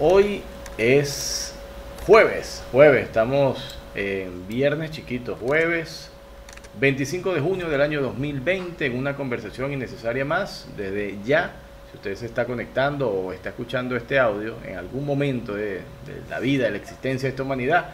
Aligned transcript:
Hoy 0.00 0.42
es 0.76 1.52
jueves, 2.06 2.62
jueves, 2.70 3.06
estamos 3.06 3.76
en 3.96 4.46
viernes 4.46 4.92
chiquito, 4.92 5.34
jueves 5.34 6.12
25 6.78 7.34
de 7.34 7.40
junio 7.40 7.68
del 7.68 7.80
año 7.80 8.00
2020 8.02 8.86
en 8.86 8.96
una 8.96 9.16
conversación 9.16 9.72
innecesaria 9.72 10.24
más. 10.24 10.68
Desde 10.76 11.18
ya, 11.24 11.50
si 11.90 11.96
usted 11.96 12.14
se 12.14 12.26
está 12.26 12.44
conectando 12.44 13.10
o 13.10 13.32
está 13.32 13.48
escuchando 13.48 13.96
este 13.96 14.20
audio 14.20 14.54
en 14.64 14.76
algún 14.76 15.04
momento 15.04 15.56
de, 15.56 15.80
la 16.30 16.38
vida, 16.38 16.66
de 16.66 16.70
la 16.70 16.76
existencia 16.76 17.26
de 17.26 17.30
esta 17.30 17.42
humanidad, 17.42 17.86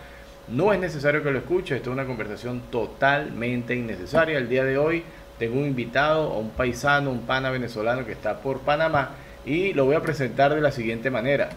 no 0.49 0.75
es 0.75 0.81
necesario 0.81 1.23
que 1.23 1.31
lo 1.31 1.39
escuche, 1.39 1.75
esto 1.75 1.89
es 1.89 1.95
una 1.95 2.05
conversación 2.05 2.65
totalmente 2.71 3.75
innecesaria. 3.75 4.37
El 4.37 4.51
día 4.51 4.65
de 4.65 4.77
hoy 4.77 5.05
tengo 5.39 5.59
un 5.59 5.65
invitado, 5.65 6.35
un 6.35 6.51
paisano, 6.51 7.11
un 7.11 7.23
pana 7.23 7.49
venezolano 7.49 8.05
que 8.05 8.13
está 8.13 8.41
por 8.41 8.61
Panamá 8.61 9.13
y 9.47 9.73
lo 9.73 9.87
voy 9.87 9.97
a 9.97 10.03
presentar 10.03 10.55
de 10.55 10.61
la 10.61 10.71
siguiente 10.71 11.11
manera. 11.11 11.49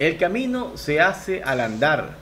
El 0.00 0.16
camino 0.16 0.78
se 0.78 0.98
hace 0.98 1.42
al 1.42 1.60
andar. 1.60 2.12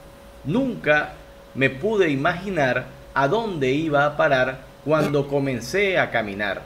Nunca 0.43 1.13
me 1.55 1.69
pude 1.69 2.09
imaginar 2.09 2.87
a 3.13 3.29
dónde 3.29 3.71
iba 3.71 4.05
a 4.05 4.17
parar 4.17 4.59
cuando 4.83 5.29
comencé 5.29 5.97
a 5.97 6.11
caminar. 6.11 6.61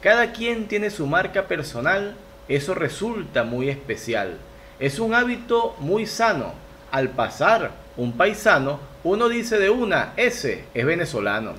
Cada 0.00 0.32
quien 0.32 0.66
tiene 0.66 0.90
su 0.90 1.06
marca 1.06 1.44
personal, 1.46 2.16
eso 2.48 2.74
resulta 2.74 3.44
muy 3.44 3.68
especial. 3.68 4.36
Es 4.80 4.98
un 4.98 5.14
hábito 5.14 5.76
muy 5.78 6.06
sano. 6.06 6.54
Al 6.90 7.10
pasar 7.10 7.70
un 7.96 8.14
paisano, 8.14 8.80
uno 9.04 9.28
dice 9.28 9.58
de 9.58 9.70
una, 9.70 10.12
ese 10.16 10.64
es 10.74 10.84
venezolano. 10.84 11.52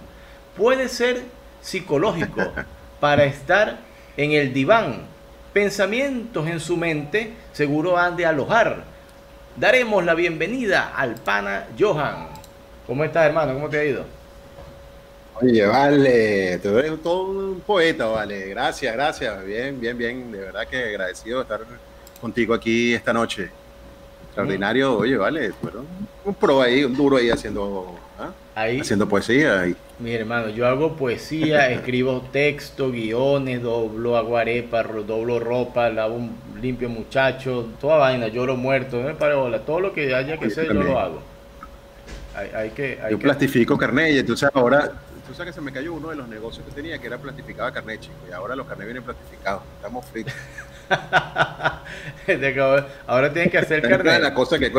Puede 0.58 0.89
ser 0.89 1.23
psicológico 1.61 2.52
para 3.00 3.23
estar 3.23 3.77
en 4.17 4.34
el 4.34 4.52
diván. 4.52 5.03
Pensamientos 5.53 6.48
en 6.48 6.59
su 6.59 6.77
mente 6.77 7.34
seguro 7.53 7.97
han 7.97 8.16
de 8.16 8.25
alojar. 8.25 8.83
Daremos 9.55 10.05
la 10.05 10.14
bienvenida 10.14 10.94
al 10.95 11.16
pana 11.16 11.67
Johan. 11.78 12.28
¿Cómo 12.86 13.03
estás, 13.03 13.25
hermano? 13.25 13.53
¿Cómo 13.53 13.67
te 13.67 13.80
ha 13.80 13.83
ido? 13.83 14.05
Oye, 15.42 15.66
vale, 15.66 16.59
tú 16.59 16.77
eres 16.77 17.02
todo 17.02 17.23
un 17.23 17.61
poeta, 17.61 18.05
vale. 18.08 18.47
Gracias, 18.50 18.94
gracias. 18.94 19.44
Bien, 19.45 19.80
bien, 19.80 19.97
bien. 19.97 20.31
De 20.31 20.39
verdad 20.39 20.67
que 20.67 20.83
agradecido 20.83 21.38
de 21.38 21.44
estar 21.44 21.61
contigo 22.22 22.53
aquí 22.53 22.94
esta 22.94 23.11
noche. 23.11 23.50
Extraordinario, 24.27 24.97
oye, 24.97 25.17
vale. 25.17 25.52
Bueno, 25.61 25.86
un 26.25 26.36
pro 26.36 26.61
ahí, 26.61 26.83
un 26.83 26.95
duro 26.95 27.17
ahí 27.17 27.31
haciendo, 27.31 27.97
¿ah? 28.20 28.30
Ahí, 28.53 28.81
haciendo 28.81 29.09
poesía. 29.09 29.61
Ahí. 29.61 29.75
Mi 30.00 30.14
hermano, 30.14 30.50
yo 30.50 30.67
hago 30.67 30.95
poesía, 30.95 31.69
escribo 31.72 32.22
texto, 32.31 32.92
guiones, 32.92 33.61
doblo 33.61 34.16
aguarepa, 34.17 34.83
ro- 34.83 35.03
doblo 35.03 35.39
ropa, 35.39 35.89
lavo 35.89 36.16
un 36.16 36.36
limpio 36.61 36.89
muchacho, 36.89 37.69
toda 37.81 37.97
vaina, 37.97 38.27
lloro 38.27 38.55
muerto, 38.55 38.97
no 39.02 39.08
me 39.08 39.16
pare 39.16 39.36
bola, 39.36 39.59
todo 39.59 39.80
lo 39.81 39.94
que 39.94 40.14
haya 40.16 40.38
que 40.38 40.45
hacer 40.45 40.67
yo 40.67 40.73
lo 40.73 41.00
hago. 41.00 41.22
Hay, 42.36 42.50
hay 42.55 42.70
que, 42.70 43.00
hay 43.03 43.11
Yo 43.11 43.17
que- 43.17 43.23
plastifico 43.23 43.77
carnet 43.77 44.14
y 44.14 44.20
entonces 44.20 44.50
ahora, 44.53 44.92
tú 45.27 45.33
sabes 45.33 45.52
que 45.53 45.59
se 45.59 45.61
me 45.61 45.73
cayó 45.73 45.94
uno 45.94 46.09
de 46.09 46.16
los 46.16 46.27
negocios 46.27 46.66
que 46.66 46.72
tenía 46.72 46.97
que 46.97 47.08
era 47.08 47.17
plastificaba 47.17 47.72
carnet, 47.72 48.00
chico. 48.02 48.14
Y 48.30 48.31
ahora 48.31 48.55
los 48.55 48.66
carnets 48.67 48.88
vienen 48.88 49.03
plastificados. 49.03 49.61
Estamos 49.77 50.05
fritos. 50.05 50.33
Ahora 53.08 53.31
tienes 53.31 53.52
que 53.52 53.58
hacer 53.58 53.81
carnet. 53.88 54.22
las 54.22 54.31
cosas 54.31 54.59
que 54.59 54.72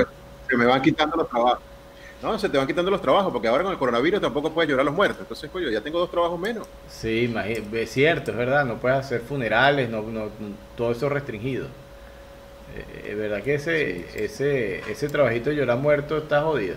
se 0.48 0.56
me 0.56 0.64
van 0.64 0.80
quitando 0.82 1.16
los 1.16 1.28
trabajos. 1.28 1.60
No, 2.22 2.38
se 2.38 2.48
te 2.50 2.58
van 2.58 2.66
quitando 2.66 2.90
los 2.90 3.00
trabajos, 3.00 3.32
porque 3.32 3.48
ahora 3.48 3.62
con 3.62 3.72
el 3.72 3.78
coronavirus 3.78 4.20
tampoco 4.20 4.50
puedes 4.52 4.68
llorar 4.68 4.82
a 4.82 4.84
los 4.84 4.94
muertos. 4.94 5.20
Entonces, 5.22 5.48
coño, 5.50 5.70
ya 5.70 5.80
tengo 5.80 5.98
dos 5.98 6.10
trabajos 6.10 6.38
menos. 6.38 6.66
Sí, 6.88 7.34
es 7.72 7.90
cierto, 7.90 8.30
es 8.32 8.36
verdad, 8.36 8.64
no 8.66 8.76
puedes 8.76 8.98
hacer 8.98 9.22
funerales, 9.22 9.88
no, 9.88 10.02
no, 10.02 10.28
todo 10.76 10.92
eso 10.92 11.08
restringido. 11.08 11.66
Eh, 12.76 13.10
Es 13.10 13.16
verdad 13.16 13.42
que 13.42 13.54
ese, 13.54 14.04
ese, 14.14 14.80
ese 14.91 15.08
trabajito 15.08 15.50
de 15.50 15.56
llorar 15.56 15.78
muerto 15.78 16.18
está 16.18 16.42
jodido. 16.42 16.76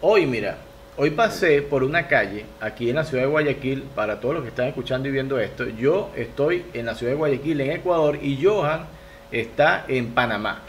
Hoy, 0.00 0.26
mira, 0.26 0.56
hoy 0.96 1.10
pasé 1.10 1.62
por 1.62 1.84
una 1.84 2.08
calle 2.08 2.44
aquí 2.60 2.90
en 2.90 2.96
la 2.96 3.04
ciudad 3.04 3.22
de 3.22 3.28
Guayaquil, 3.30 3.84
para 3.94 4.18
todos 4.20 4.34
los 4.34 4.42
que 4.42 4.48
están 4.50 4.66
escuchando 4.66 5.08
y 5.08 5.12
viendo 5.12 5.38
esto, 5.38 5.64
yo 5.68 6.10
estoy 6.16 6.64
en 6.74 6.86
la 6.86 6.94
ciudad 6.96 7.12
de 7.12 7.18
Guayaquil, 7.18 7.60
en 7.60 7.70
Ecuador, 7.70 8.18
y 8.20 8.44
Johan 8.44 8.86
está 9.30 9.84
en 9.86 10.12
Panamá. 10.12 10.62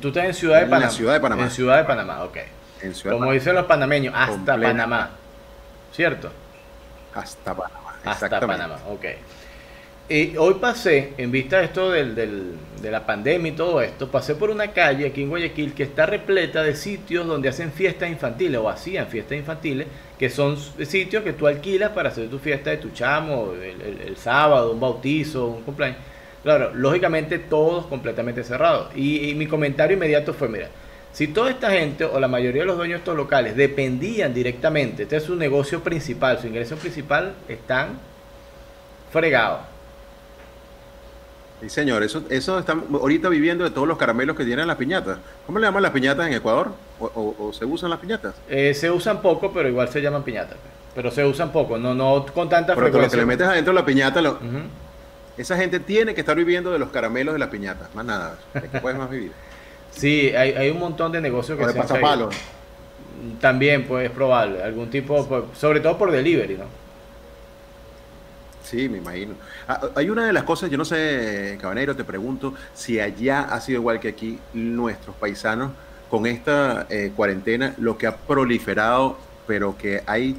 Tú 0.00 0.08
estás 0.08 0.24
en 0.24 0.34
Ciudad 0.34 0.56
de 0.56 0.64
En 0.64 0.70
la 0.70 0.76
Panamá. 0.76 0.92
ciudad 0.92 1.12
de 1.14 1.20
Panamá. 1.20 1.42
En 1.44 1.50
Ciudad 1.50 1.76
de 1.76 1.84
Panamá, 1.84 2.24
ok. 2.24 2.38
En 2.82 2.94
Ciudad 2.94 3.16
Como 3.16 3.32
dicen 3.32 3.54
los 3.54 3.66
panameños, 3.66 4.14
hasta 4.16 4.32
Completa. 4.32 4.60
Panamá. 4.72 5.10
¿Cierto? 5.92 6.30
hasta 7.14 7.54
Panamá. 7.54 7.78
hasta. 8.04 8.40
Panamá, 8.40 8.78
ok. 8.90 9.04
Y 10.08 10.36
hoy 10.36 10.54
pasé, 10.54 11.12
en 11.16 11.30
vista 11.30 11.58
de 11.58 11.64
esto 11.66 11.90
del, 11.90 12.14
del- 12.14 12.54
de 12.82 12.90
la 12.90 13.06
pandemia 13.06 13.52
y 13.52 13.54
todo 13.54 13.80
esto, 13.80 14.08
pasé 14.10 14.34
por 14.34 14.50
una 14.50 14.68
calle 14.72 15.06
aquí 15.06 15.22
en 15.22 15.28
Guayaquil 15.28 15.72
que 15.72 15.84
está 15.84 16.04
repleta 16.06 16.62
de 16.62 16.74
sitios 16.74 17.26
donde 17.26 17.48
hacen 17.48 17.70
fiestas 17.72 18.10
infantiles 18.10 18.58
o 18.60 18.68
hacían 18.68 19.06
fiestas 19.06 19.38
infantiles, 19.38 19.86
que 20.18 20.28
son 20.28 20.56
sitios 20.58 21.22
que 21.22 21.32
tú 21.32 21.46
alquilas 21.46 21.90
para 21.90 22.08
hacer 22.08 22.28
tu 22.28 22.38
fiesta 22.38 22.70
de 22.70 22.78
tu 22.78 22.90
chamo, 22.90 23.52
el, 23.54 23.80
el- 23.80 24.00
el 24.08 24.16
sábado, 24.16 24.72
un 24.72 24.80
bautizo, 24.80 25.46
un 25.46 25.62
cumpleaños. 25.62 25.98
Claro, 26.42 26.72
lógicamente 26.74 27.38
todos 27.38 27.86
completamente 27.86 28.42
cerrados. 28.42 28.88
Y, 28.96 29.30
y 29.30 29.34
mi 29.36 29.46
comentario 29.46 29.96
inmediato 29.96 30.34
fue, 30.34 30.48
mira, 30.48 30.68
si 31.12 31.28
toda 31.28 31.50
esta 31.50 31.70
gente 31.70 32.04
o 32.04 32.18
la 32.18 32.28
mayoría 32.28 32.62
de 32.62 32.66
los 32.66 32.76
dueños 32.76 32.96
de 32.96 32.98
estos 33.00 33.16
locales 33.16 33.54
dependían 33.56 34.32
directamente, 34.32 35.02
este 35.04 35.16
es 35.16 35.22
su 35.24 35.36
negocio 35.36 35.82
principal, 35.82 36.38
su 36.40 36.46
ingreso 36.46 36.76
principal, 36.76 37.34
están 37.48 37.98
fregados. 39.12 39.60
Sí, 41.60 41.68
señor, 41.70 42.02
eso, 42.02 42.24
eso 42.28 42.58
están 42.58 42.84
ahorita 42.92 43.28
viviendo 43.28 43.62
de 43.62 43.70
todos 43.70 43.86
los 43.86 43.96
caramelos 43.96 44.36
que 44.36 44.44
tienen 44.44 44.66
las 44.66 44.76
piñatas. 44.76 45.18
¿Cómo 45.46 45.58
le 45.60 45.66
llaman 45.66 45.82
las 45.82 45.92
piñatas 45.92 46.26
en 46.26 46.32
Ecuador? 46.34 46.72
¿O, 46.98 47.04
o- 47.06 47.46
o 47.48 47.52
se 47.52 47.64
usan 47.64 47.90
las 47.90 48.00
piñatas? 48.00 48.34
Eh, 48.48 48.74
se 48.74 48.90
usan 48.90 49.22
poco, 49.22 49.52
pero 49.52 49.68
igual 49.68 49.88
se 49.88 50.00
llaman 50.02 50.24
piñatas. 50.24 50.56
pues. 50.60 50.72
Pero 50.94 51.10
se 51.10 51.24
usan 51.24 51.52
poco, 51.52 51.78
no, 51.78 51.94
no 51.94 52.26
con 52.34 52.48
tanta 52.48 52.74
Pero 52.74 52.88
tú 52.88 52.94
lo 52.98 53.04
que 53.04 53.10
frecuencia. 53.10 53.18
le 53.18 53.26
metes 53.26 53.46
adentro 53.46 53.72
de 53.72 53.80
la 53.80 53.86
piñata, 53.86 54.20
lo- 54.20 54.38
esa 55.38 55.56
gente 55.56 55.78
tiene 55.80 56.14
que 56.14 56.20
estar 56.20 56.36
viviendo 56.36 56.72
de 56.72 56.78
los 56.80 56.90
caramelos 56.90 57.32
de 57.34 57.38
las 57.38 57.48
piñatas. 57.48 57.94
Más 57.94 58.04
nada. 58.04 58.36
¿De 58.54 58.68
qué 58.68 58.80
puedes 58.80 58.98
más 58.98 59.08
vivir? 59.08 59.30
Sí, 59.92 60.32
hay, 60.34 60.52
hay 60.52 60.70
un 60.70 60.78
montón 60.78 61.12
de 61.12 61.20
negocios 61.20 61.58
que 61.58 61.64
O 61.64 61.66
de 61.66 61.72
se 61.72 61.94
han. 61.94 62.28
También, 63.40 63.84
pues, 63.84 64.06
es 64.06 64.10
probable. 64.10 64.62
Algún 64.62 64.90
tipo, 64.90 65.26
pues, 65.26 65.44
sobre 65.56 65.80
todo 65.80 65.96
por 65.96 66.10
delivery, 66.10 66.56
¿no? 66.56 66.64
Sí, 68.62 68.88
me 68.88 68.98
imagino. 68.98 69.34
Ah, 69.68 69.80
hay 69.94 70.08
una 70.08 70.26
de 70.26 70.32
las 70.32 70.44
cosas, 70.44 70.70
yo 70.70 70.78
no 70.78 70.84
sé, 70.84 71.58
Cabanero, 71.60 71.94
te 71.94 72.04
pregunto 72.04 72.54
si 72.74 73.00
allá 73.00 73.42
ha 73.42 73.60
sido 73.60 73.80
igual 73.80 74.00
que 74.00 74.08
aquí, 74.08 74.38
nuestros 74.54 75.14
paisanos, 75.16 75.72
con 76.08 76.26
esta 76.26 76.86
eh, 76.90 77.12
cuarentena, 77.14 77.74
lo 77.78 77.98
que 77.98 78.06
ha 78.06 78.16
proliferado, 78.16 79.18
pero 79.46 79.76
que 79.76 80.02
hay 80.06 80.36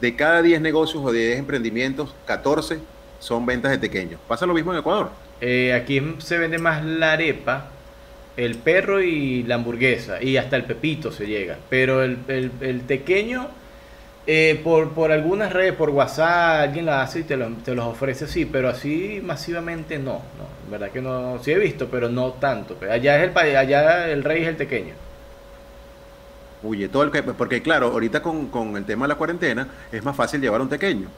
de 0.00 0.16
cada 0.16 0.42
10 0.42 0.60
negocios 0.60 1.02
o 1.04 1.12
de 1.12 1.26
10 1.26 1.38
emprendimientos, 1.40 2.14
14 2.26 2.78
son 3.18 3.44
ventas 3.44 3.70
de 3.72 3.78
pequeños. 3.78 4.20
¿Pasa 4.28 4.46
lo 4.46 4.54
mismo 4.54 4.72
en 4.72 4.78
Ecuador? 4.78 5.10
Eh, 5.40 5.72
aquí 5.72 6.16
se 6.18 6.38
vende 6.38 6.58
más 6.58 6.84
la 6.84 7.12
arepa, 7.12 7.68
el 8.38 8.56
perro 8.56 9.02
y 9.02 9.42
la 9.44 9.56
hamburguesa, 9.56 10.22
y 10.22 10.38
hasta 10.38 10.56
el 10.56 10.64
pepito 10.64 11.12
se 11.12 11.26
llega. 11.26 11.58
Pero 11.70 12.02
el, 12.04 12.18
el, 12.28 12.52
el 12.62 12.82
tequeño, 12.86 13.48
eh, 14.26 14.60
por, 14.64 14.92
por 14.94 15.12
algunas 15.12 15.52
redes, 15.52 15.74
por 15.74 15.90
WhatsApp, 15.90 16.62
alguien 16.68 16.86
la 16.86 17.02
hace 17.02 17.20
y 17.20 17.24
te, 17.24 17.36
lo- 17.36 17.50
te 17.64 17.74
los 17.74 17.86
ofrece 17.86 18.26
así, 18.26 18.44
pero 18.46 18.68
así 18.68 19.20
masivamente 19.24 19.98
no, 19.98 20.14
no. 20.38 20.70
Verdad 20.70 20.90
que 20.92 21.02
no, 21.02 21.38
sí 21.42 21.52
he 21.52 21.58
visto, 21.58 21.88
pero 21.90 22.08
no 22.10 22.32
tanto. 22.34 22.78
Allá 22.90 23.18
es 23.18 23.24
el 23.24 23.32
pa- 23.32 23.42
allá 23.42 24.08
el 24.10 24.24
rey 24.24 24.42
es 24.42 24.48
el 24.48 24.56
tequeño. 24.58 24.94
Huye 26.60 26.88
todo 26.88 27.04
el 27.04 27.10
que, 27.12 27.22
porque 27.22 27.62
claro, 27.62 27.88
ahorita 27.88 28.22
con, 28.22 28.48
con 28.50 28.76
el 28.76 28.84
tema 28.84 29.04
de 29.06 29.08
la 29.10 29.14
cuarentena 29.16 29.68
es 29.92 30.02
más 30.04 30.16
fácil 30.16 30.40
llevar 30.40 30.60
un 30.60 30.68
pequeño. 30.68 31.14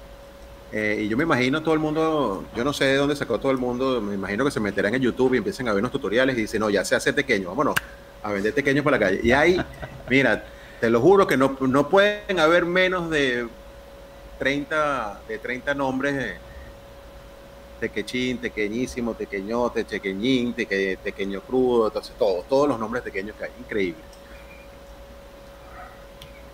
Eh, 0.73 1.03
y 1.03 1.09
yo 1.09 1.17
me 1.17 1.25
imagino 1.25 1.63
todo 1.63 1.75
el 1.75 1.81
mundo, 1.81 2.45
yo 2.55 2.63
no 2.63 2.73
sé 2.73 2.85
de 2.85 2.97
dónde 2.97 3.17
sacó 3.17 3.41
todo 3.41 3.51
el 3.51 3.59
mundo, 3.59 4.01
me 4.01 4.15
imagino 4.15 4.45
que 4.45 4.53
se 4.53 4.61
meterán 4.61 4.95
en 4.95 5.03
YouTube 5.03 5.35
y 5.35 5.39
empiecen 5.39 5.67
a 5.69 5.73
ver 5.73 5.81
unos 5.81 5.91
tutoriales 5.91 6.39
y 6.39 6.43
dicen, 6.43 6.61
no, 6.61 6.71
ya 6.71 6.85
se 6.85 6.95
hace 6.95 7.13
pequeño, 7.13 7.49
vámonos 7.49 7.75
a 8.23 8.31
vender 8.31 8.55
pequeños 8.55 8.85
por 8.85 8.93
la 8.93 8.99
calle. 8.99 9.21
Y 9.23 9.33
ahí, 9.33 9.61
mira, 10.09 10.45
te 10.81 10.89
lo 10.89 11.01
juro 11.01 11.27
que 11.27 11.37
no, 11.37 11.57
no 11.61 11.89
pueden 11.89 12.39
haber 12.39 12.67
menos 12.67 13.11
de 13.11 13.49
30, 14.39 15.23
de 15.27 15.39
30 15.39 15.75
nombres 15.75 16.15
de 16.17 16.37
tequechín, 17.81 18.39
tequeñísimo, 18.39 19.15
tequeñote, 19.15 19.85
tequeñín, 19.85 20.53
teque, 20.53 20.99
tequeño 21.03 21.41
crudo, 21.41 21.89
entonces 21.89 22.15
todos, 22.17 22.47
todos 22.47 22.69
los 22.69 22.79
nombres 22.79 23.03
pequeños 23.03 23.35
que 23.37 23.45
hay, 23.45 23.51
increíble. 23.59 24.03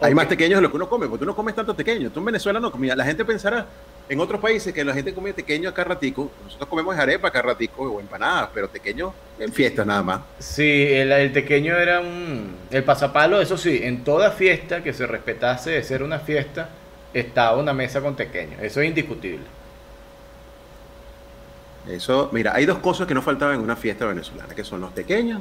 Hay 0.00 0.14
más 0.14 0.26
pequeños 0.26 0.58
de 0.58 0.62
lo 0.62 0.70
que 0.70 0.76
uno 0.76 0.88
come, 0.88 1.06
porque 1.06 1.20
tú 1.20 1.26
no 1.26 1.34
comes 1.34 1.54
tanto 1.54 1.74
pequeño. 1.74 2.10
Tú 2.10 2.20
en 2.20 2.26
Venezuela 2.26 2.60
no 2.60 2.70
comías. 2.70 2.96
La 2.96 3.04
gente 3.04 3.24
pensará 3.24 3.66
en 4.08 4.20
otros 4.20 4.40
países 4.40 4.72
que 4.72 4.84
la 4.84 4.94
gente 4.94 5.12
come 5.12 5.34
pequeño 5.34 5.68
acá 5.68 5.84
ratico. 5.84 6.30
Nosotros 6.44 6.68
comemos 6.68 6.96
arepa 6.96 7.28
acá 7.28 7.42
ratico 7.42 7.82
o 7.82 8.00
empanadas, 8.00 8.50
pero 8.54 8.68
pequeño 8.68 9.12
en 9.38 9.52
fiestas 9.52 9.86
nada 9.86 10.02
más. 10.02 10.20
Sí, 10.38 10.86
el, 10.88 11.12
el 11.12 11.32
tequeño 11.32 11.76
era 11.76 12.00
un... 12.00 12.56
El 12.70 12.84
pasapalo, 12.84 13.40
eso 13.40 13.56
sí, 13.56 13.80
en 13.82 14.04
toda 14.04 14.30
fiesta 14.30 14.82
que 14.82 14.92
se 14.92 15.06
respetase 15.06 15.70
de 15.70 15.82
ser 15.82 16.02
una 16.02 16.20
fiesta, 16.20 16.68
estaba 17.12 17.56
una 17.56 17.72
mesa 17.72 18.00
con 18.00 18.14
tequeño. 18.14 18.58
Eso 18.60 18.80
es 18.80 18.88
indiscutible. 18.88 19.44
Eso, 21.88 22.30
mira, 22.32 22.52
hay 22.54 22.66
dos 22.66 22.78
cosas 22.78 23.06
que 23.06 23.14
no 23.14 23.22
faltaban 23.22 23.56
en 23.56 23.60
una 23.60 23.76
fiesta 23.76 24.06
venezolana, 24.06 24.54
que 24.54 24.64
son 24.64 24.80
los 24.80 24.92
pequeños 24.92 25.40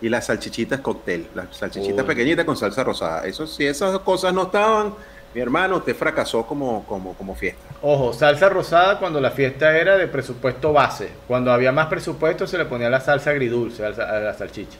y 0.00 0.08
las 0.08 0.26
salchichitas 0.26 0.80
cóctel, 0.80 1.28
las 1.34 1.56
salchichitas 1.56 2.00
Uy. 2.02 2.06
pequeñitas 2.06 2.44
con 2.44 2.56
salsa 2.56 2.82
rosada. 2.84 3.26
Eso, 3.26 3.46
si 3.46 3.64
esas 3.64 3.92
dos 3.92 4.02
cosas 4.02 4.34
no 4.34 4.44
estaban, 4.44 4.94
mi 5.32 5.40
hermano, 5.40 5.76
usted 5.76 5.94
fracasó 5.94 6.44
como, 6.44 6.84
como, 6.86 7.14
como 7.14 7.34
fiesta. 7.34 7.62
Ojo, 7.88 8.12
salsa 8.12 8.48
rosada 8.48 8.98
cuando 8.98 9.20
la 9.20 9.30
fiesta 9.30 9.78
era 9.78 9.96
de 9.96 10.08
presupuesto 10.08 10.72
base. 10.72 11.08
Cuando 11.28 11.52
había 11.52 11.70
más 11.70 11.86
presupuesto 11.86 12.44
se 12.44 12.58
le 12.58 12.64
ponía 12.64 12.90
la 12.90 12.98
salsa 12.98 13.30
agridulce 13.30 13.86
a 13.86 13.90
la, 13.90 14.04
a 14.04 14.18
la 14.18 14.34
salchicha. 14.34 14.76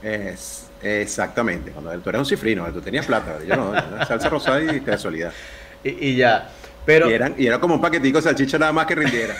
Es, 0.00 0.70
exactamente, 0.80 1.72
cuando 1.72 1.90
tú 1.98 2.08
eras 2.08 2.20
un 2.20 2.26
cifrino, 2.26 2.64
tú 2.72 2.80
tenías 2.80 3.04
plata, 3.04 3.38
yo 3.44 3.56
no, 3.56 3.72
salsa 4.06 4.28
rosada 4.28 4.62
y 4.62 4.80
casualidad. 4.80 5.32
Y, 5.82 6.10
y 6.10 6.16
ya. 6.16 6.50
Pero, 6.86 7.10
y, 7.10 7.14
eran, 7.14 7.34
y 7.36 7.46
era 7.46 7.58
como 7.58 7.76
un 7.76 7.80
paquetico 7.80 8.18
de 8.18 8.22
salchicha 8.22 8.58
nada 8.58 8.70
más 8.72 8.86
que 8.86 8.94
rindiera. 8.94 9.34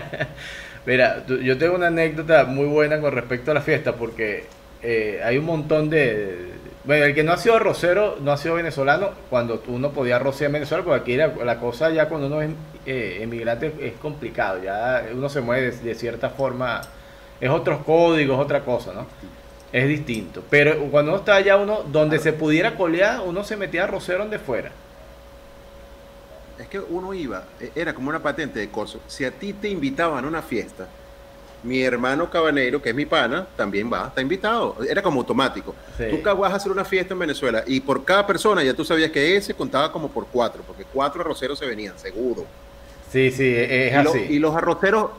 mira, 0.86 1.26
yo 1.26 1.58
tengo 1.58 1.74
una 1.74 1.88
anécdota 1.88 2.44
muy 2.44 2.66
buena 2.66 3.00
con 3.00 3.12
respecto 3.12 3.50
a 3.50 3.54
la 3.54 3.60
fiesta 3.60 3.96
porque 3.96 4.46
eh, 4.82 5.20
hay 5.22 5.36
un 5.36 5.44
montón 5.44 5.90
de... 5.90 6.53
Bueno, 6.84 7.06
el 7.06 7.14
que 7.14 7.22
no 7.24 7.32
ha 7.32 7.38
sido 7.38 7.56
arrocero, 7.56 8.18
no 8.20 8.30
ha 8.30 8.36
sido 8.36 8.56
venezolano, 8.56 9.10
cuando 9.30 9.62
uno 9.68 9.92
podía 9.92 10.16
arrocear 10.16 10.48
en 10.48 10.52
Venezuela, 10.52 10.84
porque 10.84 11.00
aquí 11.00 11.16
la, 11.16 11.28
la 11.28 11.58
cosa 11.58 11.90
ya 11.90 12.08
cuando 12.10 12.26
uno 12.26 12.42
es 12.42 12.50
eh, 12.84 13.20
emigrante 13.22 13.72
es 13.80 13.94
complicado, 13.94 14.62
ya 14.62 15.02
uno 15.14 15.30
se 15.30 15.40
mueve 15.40 15.70
de, 15.70 15.76
de 15.78 15.94
cierta 15.94 16.28
forma, 16.28 16.82
es 17.40 17.48
otros 17.48 17.82
códigos, 17.84 18.38
otra 18.38 18.60
cosa, 18.60 18.92
¿no? 18.92 19.06
Es 19.72 19.88
distinto. 19.88 20.42
Pero 20.50 20.78
cuando 20.90 21.12
uno 21.12 21.20
está 21.20 21.36
allá, 21.36 21.56
uno, 21.56 21.84
donde 21.90 22.18
se 22.18 22.34
pudiera 22.34 22.76
colear, 22.76 23.22
uno 23.24 23.44
se 23.44 23.56
metía 23.56 23.82
a 23.82 23.84
arrocero 23.84 24.18
donde 24.18 24.38
fuera. 24.38 24.70
Es 26.58 26.68
que 26.68 26.78
uno 26.78 27.14
iba, 27.14 27.44
eh, 27.60 27.72
era 27.74 27.94
como 27.94 28.10
una 28.10 28.22
patente 28.22 28.60
de 28.60 28.68
corso. 28.68 29.00
Si 29.06 29.24
a 29.24 29.30
ti 29.30 29.54
te 29.54 29.68
invitaban 29.68 30.26
a 30.26 30.28
una 30.28 30.42
fiesta, 30.42 30.86
mi 31.64 31.82
hermano 31.82 32.28
Cabanero, 32.30 32.80
que 32.80 32.90
es 32.90 32.94
mi 32.94 33.06
pana, 33.06 33.46
también 33.56 33.90
va, 33.92 34.06
está 34.08 34.20
invitado. 34.20 34.76
Era 34.88 35.02
como 35.02 35.20
automático. 35.20 35.74
Sí. 35.96 36.04
Tú 36.10 36.20
vas 36.38 36.52
a 36.52 36.56
hacer 36.56 36.70
una 36.70 36.84
fiesta 36.84 37.14
en 37.14 37.18
Venezuela 37.20 37.64
y 37.66 37.80
por 37.80 38.04
cada 38.04 38.26
persona 38.26 38.62
ya 38.62 38.74
tú 38.74 38.84
sabías 38.84 39.10
que 39.10 39.36
ese 39.36 39.54
contaba 39.54 39.90
como 39.90 40.08
por 40.08 40.26
cuatro, 40.26 40.62
porque 40.66 40.84
cuatro 40.84 41.22
arroceros 41.22 41.58
se 41.58 41.66
venían, 41.66 41.98
seguro. 41.98 42.44
Sí, 43.10 43.30
sí, 43.30 43.54
es 43.56 43.92
y, 43.92 44.02
lo- 44.04 44.16
y 44.16 44.38
los 44.38 44.54
arroceros, 44.56 45.10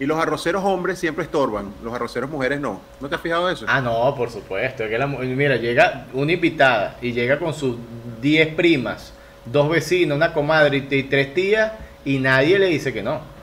y 0.00 0.06
los 0.06 0.18
arroceros 0.18 0.62
hombres 0.64 0.98
siempre 0.98 1.24
estorban, 1.24 1.72
los 1.82 1.92
arroceros 1.94 2.28
mujeres 2.28 2.60
no. 2.60 2.80
¿No 3.00 3.08
te 3.08 3.14
has 3.14 3.20
fijado 3.20 3.48
eso? 3.50 3.64
Ah, 3.68 3.80
no, 3.80 4.14
por 4.16 4.30
supuesto. 4.30 4.84
es 4.84 4.90
que 4.90 4.98
la 4.98 5.06
mira, 5.06 5.56
llega 5.56 6.06
una 6.12 6.32
invitada 6.32 6.96
y 7.00 7.12
llega 7.12 7.38
con 7.38 7.54
sus 7.54 7.76
10 8.20 8.54
primas, 8.54 9.12
dos 9.44 9.68
vecinos, 9.70 10.16
una 10.16 10.32
comadre 10.34 10.86
y, 10.90 10.94
y 10.94 11.02
tres 11.04 11.32
tías 11.34 11.72
y 12.04 12.18
nadie 12.18 12.58
le 12.58 12.66
dice 12.66 12.92
que 12.92 13.02
no. 13.02 13.37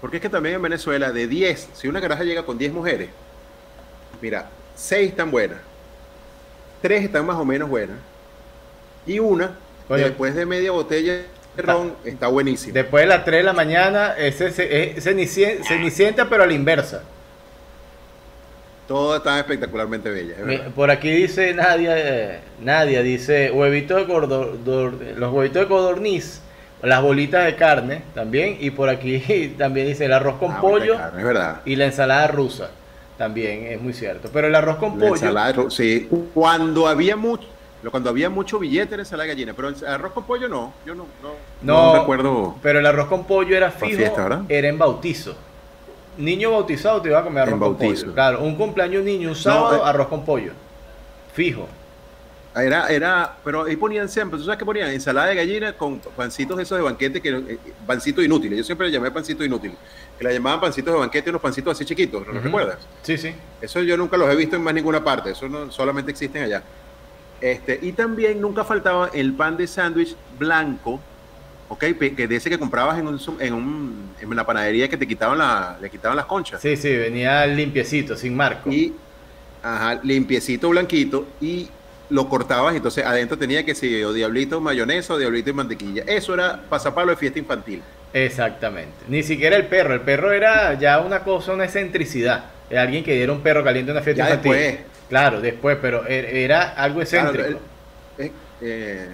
Porque 0.00 0.16
es 0.16 0.22
que 0.22 0.28
también 0.28 0.54
en 0.56 0.62
Venezuela, 0.62 1.12
de 1.12 1.26
10, 1.26 1.68
si 1.74 1.88
una 1.88 2.00
caraja 2.00 2.24
llega 2.24 2.44
con 2.44 2.56
10 2.58 2.72
mujeres, 2.72 3.10
mira, 4.22 4.48
6 4.74 5.10
están 5.10 5.30
buenas, 5.30 5.58
3 6.82 7.04
están 7.04 7.26
más 7.26 7.36
o 7.36 7.44
menos 7.44 7.68
buenas, 7.68 7.96
y 9.06 9.18
una, 9.18 9.56
después 10.08 10.34
de 10.34 10.46
media 10.46 10.70
botella 10.72 11.12
de 11.56 11.62
ron, 11.62 11.94
está 12.04 12.28
buenísima. 12.28 12.72
Después 12.74 13.02
de 13.02 13.08
las 13.08 13.24
3 13.24 13.38
de 13.40 13.42
la 13.44 13.52
mañana, 13.52 14.14
se- 14.16 14.94
es 14.96 15.04
cenicienta, 15.04 15.64
cenicienta, 15.64 16.28
pero 16.30 16.44
a 16.44 16.46
la 16.46 16.54
inversa. 16.54 17.02
Todas 18.88 19.18
están 19.18 19.38
espectacularmente 19.38 20.10
bellas. 20.10 20.36
es. 20.48 20.60
Por 20.74 20.90
aquí 20.90 21.10
dice 21.12 21.54
Nadia, 21.54 21.94
eh, 21.96 22.40
Nadia 22.60 23.02
dice 23.02 23.50
huevitos 23.52 23.98
de 24.00 24.06
cordor, 24.12 24.64
dor- 24.64 24.98
los 25.16 25.32
huevitos 25.32 25.62
de 25.62 25.68
codorniz, 25.68 26.40
las 26.82 27.02
bolitas 27.02 27.44
de 27.44 27.56
carne 27.56 28.02
también, 28.14 28.56
y 28.60 28.70
por 28.70 28.88
aquí 28.88 29.54
también 29.58 29.86
dice 29.86 30.06
el 30.06 30.12
arroz 30.12 30.36
con 30.36 30.52
Ah, 30.52 30.60
pollo 30.60 30.96
verdad. 31.14 31.60
y 31.64 31.76
la 31.76 31.86
ensalada 31.86 32.26
rusa. 32.28 32.70
También 33.18 33.66
es 33.66 33.80
muy 33.80 33.92
cierto. 33.92 34.30
Pero 34.32 34.46
el 34.46 34.54
arroz 34.54 34.76
con 34.76 34.92
La 34.92 34.98
pollo. 34.98 35.14
ensalada 35.14 35.70
sí, 35.70 36.08
cuando 36.32 36.88
había 36.88 37.16
mucho, 37.16 37.46
cuando 37.90 38.08
había 38.08 38.30
mucho 38.30 38.58
billete 38.58 38.94
era 38.94 39.02
ensalada 39.02 39.24
de 39.28 39.34
gallina, 39.34 39.52
pero 39.54 39.68
el 39.68 39.86
arroz 39.86 40.12
con 40.12 40.24
pollo 40.24 40.48
no, 40.48 40.72
yo 40.86 40.94
no, 40.94 41.04
no, 41.22 41.30
No, 41.60 41.92
no 41.92 41.98
recuerdo. 42.00 42.54
Pero 42.62 42.78
el 42.78 42.86
arroz 42.86 43.08
con 43.08 43.24
pollo 43.24 43.54
era 43.54 43.70
fijo, 43.70 44.02
era 44.48 44.68
en 44.68 44.78
bautizo. 44.78 45.34
Niño 46.16 46.50
bautizado 46.52 47.00
te 47.02 47.08
iba 47.08 47.18
a 47.18 47.22
comer 47.22 47.42
arroz 47.42 47.52
En 47.54 47.58
con 47.60 47.76
bautizo. 47.78 48.02
pollo. 48.04 48.14
Claro, 48.14 48.40
un 48.42 48.54
cumpleaños 48.56 49.04
niño, 49.04 49.28
un 49.30 49.36
sábado, 49.36 49.76
eh. 49.76 49.82
arroz 49.84 50.08
con 50.08 50.24
pollo. 50.24 50.52
Fijo. 51.34 51.68
Era, 52.54 52.88
era, 52.88 53.36
pero 53.44 53.64
ahí 53.64 53.76
ponían 53.76 54.08
siempre, 54.08 54.36
¿tú 54.36 54.44
sabes 54.44 54.58
qué 54.58 54.64
ponían? 54.64 54.90
Ensalada 54.90 55.28
de 55.28 55.36
gallina 55.36 55.72
con 55.72 56.00
pancitos 56.00 56.58
esos 56.58 56.76
de 56.76 56.82
banquete, 56.82 57.20
que 57.22 57.28
eh, 57.28 57.58
pancitos 57.86 58.24
inútiles. 58.24 58.58
Yo 58.58 58.64
siempre 58.64 58.88
le 58.88 58.92
llamé 58.92 59.10
pancitos 59.12 59.46
inútiles. 59.46 59.76
Que 60.18 60.24
la 60.24 60.32
llamaban 60.32 60.60
pancitos 60.60 60.92
de 60.92 60.98
banquete, 60.98 61.30
unos 61.30 61.40
pancitos 61.42 61.72
así 61.76 61.84
chiquitos, 61.84 62.26
¿no 62.26 62.32
Ujú. 62.32 62.42
recuerdas? 62.42 62.78
Sí, 63.02 63.16
sí. 63.16 63.32
Eso 63.60 63.82
yo 63.82 63.96
nunca 63.96 64.16
los 64.16 64.28
he 64.28 64.34
visto 64.34 64.56
en 64.56 64.62
más 64.62 64.74
ninguna 64.74 65.02
parte, 65.04 65.30
eso 65.30 65.48
no, 65.48 65.70
solamente 65.70 66.10
existen 66.10 66.42
allá. 66.42 66.62
Este, 67.40 67.78
y 67.82 67.92
también 67.92 68.40
nunca 68.40 68.64
faltaba 68.64 69.10
el 69.14 69.32
pan 69.32 69.56
de 69.56 69.66
sándwich 69.68 70.16
blanco, 70.36 71.00
¿ok? 71.68 71.84
Que 72.16 72.26
de 72.26 72.36
ese 72.36 72.50
que 72.50 72.58
comprabas 72.58 72.98
en, 72.98 73.06
un, 73.06 73.20
en, 73.38 73.54
un- 73.54 74.10
en 74.20 74.36
la 74.36 74.44
panadería 74.44 74.88
que 74.88 74.96
te 74.96 75.06
quitaban, 75.06 75.38
la, 75.38 75.78
le 75.80 75.88
quitaban 75.88 76.16
las 76.16 76.26
conchas. 76.26 76.60
Sí, 76.60 76.76
sí, 76.76 76.94
venía 76.96 77.46
limpiecito, 77.46 78.16
sin 78.16 78.36
marco. 78.36 78.70
Y, 78.70 78.92
ajá, 79.62 80.00
limpiecito, 80.02 80.68
blanquito, 80.68 81.28
y 81.40 81.68
lo 82.10 82.28
cortabas, 82.28 82.74
entonces 82.74 83.04
adentro 83.04 83.38
tenía 83.38 83.64
que 83.64 83.74
ser 83.74 84.04
o 84.04 84.12
diablito 84.12 84.60
mayonesa 84.60 85.14
o 85.14 85.18
diablito 85.18 85.50
y 85.50 85.52
mantequilla. 85.52 86.02
Eso 86.06 86.34
era 86.34 86.60
pasapalo 86.68 87.10
de 87.10 87.16
fiesta 87.16 87.38
infantil. 87.38 87.82
Exactamente. 88.12 88.92
Ni 89.08 89.22
siquiera 89.22 89.56
el 89.56 89.66
perro. 89.66 89.94
El 89.94 90.00
perro 90.00 90.32
era 90.32 90.74
ya 90.74 91.00
una 91.00 91.20
cosa, 91.22 91.52
una 91.52 91.64
excentricidad. 91.64 92.44
Era 92.68 92.82
alguien 92.82 93.04
que 93.04 93.14
diera 93.14 93.32
un 93.32 93.40
perro 93.40 93.62
caliente 93.64 93.90
en 93.92 93.96
una 93.96 94.04
fiesta 94.04 94.24
Ya 94.24 94.30
infantil. 94.30 94.52
después. 94.52 94.84
Claro, 95.08 95.40
después, 95.40 95.78
pero 95.80 96.04
er- 96.06 96.26
era 96.34 96.70
algo 96.70 97.00
excéntrico. 97.00 97.44
Claro, 97.48 97.60
el- 98.18 98.26
eh, 98.26 98.32
eh, 98.60 99.08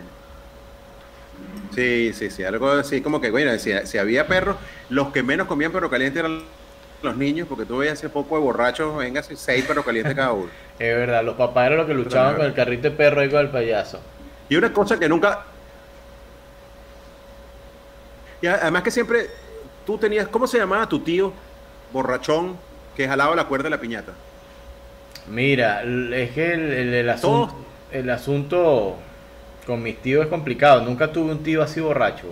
sí, 1.75 2.13
sí, 2.15 2.31
sí, 2.31 2.45
algo 2.45 2.71
así 2.71 3.01
como 3.01 3.21
que, 3.21 3.31
bueno, 3.31 3.59
si, 3.59 3.73
si 3.85 3.99
había 3.99 4.27
perros, 4.27 4.57
los 4.89 5.09
que 5.13 5.23
menos 5.23 5.47
comían 5.47 5.73
perro 5.73 5.91
caliente 5.91 6.19
eran 6.21 6.41
los 7.03 7.17
niños, 7.17 7.47
porque 7.49 7.65
tú 7.65 7.79
veías 7.79 7.95
hace 7.99 8.09
poco 8.09 8.37
de 8.37 8.43
borrachos, 8.43 8.97
venga, 8.97 9.23
seis 9.23 9.65
perros 9.65 9.85
calientes 9.85 10.15
cada 10.15 10.33
uno. 10.33 10.49
Es 10.79 10.95
verdad, 10.95 11.25
los 11.25 11.37
papás 11.37 11.67
eran 11.67 11.79
los 11.79 11.87
que 11.87 11.95
luchaban 11.95 12.37
con 12.37 12.45
el 12.45 12.53
carrito 12.55 12.83
de 12.83 12.91
perro 12.91 13.25
y 13.25 13.31
con 13.31 13.41
el 13.41 13.49
payaso. 13.49 13.99
Y 14.51 14.57
una 14.57 14.71
cosa 14.73 14.99
que 14.99 15.09
nunca. 15.09 15.45
Y 18.43 18.47
además 18.47 18.83
que 18.83 18.91
siempre 18.91 19.29
tú 19.87 19.97
tenías. 19.99 20.29
¿Cómo 20.29 20.47
se 20.47 20.59
llamaba 20.59 20.87
tu 20.89 21.01
tío 21.01 21.33
borrachón 21.93 22.57
que 22.95 23.09
jalaba 23.09 23.35
la 23.35 23.45
cuerda 23.45 23.65
de 23.65 23.71
la 23.71 23.81
piñata? 23.81 24.13
Mira, 25.29 25.83
es 25.83 26.31
que 26.33 26.53
el, 26.53 26.73
el- 26.73 26.95
el 26.95 27.09
asunto, 27.11 27.57
el 27.91 28.11
asunto 28.11 28.97
con 29.67 29.83
mis 29.83 29.97
tíos 30.03 30.25
es 30.25 30.31
complicado. 30.31 30.83
Nunca 30.83 31.11
tuve 31.11 31.33
un 31.33 31.43
tío 31.43 31.63
así 31.63 31.81
borracho. 31.81 32.27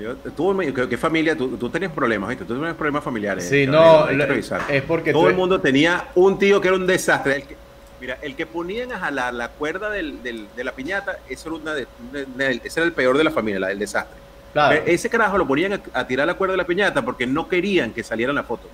Yo, 0.00 0.16
tú, 0.16 0.58
¿qué, 0.88 0.96
familia? 0.96 1.36
Tú, 1.36 1.56
tú 1.58 1.68
tenías 1.68 1.92
problemas, 1.92 2.30
¿viste? 2.30 2.44
Tú 2.44 2.54
tenías 2.54 2.74
problemas 2.74 3.04
familiares. 3.04 3.48
Sí, 3.48 3.66
no, 3.66 4.04
hay 4.04 4.08
que 4.10 4.14
lo- 4.14 4.26
revisar. 4.26 4.62
es 4.68 4.82
porque 4.82 5.12
Todo 5.12 5.24
tú- 5.24 5.28
el 5.28 5.34
mundo 5.36 5.60
tenía 5.60 6.06
un 6.14 6.38
tío 6.38 6.60
que 6.60 6.68
era 6.68 6.76
un 6.76 6.86
desastre. 6.86 7.36
El 7.36 7.42
que- 7.42 7.56
mira, 8.00 8.16
el 8.22 8.34
que 8.34 8.46
ponían 8.46 8.92
a 8.92 8.98
jalar 8.98 9.34
la 9.34 9.48
cuerda 9.48 9.90
del- 9.90 10.22
del- 10.22 10.46
de 10.56 10.64
la 10.64 10.72
piñata, 10.72 11.18
eso 11.28 11.48
era 11.50 11.58
una 11.58 11.74
de- 11.74 11.86
una- 12.34 12.48
ese 12.48 12.80
era 12.80 12.86
el 12.86 12.92
peor 12.92 13.18
de 13.18 13.24
la 13.24 13.30
familia, 13.30 13.60
la 13.60 13.68
del 13.68 13.78
desastre. 13.78 14.16
Claro, 14.54 14.76
Pero 14.82 14.90
Ese 14.94 15.10
carajo 15.10 15.36
lo 15.36 15.46
ponían 15.46 15.74
a, 15.74 15.80
a 15.92 16.06
tirar 16.06 16.26
la 16.26 16.34
cuerda 16.34 16.52
de 16.52 16.56
la 16.58 16.64
piñata 16.64 17.02
porque 17.02 17.26
no 17.26 17.46
querían 17.48 17.92
que 17.92 18.02
saliera 18.02 18.30
en 18.30 18.36
la 18.36 18.44
foto. 18.44 18.68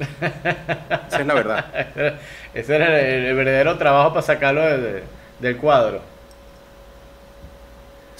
Esa 0.00 1.20
es 1.20 1.26
la 1.26 1.34
verdad. 1.34 1.66
ese 2.54 2.74
era 2.74 3.00
el, 3.00 3.24
el 3.26 3.36
verdadero 3.36 3.76
trabajo 3.78 4.10
para 4.10 4.22
sacarlo 4.22 4.62
de- 4.62 4.78
de- 4.78 5.02
del 5.40 5.56
cuadro. 5.58 6.00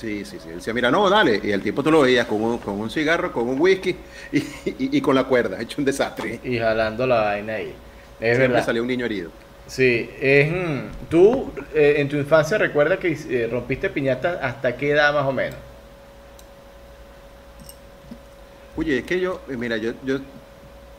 Sí, 0.01 0.25
sí, 0.25 0.39
sí. 0.41 0.49
Él 0.49 0.57
decía, 0.57 0.73
mira, 0.73 0.91
no, 0.91 1.11
dale. 1.11 1.41
Y 1.43 1.51
el 1.51 1.63
tipo 1.63 1.83
tú 1.83 1.91
lo 1.91 2.01
veías 2.03 2.27
con 2.27 2.43
un, 2.43 2.59
con 2.59 2.81
un 2.81 2.91
cigarro, 2.91 3.33
con 3.33 3.47
un 3.49 3.61
whisky 3.61 3.95
y, 4.33 4.39
y- 4.39 4.75
y 4.97 5.01
con 5.01 5.15
la 5.15 5.25
cuerda, 5.25 5.61
hecho 5.61 5.77
un 5.81 5.85
desastre. 5.85 6.41
Y 6.43 6.59
jalando 6.59 7.07
la 7.07 7.21
vaina 7.21 7.55
ahí. 7.55 7.75
Es 8.19 8.37
Siempre 8.37 8.49
verdad. 8.49 8.65
salía 8.65 8.83
un 8.83 8.89
niño 8.89 9.05
herido. 9.05 9.31
Sí, 9.67 10.11
es, 10.21 10.51
mm, 10.51 11.09
tú 11.11 11.53
eh, 11.75 11.95
en 11.99 12.09
tu 12.09 12.17
infancia 12.17 12.59
recuerdas 12.59 12.99
que 12.99 13.13
eh, 13.13 13.49
rompiste 13.51 13.91
piñata 13.91 14.41
hasta 14.43 14.77
qué 14.77 14.91
edad 14.93 15.13
más 15.15 15.27
o 15.27 15.33
menos. 15.33 15.57
Oye, 18.77 18.99
es 18.99 19.05
que 19.05 19.21
yo, 19.21 19.41
eh, 19.49 19.57
mira, 19.57 19.77
yo, 19.77 19.93
yo, 20.05 20.19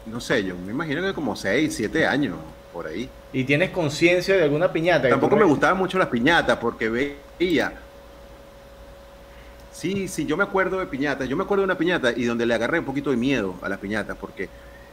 no 0.05 0.19
sé, 0.19 0.43
yo 0.43 0.55
me 0.55 0.71
imagino 0.71 1.01
que 1.01 1.13
como 1.13 1.35
6, 1.35 1.73
7 1.75 2.05
años, 2.05 2.37
por 2.71 2.87
ahí. 2.87 3.09
¿Y 3.33 3.43
tienes 3.45 3.71
conciencia 3.71 4.35
de 4.35 4.43
alguna 4.43 4.71
piñata? 4.71 5.09
Tampoco 5.09 5.35
me 5.35 5.45
gustaban 5.45 5.77
mucho 5.77 5.97
las 5.97 6.07
piñatas 6.07 6.57
porque 6.57 6.89
veía. 7.39 7.73
Sí, 9.71 10.07
sí, 10.07 10.25
yo 10.25 10.35
me 10.37 10.43
acuerdo 10.43 10.79
de 10.79 10.85
piñatas. 10.85 11.27
Yo 11.27 11.37
me 11.37 11.43
acuerdo 11.43 11.61
de 11.61 11.65
una 11.65 11.77
piñata 11.77 12.11
y 12.15 12.25
donde 12.25 12.45
le 12.45 12.53
agarré 12.53 12.79
un 12.79 12.85
poquito 12.85 13.09
de 13.09 13.17
miedo 13.17 13.55
a 13.61 13.69
las 13.69 13.79
piñatas 13.79 14.17
porque 14.19 14.49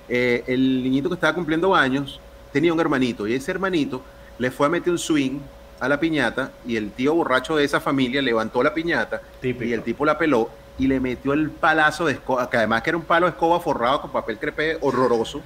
eh, 0.08 0.44
el 0.46 0.82
niñito 0.82 1.08
que 1.08 1.14
estaba 1.16 1.34
cumpliendo 1.34 1.74
años 1.74 2.20
tenía 2.52 2.72
un 2.72 2.80
hermanito 2.80 3.26
y 3.26 3.34
ese 3.34 3.50
hermanito 3.50 4.02
le 4.38 4.50
fue 4.50 4.66
a 4.66 4.70
meter 4.70 4.90
un 4.90 4.98
swing 4.98 5.40
a 5.80 5.88
la 5.88 6.00
piñata 6.00 6.52
y 6.66 6.76
el 6.76 6.90
tío 6.92 7.14
borracho 7.14 7.56
de 7.56 7.64
esa 7.64 7.80
familia 7.80 8.22
levantó 8.22 8.62
la 8.62 8.72
piñata 8.72 9.20
y 9.42 9.72
el 9.72 9.82
tipo 9.82 10.04
la 10.04 10.16
peló 10.16 10.48
y 10.78 10.86
le 10.86 11.00
metió 11.00 11.32
el 11.32 11.50
palazo 11.50 12.06
de 12.06 12.14
escoba, 12.14 12.48
que 12.48 12.56
además 12.56 12.82
que 12.82 12.90
era 12.90 12.96
un 12.96 13.04
palo 13.04 13.26
de 13.26 13.30
escoba 13.30 13.60
forrado 13.60 14.00
con 14.00 14.10
papel 14.10 14.38
crepé 14.38 14.78
horroroso, 14.80 15.42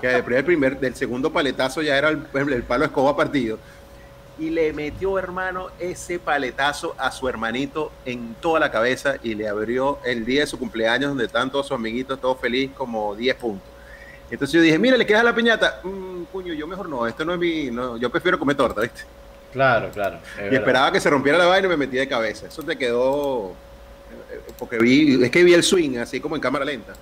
que 0.00 0.08
después 0.08 0.36
del 0.36 0.44
primer, 0.44 0.80
del 0.80 0.94
segundo 0.94 1.30
paletazo 1.30 1.82
ya 1.82 1.96
era 1.96 2.08
el, 2.08 2.26
el 2.34 2.62
palo 2.62 2.80
de 2.80 2.86
escoba 2.86 3.16
partido. 3.16 3.58
Y 4.40 4.50
le 4.50 4.72
metió, 4.72 5.18
hermano, 5.18 5.68
ese 5.78 6.18
paletazo 6.18 6.94
a 6.98 7.12
su 7.12 7.28
hermanito 7.28 7.92
en 8.04 8.34
toda 8.40 8.58
la 8.58 8.70
cabeza 8.70 9.16
y 9.22 9.34
le 9.34 9.46
abrió 9.46 9.98
el 10.04 10.24
día 10.24 10.40
de 10.40 10.46
su 10.46 10.58
cumpleaños, 10.58 11.10
donde 11.10 11.26
están 11.26 11.50
todos 11.50 11.68
sus 11.68 11.76
amiguitos, 11.76 12.18
todos 12.18 12.40
felices, 12.40 12.74
como 12.74 13.14
10 13.14 13.36
puntos. 13.36 13.68
Entonces 14.30 14.54
yo 14.54 14.62
dije, 14.62 14.78
mira, 14.78 14.96
le 14.96 15.04
queda 15.04 15.22
la 15.22 15.34
piñata. 15.34 15.80
Mm, 15.82 16.22
puño, 16.24 16.54
yo 16.54 16.66
mejor 16.66 16.88
no, 16.88 17.06
esto 17.06 17.24
no 17.24 17.34
es 17.34 17.38
mi. 17.38 17.70
No, 17.70 17.96
yo 17.98 18.08
prefiero 18.10 18.38
comer 18.38 18.56
torta, 18.56 18.80
¿viste? 18.80 19.02
Claro, 19.52 19.90
claro. 19.90 20.18
Y 20.50 20.54
esperaba 20.54 20.90
que 20.92 21.00
se 21.00 21.10
rompiera 21.10 21.36
la 21.36 21.46
vaina 21.46 21.66
y 21.66 21.70
me 21.70 21.76
metí 21.76 21.96
de 21.96 22.08
cabeza. 22.08 22.46
Eso 22.46 22.62
te 22.62 22.78
quedó. 22.78 23.52
Eh, 24.30 24.40
porque 24.58 24.78
vi, 24.78 25.22
es 25.22 25.30
que 25.30 25.44
vi 25.44 25.52
el 25.52 25.62
swing 25.62 25.98
así 25.98 26.20
como 26.20 26.36
en 26.36 26.40
cámara 26.40 26.64
lenta. 26.64 26.94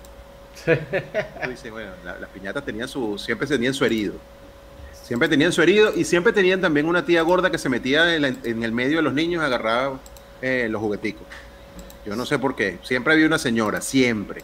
bueno, 1.71 1.90
las 2.04 2.28
piñatas 2.30 2.64
tenían 2.64 2.88
su, 2.88 3.16
siempre 3.18 3.47
tenían 3.47 3.75
su 3.75 3.85
herido. 3.85 4.14
Siempre 5.09 5.27
tenían 5.27 5.53
su 5.53 5.62
herido 5.62 5.95
y 5.97 6.05
siempre 6.05 6.35
tenían 6.35 6.61
también 6.61 6.85
una 6.85 7.03
tía 7.03 7.23
gorda 7.23 7.50
que 7.50 7.57
se 7.57 7.71
metía 7.71 8.15
en, 8.15 8.62
el 8.62 8.73
medio 8.73 8.99
de 8.99 9.03
los 9.03 9.15
niños 9.15 9.43
a 9.43 9.47
agarrar 9.47 9.93
eh, 10.43 10.69
los 10.69 10.83
jugueticos. 10.83 11.27
Yo 12.05 12.15
no 12.15 12.27
sé 12.27 12.38
por 12.38 12.55
qué. 12.55 12.77
Siempre 12.83 13.15
había 13.15 13.27
una 13.27 13.38
señora, 13.38 13.81
siempre. 13.81 14.43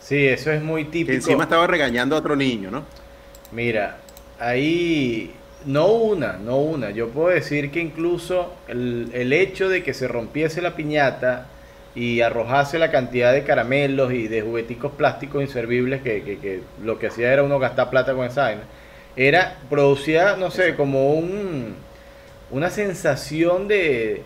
Sí, 0.00 0.26
eso 0.26 0.50
es 0.50 0.60
muy 0.60 0.82
típico. 0.86 1.10
Que 1.10 1.14
encima 1.14 1.44
estaba 1.44 1.68
regañando 1.68 2.16
a 2.16 2.18
otro 2.18 2.34
niño, 2.34 2.72
¿no? 2.72 2.82
Mira, 3.52 3.98
ahí 4.40 5.32
no 5.64 5.86
una, 5.86 6.32
no 6.32 6.56
una. 6.56 6.90
Yo 6.90 7.10
puedo 7.10 7.28
decir 7.28 7.70
que 7.70 7.78
incluso 7.78 8.52
el, 8.66 9.32
hecho 9.32 9.68
de 9.68 9.84
que 9.84 9.94
se 9.94 10.08
rompiese 10.08 10.60
la 10.60 10.74
piñata 10.74 11.46
y 11.94 12.20
arrojase 12.20 12.80
la 12.80 12.90
cantidad 12.90 13.32
de 13.32 13.44
caramelos 13.44 14.12
y 14.12 14.26
de 14.26 14.42
jugueticos 14.42 14.90
plásticos 14.90 15.40
inservibles 15.40 16.02
que, 16.02 16.62
lo 16.82 16.98
que 16.98 17.06
hacía 17.06 17.32
era 17.32 17.44
uno 17.44 17.60
gastar 17.60 17.90
plata 17.90 18.12
con 18.12 18.26
esa 18.26 18.42
vaina, 18.42 18.62
era, 19.16 19.58
producía, 19.68 20.36
no 20.36 20.50
sé, 20.50 20.74
como 20.74 21.14
un, 21.14 21.74
una 22.50 22.70
sensación 22.70 23.68
de, 23.68 24.22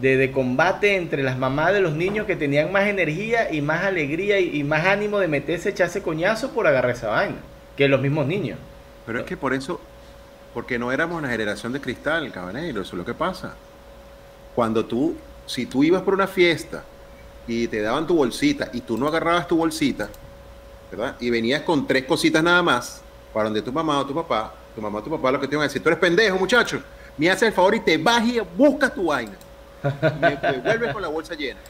de, 0.00 0.32
combate 0.32 0.96
entre 0.96 1.22
las 1.22 1.38
mamás 1.38 1.72
de 1.72 1.80
los 1.80 1.94
niños 1.94 2.26
que 2.26 2.36
tenían 2.36 2.72
más 2.72 2.86
energía 2.88 3.52
y 3.52 3.62
más 3.62 3.84
alegría 3.84 4.38
y, 4.40 4.62
más 4.64 4.86
ánimo 4.86 5.18
de 5.18 5.28
meterse, 5.28 5.70
echarse 5.70 6.02
coñazo 6.02 6.50
por 6.50 6.66
agarrar 6.66 6.92
esa 6.92 7.08
vaina, 7.08 7.36
que 7.76 7.88
los 7.88 8.00
mismos 8.00 8.26
niños. 8.26 8.58
Pero 9.06 9.20
es 9.20 9.24
que 9.24 9.36
por 9.36 9.54
eso, 9.54 9.80
porque 10.52 10.78
no 10.78 10.92
éramos 10.92 11.18
una 11.18 11.30
generación 11.30 11.72
de 11.72 11.80
cristal, 11.80 12.30
caballero, 12.32 12.82
eso 12.82 12.92
es 12.92 12.98
lo 12.98 13.04
que 13.04 13.14
pasa. 13.14 13.54
Cuando 14.54 14.84
tú, 14.84 15.16
si 15.46 15.66
tú 15.66 15.84
ibas 15.84 16.02
por 16.02 16.14
una 16.14 16.26
fiesta 16.26 16.84
y 17.46 17.68
te 17.68 17.80
daban 17.80 18.06
tu 18.06 18.16
bolsita 18.16 18.68
y 18.72 18.82
tú 18.82 18.98
no 18.98 19.08
agarrabas 19.08 19.48
tu 19.48 19.56
bolsita, 19.56 20.08
¿verdad? 20.90 21.16
Y 21.20 21.30
venías 21.30 21.62
con 21.62 21.86
tres 21.86 22.04
cositas 22.04 22.42
nada 22.42 22.62
más, 22.62 23.02
para 23.38 23.50
donde 23.50 23.62
tu 23.62 23.72
mamá 23.72 24.00
o 24.00 24.04
tu 24.04 24.12
papá, 24.12 24.52
tu 24.74 24.82
mamá 24.82 24.98
o 24.98 25.02
tu 25.04 25.10
papá 25.10 25.30
lo 25.30 25.38
que 25.38 25.46
te 25.46 25.54
iban 25.54 25.62
a 25.62 25.68
decir, 25.68 25.80
tú 25.80 25.88
eres 25.90 26.00
pendejo, 26.00 26.36
muchacho, 26.36 26.82
me 27.16 27.30
haces 27.30 27.44
el 27.44 27.52
favor 27.52 27.72
y 27.76 27.78
te 27.78 27.96
vas 27.96 28.26
y 28.26 28.40
buscas 28.40 28.92
tu 28.92 29.04
vaina. 29.04 29.34
Me, 30.20 30.58
vuelves 30.58 30.92
con 30.92 31.00
la 31.00 31.06
bolsa 31.06 31.36
llena. 31.36 31.60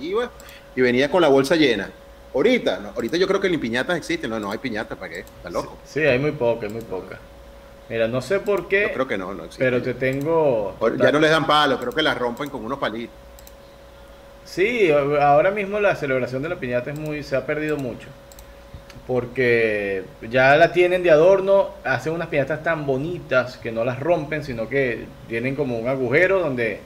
Iba 0.00 0.30
y 0.76 0.80
venía 0.80 1.10
con 1.10 1.20
la 1.22 1.26
bolsa 1.26 1.56
llena. 1.56 1.90
Ahorita, 2.32 2.78
no, 2.78 2.90
ahorita 2.90 3.16
yo 3.16 3.26
creo 3.26 3.40
que 3.40 3.50
ni 3.50 3.58
piñatas 3.58 3.96
existen, 3.96 4.30
no, 4.30 4.38
no 4.38 4.52
hay 4.52 4.58
piñatas, 4.58 4.96
¿para 4.96 5.12
qué? 5.12 5.18
Está 5.22 5.50
loco. 5.50 5.76
Sí, 5.84 5.98
hay 6.02 6.20
muy 6.20 6.30
poca, 6.30 6.68
muy 6.68 6.82
poca. 6.82 7.18
Mira, 7.88 8.06
no 8.06 8.22
sé 8.22 8.38
por 8.38 8.68
qué. 8.68 8.82
Yo 8.82 8.92
creo 8.94 9.08
que 9.08 9.18
no, 9.18 9.34
no 9.34 9.42
existe. 9.42 9.64
Pero 9.64 9.82
te 9.82 9.94
tengo. 9.94 10.76
Ya 10.98 11.10
no 11.10 11.18
les 11.18 11.32
dan 11.32 11.48
palos, 11.48 11.80
creo 11.80 11.92
que 11.92 12.02
las 12.02 12.16
rompen 12.16 12.48
con 12.48 12.64
unos 12.64 12.78
palitos. 12.78 13.16
Sí, 14.44 14.92
ahora 14.92 15.50
mismo 15.50 15.80
la 15.80 15.96
celebración 15.96 16.42
de 16.42 16.48
la 16.50 16.60
piñata 16.60 16.92
es 16.92 16.98
muy, 17.00 17.24
se 17.24 17.34
ha 17.34 17.44
perdido 17.44 17.76
mucho. 17.76 18.06
Porque 19.06 20.04
ya 20.28 20.56
la 20.56 20.72
tienen 20.72 21.02
de 21.02 21.10
adorno, 21.10 21.70
hacen 21.84 22.12
unas 22.12 22.28
piñatas 22.28 22.62
tan 22.62 22.86
bonitas 22.86 23.56
que 23.56 23.70
no 23.70 23.84
las 23.84 24.00
rompen, 24.00 24.42
sino 24.42 24.68
que 24.68 25.06
tienen 25.28 25.54
como 25.54 25.78
un 25.78 25.86
agujero 25.86 26.40
donde 26.40 26.80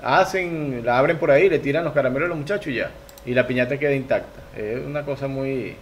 hacen, 0.00 0.84
la 0.84 0.98
abren 0.98 1.18
por 1.18 1.30
ahí, 1.30 1.48
le 1.48 1.58
tiran 1.58 1.84
los 1.84 1.92
caramelos 1.92 2.26
a 2.26 2.28
los 2.28 2.38
muchachos 2.38 2.68
y 2.68 2.76
ya. 2.76 2.90
Y 3.26 3.34
la 3.34 3.46
piñata 3.46 3.78
queda 3.78 3.92
intacta. 3.92 4.40
Es 4.56 4.84
una 4.84 5.04
cosa 5.04 5.26
muy. 5.26 5.76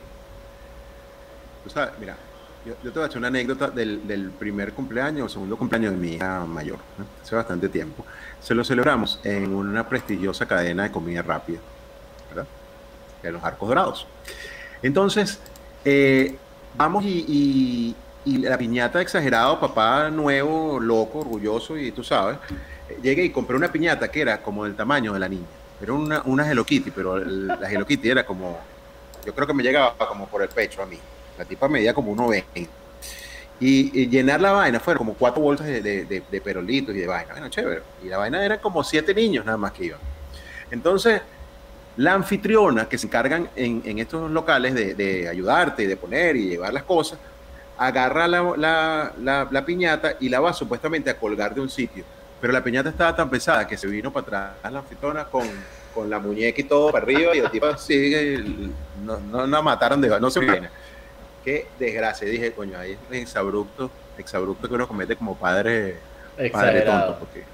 Tú 1.65 1.71
sabes, 1.71 1.93
mira, 2.01 2.17
yo, 2.65 2.75
te 2.75 2.91
voy 2.91 3.03
a 3.03 3.07
hacer 3.07 3.19
una 3.19 3.29
anécdota 3.29 3.69
del, 3.69 4.33
primer 4.39 4.73
cumpleaños 4.73 5.27
o 5.27 5.29
segundo 5.29 5.57
cumpleaños 5.57 5.93
de 5.93 5.99
mi 5.99 6.15
hija 6.15 6.45
mayor, 6.45 6.79
hace 7.23 7.35
bastante 7.35 7.69
tiempo. 7.69 8.05
Se 8.41 8.55
lo 8.55 8.65
celebramos 8.65 9.21
en 9.25 9.53
una 9.53 9.89
prestigiosa 9.89 10.47
cadena 10.47 10.85
de 10.85 10.93
comida 10.93 11.23
rápida, 11.23 11.59
¿verdad? 12.29 12.47
De 13.23 13.33
los 13.33 13.43
Arcos 13.43 13.69
Dorados. 13.69 14.07
Entonces, 14.83 15.41
eh, 15.85 16.37
vamos 16.77 17.05
y, 17.05 17.95
la 18.25 18.57
piñata 18.57 19.01
exagerado, 19.01 19.59
papá 19.59 20.09
nuevo, 20.11 20.79
loco, 20.79 21.21
orgulloso, 21.21 21.77
y 21.77 21.91
tú 21.91 22.05
sabes, 22.05 22.39
llegué 23.03 23.25
y 23.25 23.31
compré 23.31 23.57
una 23.57 23.73
piñata 23.73 24.11
que 24.11 24.21
era 24.21 24.41
como 24.41 24.65
del 24.65 24.77
tamaño 24.77 25.13
de 25.13 25.19
la 25.19 25.29
niña. 25.29 25.47
Era 25.83 25.93
una, 25.95 26.23
una 26.25 26.49
Hello 26.49 26.65
pero 26.95 27.19
la 27.19 27.71
Hello 27.71 27.85
era 28.05 28.25
como, 28.25 28.59
yo 29.27 29.35
creo 29.35 29.47
que 29.47 29.55
me 29.55 29.65
llegaba 29.65 29.97
como 30.07 30.29
por 30.29 30.43
el 30.43 30.49
pecho 30.49 30.83
a 30.83 30.87
mí. 30.87 30.99
La 31.37 31.45
tipa 31.45 31.67
medía 31.67 31.93
como 31.93 32.15
1,20. 32.15 32.69
Y, 33.59 34.01
y 34.01 34.09
llenar 34.09 34.41
la 34.41 34.53
vaina 34.53 34.81
fueron 34.81 34.99
como 34.99 35.15
cuatro 35.15 35.43
bolsas 35.43 35.67
de, 35.67 35.81
de, 35.83 36.41
perolitos 36.41 36.95
y 36.95 36.99
de 36.99 37.07
vaina. 37.07 37.33
Bueno, 37.33 37.49
chévere. 37.49 37.83
Y 38.05 38.09
la 38.09 38.19
vaina 38.19 38.45
era 38.45 38.61
como 38.61 38.85
siete 38.85 39.15
niños 39.15 39.45
nada 39.45 39.59
más 39.59 39.73
que 39.73 39.87
iban. 39.87 40.01
Entonces, 40.71 41.23
la 41.97 42.15
anfitriona 42.15 42.89
que 42.89 42.99
se 42.99 43.07
encargan 43.07 43.49
en, 43.55 43.83
en 43.85 43.99
estos 43.99 44.31
locales 44.31 44.75
de, 44.75 44.95
de, 44.95 45.29
ayudarte, 45.29 45.87
de 45.87 45.97
poner 45.97 46.37
y 46.37 46.51
llevar 46.51 46.73
las 46.73 46.85
cosas, 46.85 47.19
agarra 47.79 48.29
la, 48.29 48.43
la, 48.57 49.13
la, 49.21 49.49
la, 49.51 49.65
piñata 49.65 50.17
y 50.21 50.29
la 50.29 50.41
va 50.41 50.53
supuestamente 50.53 51.11
a 51.11 51.19
colgar 51.19 51.55
de 51.55 51.61
un 51.61 51.69
sitio. 51.69 52.05
Pero 52.41 52.53
la 52.53 52.63
piñata 52.63 52.89
estaba 52.89 53.15
tan 53.15 53.29
pesada 53.29 53.67
que 53.67 53.77
se 53.77 53.87
vino 53.87 54.13
para 54.13 54.53
atrás 54.53 54.73
la 54.73 54.79
anfitriona 54.81 55.25
con, 55.25 55.47
con 55.95 56.09
la 56.09 56.19
muñeca 56.19 56.61
y 56.61 56.65
todo 56.65 56.91
para 56.91 57.05
arriba 57.05 57.37
y 57.37 57.39
el 57.39 57.51
tipo 57.51 57.77
sigue, 57.77 58.43
no, 59.05 59.19
no, 59.19 59.47
no 59.47 59.63
mataron 59.63 60.01
de 60.01 60.09
no 60.21 60.31
se 60.31 60.41
viene. 60.41 60.69
Qué 61.45 61.67
desgracia, 61.79 62.29
dije, 62.29 62.53
coño, 62.53 62.79
ahí 62.79 62.97
es 63.11 63.23
exabrupto, 63.23 63.91
exabrupto 64.17 64.69
que 64.69 64.75
uno 64.75 64.87
comete 64.87 65.17
como 65.17 65.37
padre, 65.37 65.97
padre 66.53 66.83
tonto, 66.83 67.17
porque 67.19 67.45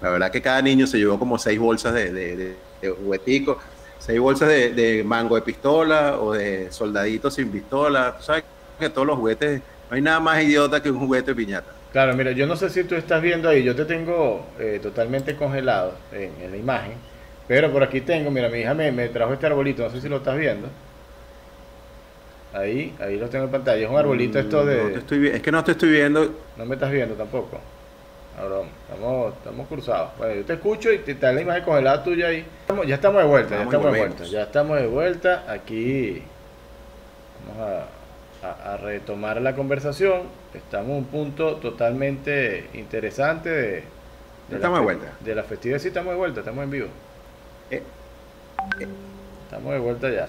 la 0.00 0.10
verdad 0.10 0.30
que 0.30 0.40
cada 0.40 0.62
niño 0.62 0.86
se 0.86 0.98
llevó 0.98 1.18
como 1.18 1.38
seis 1.38 1.58
bolsas 1.58 1.94
de, 1.94 2.12
de, 2.12 2.56
de, 2.80 2.90
jugueticos, 2.90 3.58
seis 3.98 4.20
bolsas 4.20 4.48
de, 4.48 4.72
de, 4.72 5.04
mango 5.04 5.34
de 5.34 5.42
pistola 5.42 6.18
o 6.20 6.32
de 6.32 6.70
soldaditos 6.70 7.34
sin 7.34 7.50
pistola. 7.50 8.14
Tú 8.16 8.24
sabes 8.24 8.44
que 8.78 8.88
todos 8.88 9.06
los 9.06 9.16
juguetes, 9.18 9.60
no 9.90 9.96
hay 9.96 10.02
nada 10.02 10.20
más 10.20 10.42
idiota 10.42 10.82
que 10.82 10.90
un 10.90 11.00
juguete 11.00 11.32
de 11.32 11.34
piñata. 11.34 11.72
Claro, 11.92 12.14
mira, 12.14 12.32
yo 12.32 12.46
no 12.46 12.54
sé 12.54 12.68
si 12.70 12.84
tú 12.84 12.94
estás 12.94 13.22
viendo 13.22 13.48
ahí, 13.48 13.64
yo 13.64 13.74
te 13.74 13.84
tengo 13.84 14.46
eh, 14.58 14.78
totalmente 14.82 15.34
congelado 15.34 15.94
en, 16.12 16.30
en, 16.42 16.50
la 16.50 16.56
imagen, 16.56 16.92
pero 17.48 17.72
por 17.72 17.82
aquí 17.82 18.02
tengo, 18.02 18.30
mira, 18.30 18.48
mi 18.48 18.58
hija 18.58 18.74
me, 18.74 18.92
me 18.92 19.08
trajo 19.08 19.32
este 19.32 19.46
arbolito, 19.46 19.82
no 19.82 19.90
sé 19.90 20.00
si 20.00 20.08
lo 20.08 20.18
estás 20.18 20.36
viendo. 20.36 20.68
Ahí, 22.52 22.94
ahí 23.00 23.18
lo 23.18 23.28
tengo 23.28 23.44
en 23.44 23.50
pantalla. 23.50 23.84
Es 23.84 23.90
un 23.90 23.96
arbolito 23.96 24.38
esto 24.38 24.64
de. 24.64 24.82
No 24.82 24.88
te 24.90 24.98
estoy, 24.98 25.28
es 25.28 25.42
que 25.42 25.52
no 25.52 25.62
te 25.62 25.72
estoy 25.72 25.90
viendo. 25.90 26.34
No 26.56 26.64
me 26.64 26.74
estás 26.74 26.90
viendo 26.90 27.14
tampoco. 27.14 27.60
Ahora, 28.40 28.68
estamos, 28.88 29.34
estamos 29.34 29.66
cruzados. 29.66 30.10
Bueno, 30.16 30.34
yo 30.36 30.44
te 30.44 30.52
escucho 30.54 30.92
y 30.92 30.98
te, 30.98 31.14
da 31.14 31.32
la 31.32 31.40
imagen 31.40 31.64
congelada 31.64 32.04
tuya 32.04 32.28
ahí. 32.28 32.46
ya 32.86 32.94
estamos 32.94 33.22
de 33.22 33.28
vuelta, 33.28 33.56
ya 33.56 33.62
estamos 33.64 33.92
de 33.92 33.98
vuelta. 33.98 34.24
Ya 34.24 34.42
estamos 34.42 34.80
de 34.80 34.86
vuelta. 34.86 35.44
Aquí 35.48 36.22
vamos 37.48 37.84
a, 38.42 38.72
a, 38.72 38.76
retomar 38.76 39.40
la 39.42 39.56
conversación. 39.56 40.22
Estamos 40.54 40.90
en 40.90 40.96
un 40.96 41.04
punto 41.06 41.56
totalmente 41.56 42.68
interesante 42.74 43.50
de, 43.50 43.70
de 44.48 44.56
estamos 44.56 44.78
de 44.78 44.84
vuelta. 44.84 45.06
De 45.18 45.34
la 45.34 45.42
festividad, 45.42 45.80
sí, 45.80 45.88
estamos 45.88 46.12
de 46.12 46.18
vuelta, 46.18 46.40
estamos 46.40 46.62
en 46.62 46.70
vivo. 46.70 46.88
Eh, 47.70 47.82
eh. 48.78 48.88
Estamos 49.46 49.72
de 49.72 49.78
vuelta 49.80 50.10
ya. 50.10 50.28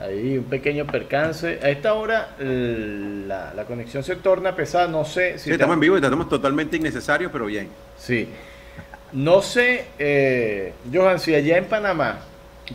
Ahí 0.00 0.36
un 0.36 0.44
pequeño 0.44 0.86
percance. 0.86 1.58
A 1.62 1.70
esta 1.70 1.94
hora 1.94 2.34
la, 2.38 3.54
la, 3.54 3.64
conexión 3.64 4.02
se 4.02 4.16
torna 4.16 4.54
pesada. 4.54 4.88
No 4.88 5.04
sé 5.04 5.38
si. 5.38 5.44
Sí, 5.44 5.52
estamos 5.52 5.74
en 5.74 5.80
vivo 5.80 5.96
y 5.96 6.00
estamos 6.02 6.28
totalmente 6.28 6.76
innecesarios, 6.76 7.32
pero 7.32 7.46
bien. 7.46 7.68
Sí. 7.96 8.28
No 9.12 9.40
sé, 9.40 9.86
eh, 9.98 10.74
Johan, 10.92 11.20
si 11.20 11.34
allá 11.34 11.56
en 11.56 11.66
Panamá 11.66 12.18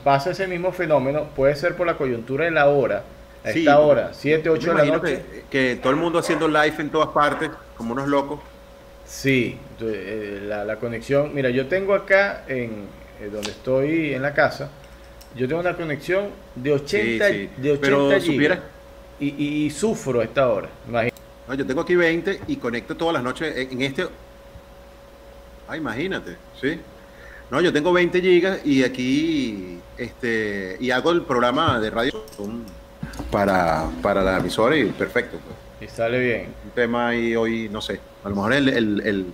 pasa 0.04 0.32
ese 0.32 0.48
mismo 0.48 0.72
fenómeno, 0.72 1.26
puede 1.36 1.56
ser 1.56 1.76
por 1.76 1.86
la 1.86 1.96
coyuntura 1.96 2.46
de 2.46 2.52
la 2.52 2.68
hora. 2.68 3.04
A 3.44 3.50
esta 3.50 3.80
hora, 3.80 4.12
7, 4.14 4.50
8 4.50 4.74
de 4.74 4.78
la 4.78 4.98
noche. 4.98 5.22
Que, 5.32 5.44
que, 5.50 5.76
todo 5.76 5.92
el 5.92 5.98
mundo 5.98 6.20
haciendo 6.20 6.48
live 6.48 6.76
en 6.78 6.90
todas 6.90 7.10
partes, 7.10 7.50
como 7.76 7.94
unos 7.94 8.08
locos. 8.08 8.40
Sí, 9.06 9.58
eh, 9.82 10.40
la, 10.44 10.64
la, 10.64 10.78
conexión. 10.78 11.34
Mira, 11.34 11.50
yo 11.50 11.68
tengo 11.68 11.94
acá, 11.94 12.44
en 12.48 12.86
eh, 13.20 13.30
donde 13.32 13.52
estoy 13.52 14.14
en 14.14 14.22
la 14.22 14.34
casa, 14.34 14.70
yo 15.36 15.48
tengo 15.48 15.62
una 15.62 15.76
conexión 15.76 16.30
de 16.56 16.74
80, 16.74 17.28
sí, 17.28 17.34
sí. 17.34 17.62
De 17.62 17.72
80 17.72 17.82
Pero 17.82 18.22
gigas 18.22 18.60
y, 19.20 19.28
y, 19.28 19.66
y, 19.66 19.70
sufro 19.70 20.22
a 20.22 20.24
esta 20.24 20.50
hora. 20.50 20.70
Imagínate. 20.88 21.22
No, 21.48 21.54
yo 21.54 21.66
tengo 21.66 21.82
aquí 21.82 21.96
20 21.96 22.42
y 22.48 22.56
conecto 22.58 22.96
todas 22.96 23.14
las 23.14 23.24
noches 23.24 23.56
en 23.56 23.82
este. 23.82 24.08
Ah, 25.68 25.78
imagínate, 25.78 26.36
¿sí? 26.60 26.80
No, 27.50 27.60
yo 27.62 27.74
tengo 27.74 27.92
20 27.92 28.22
gigas 28.22 28.66
y 28.66 28.84
aquí 28.84 29.80
este 29.98 30.78
y 30.80 30.92
hago 30.92 31.12
el 31.12 31.24
programa 31.24 31.80
de 31.80 31.90
radio 31.90 32.26
para, 33.30 33.90
para 34.02 34.24
la 34.24 34.38
emisora 34.38 34.76
y 34.78 34.86
perfecto. 34.86 35.38
Pues. 35.38 35.92
Y 35.92 35.94
sale 35.94 36.20
bien. 36.20 36.54
Un 36.64 36.72
tema 36.72 37.10
ahí 37.10 37.36
hoy, 37.36 37.68
no 37.70 37.82
sé, 37.82 38.00
a 38.24 38.30
lo 38.30 38.36
mejor 38.36 38.54
el, 38.54 38.70
el, 38.70 39.02
el, 39.02 39.26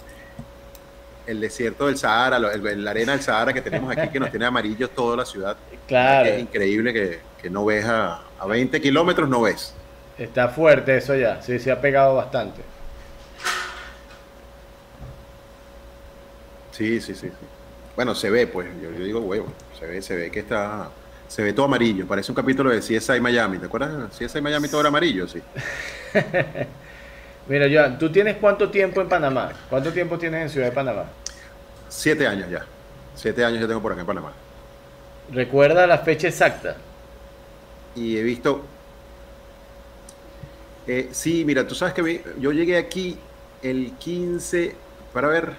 desierto 1.28 1.88
del 1.88 1.98
Sahara, 1.98 2.40
la 2.40 2.90
arena 2.90 3.12
del 3.12 3.22
Sahara 3.22 3.54
que 3.54 3.62
tenemos 3.62 3.96
aquí 3.96 4.10
que 4.10 4.20
nos 4.20 4.32
tiene 4.32 4.46
amarillos 4.46 4.90
toda 4.92 5.18
la 5.18 5.26
ciudad. 5.26 5.58
Claro. 5.88 6.30
Es 6.30 6.42
increíble 6.42 6.94
que, 6.94 7.20
que 7.42 7.50
no 7.50 7.66
ves 7.66 7.86
a, 7.86 8.22
a 8.40 8.46
20 8.46 8.80
kilómetros, 8.82 9.28
no 9.30 9.42
ves. 9.42 9.74
Está 10.18 10.48
fuerte 10.50 10.98
eso 10.98 11.16
ya, 11.16 11.42
sí, 11.42 11.60
se 11.60 11.72
ha 11.72 11.80
pegado 11.80 12.16
bastante. 12.16 12.62
Sí, 16.72 17.02
sí, 17.02 17.14
sí. 17.14 17.28
sí. 17.28 17.48
Bueno, 17.96 18.14
se 18.14 18.30
ve, 18.30 18.46
pues, 18.46 18.68
yo, 18.82 18.92
digo 18.92 19.20
huevo, 19.22 19.48
se 19.78 19.88
ve, 19.88 20.02
se 20.04 20.16
ve 20.16 20.30
que 20.30 20.42
está, 20.42 20.90
se 21.28 21.42
ve 21.42 21.52
todo 21.52 21.66
amarillo, 21.66 22.06
parece 22.06 22.32
un 22.32 22.36
capítulo 22.36 22.70
de 22.70 22.80
CSI 22.80 23.20
Miami, 23.20 23.58
¿te 23.58 23.66
acuerdas? 23.66 24.16
CSI 24.16 24.40
Miami 24.40 24.68
todo 24.68 24.82
era 24.82 24.90
amarillo, 24.90 25.28
sí. 25.28 25.42
Mira, 27.48 27.68
Joan, 27.72 27.98
¿tú 27.98 28.12
tienes 28.12 28.38
cuánto 28.38 28.70
tiempo 28.70 29.00
en 29.00 29.08
Panamá? 29.08 29.52
¿Cuánto 29.70 29.94
tiempo 29.94 30.18
tienes 30.18 30.42
en 30.44 30.50
Ciudad 30.50 30.68
de 30.68 30.74
Panamá? 30.74 31.06
Siete 31.88 32.28
años 32.28 32.50
ya, 32.50 32.66
siete 33.16 33.46
años 33.46 33.62
yo 33.62 33.68
tengo 33.68 33.82
por 33.82 33.94
acá 33.94 34.02
en 34.02 34.08
Panamá. 34.08 34.34
¿Recuerda 35.32 35.88
la 35.88 36.00
fecha 36.00 36.28
exacta? 36.28 36.76
Y 37.96 38.18
he 38.18 38.24
visto, 38.24 38.66
eh, 40.88 41.08
sí, 41.12 41.44
mira, 41.46 41.66
tú 41.66 41.74
sabes 41.74 41.94
que 41.94 42.22
yo 42.38 42.52
llegué 42.52 42.78
aquí 42.78 43.18
el 43.62 43.94
15, 43.98 44.76
para 45.14 45.30
ver, 45.30 45.54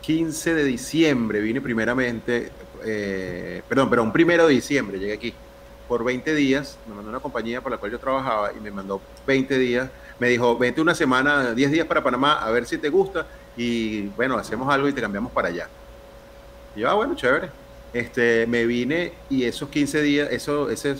15 0.00 0.54
de 0.54 0.64
diciembre 0.64 1.40
vine 1.40 1.60
primeramente, 1.60 2.50
eh, 2.84 3.62
perdón, 3.68 3.90
pero 3.90 4.02
un 4.02 4.12
primero 4.12 4.46
de 4.46 4.54
diciembre 4.54 4.98
llegué 4.98 5.14
aquí 5.14 5.34
por 5.88 6.04
20 6.04 6.34
días, 6.34 6.78
me 6.88 6.94
mandó 6.94 7.10
una 7.10 7.20
compañía 7.20 7.60
por 7.60 7.72
la 7.72 7.78
cual 7.78 7.90
yo 7.92 7.98
trabajaba 7.98 8.52
y 8.52 8.60
me 8.60 8.70
mandó 8.70 9.00
20 9.26 9.58
días, 9.58 9.90
me 10.18 10.28
dijo, 10.28 10.56
vente 10.56 10.80
una 10.80 10.94
semana, 10.94 11.52
10 11.54 11.70
días 11.70 11.86
para 11.86 12.02
Panamá, 12.02 12.34
a 12.34 12.50
ver 12.50 12.66
si 12.66 12.78
te 12.78 12.88
gusta 12.88 13.26
y 13.56 14.02
bueno, 14.08 14.36
hacemos 14.36 14.72
algo 14.72 14.88
y 14.88 14.92
te 14.92 15.00
cambiamos 15.00 15.32
para 15.32 15.48
allá. 15.48 15.68
Y 16.76 16.80
yo, 16.80 16.90
ah, 16.90 16.94
bueno, 16.94 17.14
chévere. 17.14 17.48
Este, 17.92 18.46
me 18.46 18.66
vine 18.66 19.12
y 19.30 19.44
esos 19.44 19.68
15 19.68 20.02
días, 20.02 20.28
eso, 20.32 20.68
ese, 20.70 20.96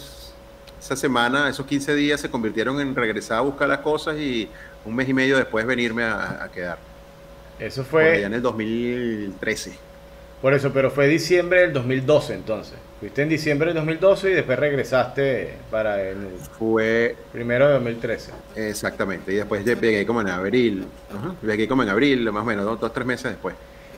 esa 0.81 0.97
semana, 0.97 1.49
esos 1.49 1.67
15 1.67 1.95
días 1.95 2.21
se 2.21 2.31
convirtieron 2.31 2.81
en 2.81 2.95
regresar 2.95 3.39
a 3.39 3.41
buscar 3.41 3.69
las 3.69 3.81
cosas 3.81 4.17
y 4.19 4.49
un 4.85 4.95
mes 4.95 5.09
y 5.09 5.15
medio 5.15 5.37
después 5.37 5.67
venirme 5.67 6.05
a 6.05 6.49
quedar. 6.53 6.79
Eso 7.59 7.85
fue... 7.85 8.23
en 8.23 8.35
el 8.35 8.43
2013. 8.43 9.79
Por 10.43 10.55
eso, 10.55 10.73
pero 10.73 10.91
fue 10.91 11.09
diciembre 11.09 11.63
del 11.63 11.73
2012 11.73 12.35
entonces. 12.35 12.79
Fuiste 13.01 13.23
en 13.23 13.29
diciembre 13.29 13.69
del 13.69 13.77
2012 13.77 14.31
y 14.31 14.35
después 14.35 14.59
regresaste 14.59 15.55
para 15.71 16.03
el... 16.03 16.17
Fue... 16.59 17.17
Primero 17.33 17.67
de 17.67 17.75
2013. 17.75 18.33
Exactamente. 18.57 19.33
Y 19.33 19.37
después 19.37 19.65
llegué 19.65 20.07
como 20.07 20.21
en 20.21 20.29
abril. 20.29 20.87
Llegué 21.43 21.69
como 21.69 21.83
en 21.83 21.89
abril, 21.89 22.31
más 22.33 22.43
o 22.43 22.47
menos, 22.47 22.65
dos, 22.65 22.83
o 22.83 22.91
tres 22.91 23.07
meses 23.07 23.33
después. 23.33 23.55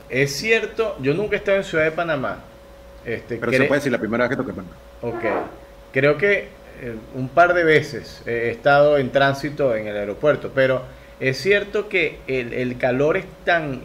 Es 0.09 0.35
cierto, 0.35 0.97
yo 1.01 1.13
nunca 1.13 1.35
he 1.35 1.39
estado 1.39 1.57
en 1.57 1.63
Ciudad 1.63 1.83
de 1.83 1.91
Panamá. 1.91 2.39
Este, 3.05 3.37
pero 3.37 3.51
se 3.51 3.63
puede 3.63 3.79
decir 3.79 3.91
la 3.91 3.99
primera 3.99 4.27
vez 4.27 4.31
que 4.31 4.43
toqué 4.43 4.53
Panamá. 4.53 4.75
Ok. 5.01 5.23
Creo 5.93 6.17
que 6.17 6.49
eh, 6.81 6.95
un 7.15 7.29
par 7.29 7.53
de 7.53 7.63
veces 7.63 8.21
he 8.25 8.49
estado 8.49 8.97
en 8.97 9.11
tránsito 9.11 9.75
en 9.75 9.87
el 9.87 9.95
aeropuerto, 9.95 10.51
pero 10.53 10.83
es 11.19 11.37
cierto 11.37 11.89
que 11.89 12.19
el, 12.27 12.77
calor 12.77 13.17
es 13.17 13.25
tan, 13.43 13.81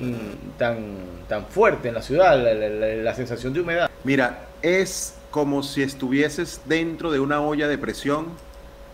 tan, 0.59 0.97
tan 1.29 1.47
fuerte 1.47 1.89
en 1.89 1.95
la 1.95 2.03
ciudad, 2.03 2.37
la, 2.37 3.15
sensación 3.15 3.55
de 3.55 3.61
humedad. 3.61 3.91
Mira, 4.05 4.41
es 4.63 5.15
como 5.31 5.63
si 5.63 5.83
estuvieses 5.83 6.61
dentro 6.67 7.11
de 7.11 7.21
una 7.21 7.41
olla 7.41 7.69
de 7.69 7.79
presión 7.79 8.29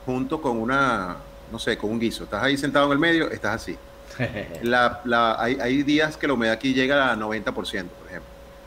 junto 0.07 0.41
con 0.41 0.59
una, 0.59 1.17
no 1.53 1.59
sé, 1.59 1.77
con 1.77 1.91
un 1.91 1.99
guiso. 1.99 2.25
Estás 2.25 2.43
ahí 2.43 2.57
sentado 2.57 2.87
en 2.87 2.93
el 2.93 2.99
medio, 2.99 3.31
estás 3.31 3.63
así. 3.63 3.77
La, 4.63 5.01
hay, 5.39 5.59
hay, 5.61 5.83
días 5.83 6.17
que 6.17 6.27
la 6.27 6.33
humedad 6.33 6.55
aquí 6.55 6.75
llega 6.75 7.13
a 7.13 7.17
90%, 7.17 7.53
por 7.53 7.65
ejemplo. 7.65 7.89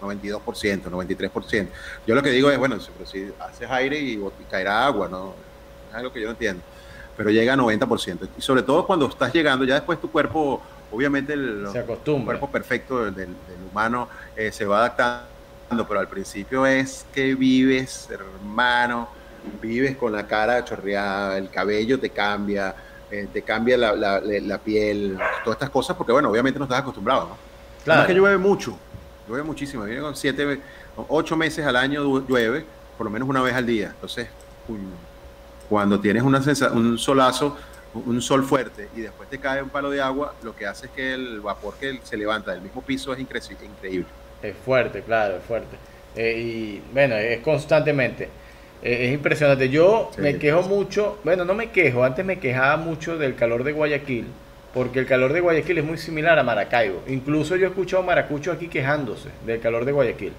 92%, 0.02 0.84
93%. 0.84 1.68
Yo 2.08 2.16
lo 2.16 2.24
que 2.24 2.32
digo 2.32 2.50
es, 2.50 2.58
bueno, 2.58 2.80
si 2.80 3.32
haces 3.40 3.70
aire 3.70 4.00
y, 4.00 4.14
y 4.14 4.44
caerá 4.50 4.86
agua, 4.86 5.08
¿no? 5.08 5.36
Es 5.90 5.96
algo 5.96 6.12
que 6.12 6.22
yo 6.22 6.26
no 6.28 6.32
entiendo 6.32 6.62
pero 7.22 7.30
llega 7.30 7.54
a 7.54 7.58
90%. 7.58 8.30
Y 8.38 8.42
sobre 8.42 8.64
todo 8.64 8.86
cuando 8.86 9.08
estás 9.08 9.32
llegando, 9.34 9.66
ya 9.66 9.76
después 9.76 10.00
tu 10.02 10.10
cuerpo, 10.10 10.62
obviamente 10.92 11.34
el, 11.34 11.68
cuerpo 12.26 12.50
perfecto 12.50 13.12
del, 13.12 13.30
humano 13.70 14.08
eh, 14.36 14.52
se 14.52 14.66
va 14.66 14.80
adaptando, 14.80 15.28
pero 15.88 16.00
al 16.00 16.08
principio 16.08 16.66
es 16.66 17.06
que 17.14 17.36
vives, 17.36 18.10
hermano, 18.10 19.10
vives 19.62 19.96
con 19.96 20.12
la 20.12 20.28
cara 20.28 20.64
chorreada, 20.66 21.38
el 21.38 21.50
cabello 21.50 22.00
te 22.00 22.10
cambia, 22.10 22.76
eh, 23.10 23.28
te 23.32 23.42
cambia 23.42 23.78
la, 23.78 23.96
la, 23.96 24.58
piel, 24.58 25.18
todas 25.44 25.56
estas 25.56 25.70
cosas, 25.70 25.96
porque 25.96 26.12
bueno, 26.12 26.30
obviamente 26.30 26.60
no 26.60 26.66
estás 26.66 26.80
acostumbrado, 26.80 27.30
¿no? 27.30 27.38
Claro. 27.84 28.02
Es 28.02 28.08
que 28.08 28.14
llueve 28.14 28.38
mucho, 28.38 28.78
llueve 29.28 29.44
muchísimo, 29.44 29.84
viene 29.86 30.02
con 30.02 30.16
siete, 30.16 30.60
ocho 31.08 31.36
meses 31.38 31.66
al 31.66 31.76
año 31.76 32.26
llueve, 32.28 32.66
por 32.98 33.06
lo 33.06 33.12
menos 33.12 33.28
una 33.28 33.42
vez 33.42 33.56
al 33.56 33.66
día, 33.66 33.92
entonces, 33.96 34.28
cuando 35.70 36.00
tienes 36.00 36.22
una 36.22 36.42
un 36.74 36.98
solazo, 36.98 37.58
un 37.94 38.22
sol 38.22 38.44
fuerte 38.44 38.90
y 38.96 39.02
después 39.02 39.30
te 39.30 39.40
cae 39.40 39.62
un 39.64 39.70
palo 39.70 39.90
de 39.90 40.02
agua, 40.02 40.36
lo 40.44 40.56
que 40.56 40.68
hace 40.68 40.88
es 40.88 40.92
que 40.92 41.14
el 41.14 41.42
vapor 41.42 41.76
que 41.80 42.00
se 42.04 42.18
levanta 42.18 42.52
del 42.52 42.62
mismo 42.62 42.82
piso 42.82 43.14
es 43.14 43.20
increíble. 43.20 44.06
Es 44.42 44.56
fuerte, 44.66 45.02
claro, 45.02 45.38
es 45.38 45.44
fuerte. 45.44 45.78
Eh, 46.16 46.38
y 46.38 46.82
bueno, 46.94 47.16
es 47.16 47.40
constantemente. 47.40 48.28
Eh, 48.84 49.08
es 49.08 49.14
impresionante. 49.14 49.70
Yo 49.70 50.12
me 50.18 50.38
quejo 50.38 50.64
mucho, 50.64 51.20
bueno, 51.24 51.46
no 51.46 51.54
me 51.54 51.70
quejo, 51.70 52.04
antes 52.04 52.26
me 52.26 52.40
quejaba 52.40 52.78
mucho 52.78 53.18
del 53.18 53.36
calor 53.36 53.64
de 53.64 53.72
Guayaquil, 53.72 54.26
porque 54.74 55.00
el 55.00 55.06
calor 55.06 55.34
de 55.34 55.42
Guayaquil 55.42 55.78
es 55.78 55.84
muy 55.84 55.98
similar 55.98 56.40
a 56.40 56.44
Maracaibo. 56.44 57.04
Incluso 57.08 57.56
yo 57.56 57.66
he 57.66 57.70
escuchado 57.70 58.04
a 58.04 58.06
maracuchos 58.06 58.56
aquí 58.56 58.68
quejándose 58.68 59.30
del 59.46 59.60
calor 59.60 59.86
de 59.86 59.92
Guayaquil. 59.92 60.34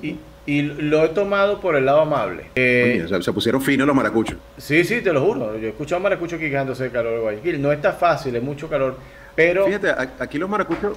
Y, 0.00 0.16
y 0.46 0.62
lo 0.62 1.04
he 1.04 1.08
tomado 1.08 1.60
por 1.60 1.74
el 1.74 1.84
lado 1.84 2.02
amable. 2.02 2.44
Eh, 2.54 3.04
se 3.20 3.32
pusieron 3.32 3.60
finos 3.60 3.86
los 3.86 3.96
maracuchos. 3.96 4.36
Sí, 4.56 4.84
sí, 4.84 5.00
te 5.00 5.12
lo 5.12 5.22
juro. 5.22 5.58
Yo 5.58 5.66
he 5.66 5.70
escuchado 5.70 6.00
maracuchos 6.00 6.38
aquí 6.38 6.48
quejándose 6.48 6.84
del 6.84 6.92
calor 6.92 7.14
de 7.14 7.18
Guayaquil. 7.18 7.60
No 7.60 7.72
está 7.72 7.92
fácil, 7.92 8.36
es 8.36 8.42
mucho 8.42 8.68
calor. 8.68 8.96
Pero. 9.34 9.66
Fíjate, 9.66 9.92
aquí 10.20 10.38
los 10.38 10.48
maracuchos 10.48 10.96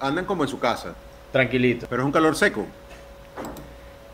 andan 0.00 0.24
como 0.24 0.44
en 0.44 0.48
su 0.48 0.58
casa. 0.58 0.94
Tranquilito. 1.30 1.86
Pero 1.88 2.02
es 2.02 2.06
un 2.06 2.12
calor 2.12 2.36
seco. 2.36 2.66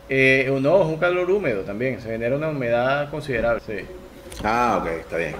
Eh, 0.08 0.48
no, 0.60 0.82
es 0.82 0.86
un 0.86 0.96
calor 0.96 1.30
húmedo 1.30 1.62
también. 1.62 2.00
Se 2.00 2.08
genera 2.08 2.36
una 2.36 2.48
humedad 2.48 3.10
considerable. 3.10 3.60
Sí. 3.66 3.86
Ah, 4.44 4.78
ok, 4.80 4.88
está 5.00 5.16
bien. 5.16 5.34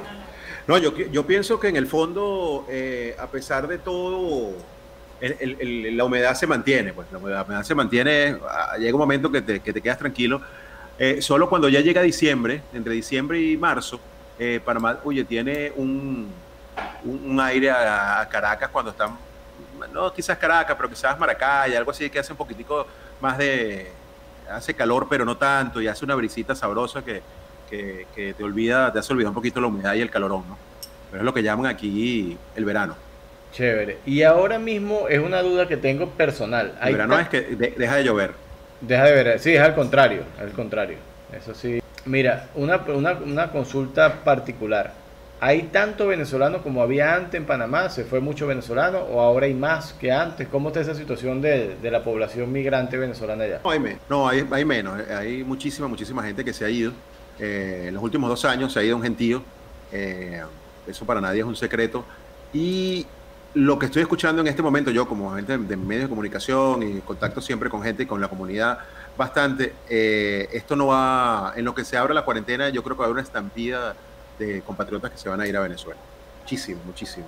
No, 0.67 0.77
yo, 0.77 0.95
yo 0.95 1.27
pienso 1.27 1.59
que 1.59 1.69
en 1.69 1.77
el 1.77 1.87
fondo, 1.87 2.67
eh, 2.69 3.17
a 3.19 3.27
pesar 3.29 3.67
de 3.67 3.79
todo 3.79 4.55
la 5.21 6.05
humedad 6.05 6.35
se 6.35 6.47
mantiene, 6.47 6.93
pues 6.93 7.09
la 7.11 7.19
humedad, 7.19 7.63
se 7.65 7.75
mantiene, 7.75 8.37
ah, 8.49 8.77
llega 8.79 8.95
un 8.95 9.01
momento 9.01 9.33
que 9.33 9.43
te, 9.43 9.61
que 9.61 9.73
te 9.73 9.81
quedas 9.81 9.99
tranquilo. 9.99 10.41
Eh, 10.99 11.23
solo 11.23 11.49
cuando 11.49 11.69
ya 11.69 11.81
llega 11.81 12.03
diciembre, 12.03 12.63
entre 12.73 12.93
diciembre 12.93 13.41
y 13.41 13.57
marzo, 13.57 14.01
eh, 14.39 14.61
Panamá, 14.65 14.99
oye, 15.05 15.25
tiene 15.25 15.73
un, 15.77 16.29
un, 17.05 17.41
aire 17.41 17.71
a, 17.71 18.29
Caracas 18.31 18.69
cuando 18.71 18.91
están, 18.91 19.17
no 19.93 20.13
quizás 20.13 20.39
Caracas, 20.39 20.77
pero 20.77 20.89
quizás 20.89 21.19
Maracay, 21.19 21.75
algo 21.75 21.91
así 21.91 22.09
que 22.11 22.19
hace 22.19 22.33
un 22.33 22.39
poquitico 22.39 22.87
más 23.21 23.39
de, 23.39 23.91
hace 24.51 24.75
calor, 24.75 25.07
pero 25.09 25.25
no 25.25 25.37
tanto, 25.37 25.81
y 25.81 25.89
hace 25.89 26.05
una 26.05 26.15
brisita 26.15 26.55
sabrosa 26.55 27.05
que, 27.05 27.23
que, 27.69 28.07
que 28.15 28.35
te 28.35 28.45
olvida, 28.45 28.93
te 28.93 28.99
hace 28.99 29.13
olvidar 29.13 29.31
un 29.31 29.35
poquito 29.35 29.61
la 29.61 29.67
humedad 29.67 29.95
y 29.95 30.01
el 30.01 30.11
calorón, 30.11 30.45
¿no? 30.49 30.59
Pero 31.11 31.23
es 31.23 31.25
lo 31.25 31.35
que 31.35 31.43
llaman 31.43 31.67
aquí 31.67 32.37
el 32.55 32.65
verano. 32.65 32.95
Chévere. 33.53 33.99
Y 34.05 34.23
ahora 34.23 34.59
mismo 34.59 35.09
es 35.09 35.21
una 35.21 35.43
duda 35.43 35.67
que 35.67 35.77
tengo 35.77 36.11
personal. 36.11 36.75
El 36.83 36.93
verano 36.93 37.19
es 37.19 37.29
que 37.29 37.41
deja 37.41 37.97
de 37.97 38.05
llover. 38.05 38.33
Deja 38.81 39.05
de 39.05 39.13
ver, 39.13 39.41
sí, 39.41 39.55
es 39.55 39.61
al 39.61 39.75
contrario, 39.75 40.23
al 40.39 40.53
contrario. 40.53 40.99
Eso 41.33 41.55
sí. 41.55 41.81
Mira, 42.05 42.49
una, 42.55 42.77
una, 42.87 43.51
consulta 43.51 44.23
particular. 44.25 44.93
¿Hay 45.41 45.65
tanto 45.65 46.09
venezolano 46.09 46.63
como 46.63 46.83
había 46.83 47.15
antes 47.15 47.35
en 47.35 47.47
Panamá? 47.47 47.91
¿Se 47.91 48.05
fue 48.05 48.21
mucho 48.21 48.47
venezolano 48.49 48.99
o 48.99 49.21
ahora 49.21 49.47
hay 49.47 49.55
más 49.55 49.93
que 49.93 50.11
antes? 50.11 50.49
¿Cómo 50.49 50.69
está 50.69 50.81
esa 50.81 50.95
situación 50.95 51.41
de, 51.41 51.77
la 51.83 52.03
población 52.03 52.51
migrante 52.51 52.97
venezolana 52.97 53.45
allá? 53.45 53.61
No, 53.63 53.71
hay, 53.71 53.99
no, 54.09 54.29
hay, 54.29 54.65
menos. 54.65 55.01
Hay 55.09 55.45
muchísima, 55.45 55.87
muchísima 55.87 56.25
gente 56.25 56.45
que 56.45 56.53
se 56.53 56.65
ha 56.65 56.71
ido. 56.71 56.93
Eh, 57.39 57.85
en 57.89 57.95
los 57.95 58.03
últimos 58.03 58.29
dos 58.29 58.45
años 58.45 58.73
se 58.73 58.81
ha 58.81 58.83
ido 58.83 58.97
un 58.97 59.03
gentío. 59.03 59.43
Eh, 59.93 60.43
eso 60.89 61.05
para 61.05 61.21
nadie 61.21 61.41
es 61.41 61.47
un 61.47 61.57
secreto. 61.57 62.05
Y 62.53 63.07
lo 63.55 63.79
que 63.79 63.87
estoy 63.87 64.03
escuchando 64.03 64.43
en 64.43 64.49
este 64.49 64.63
momento, 64.63 64.91
yo 64.91 65.07
como 65.07 65.33
agente 65.33 65.57
de, 65.57 65.77
medios 65.77 66.05
de 66.05 66.09
comunicación 66.09 66.83
y 66.83 67.01
contacto 67.01 67.41
siempre 67.41 67.71
con 67.71 67.83
gente 67.83 68.03
y 68.03 68.07
con 68.07 68.21
la 68.21 68.27
comunidad 68.27 68.81
bastante, 69.17 69.73
eh, 69.89 70.49
esto 70.53 70.75
no 70.75 70.89
va, 70.89 71.53
en 71.57 71.65
lo 71.65 71.75
que 71.75 71.85
se 71.85 71.97
abra 71.97 72.13
la 72.13 72.25
cuarentena, 72.25 72.71
yo 72.71 72.83
creo 72.83 72.97
que 72.97 73.01
va 73.01 73.05
a 73.05 73.07
haber 73.07 73.15
una 73.15 73.23
estampida 73.23 73.95
de 74.39 74.63
compatriotas 74.63 75.11
que 75.11 75.19
se 75.19 75.29
van 75.29 75.41
a 75.41 75.47
ir 75.47 75.57
a 75.57 75.61
Venezuela. 75.61 76.01
Muchísimo, 76.43 76.81
muchísimo. 76.85 77.27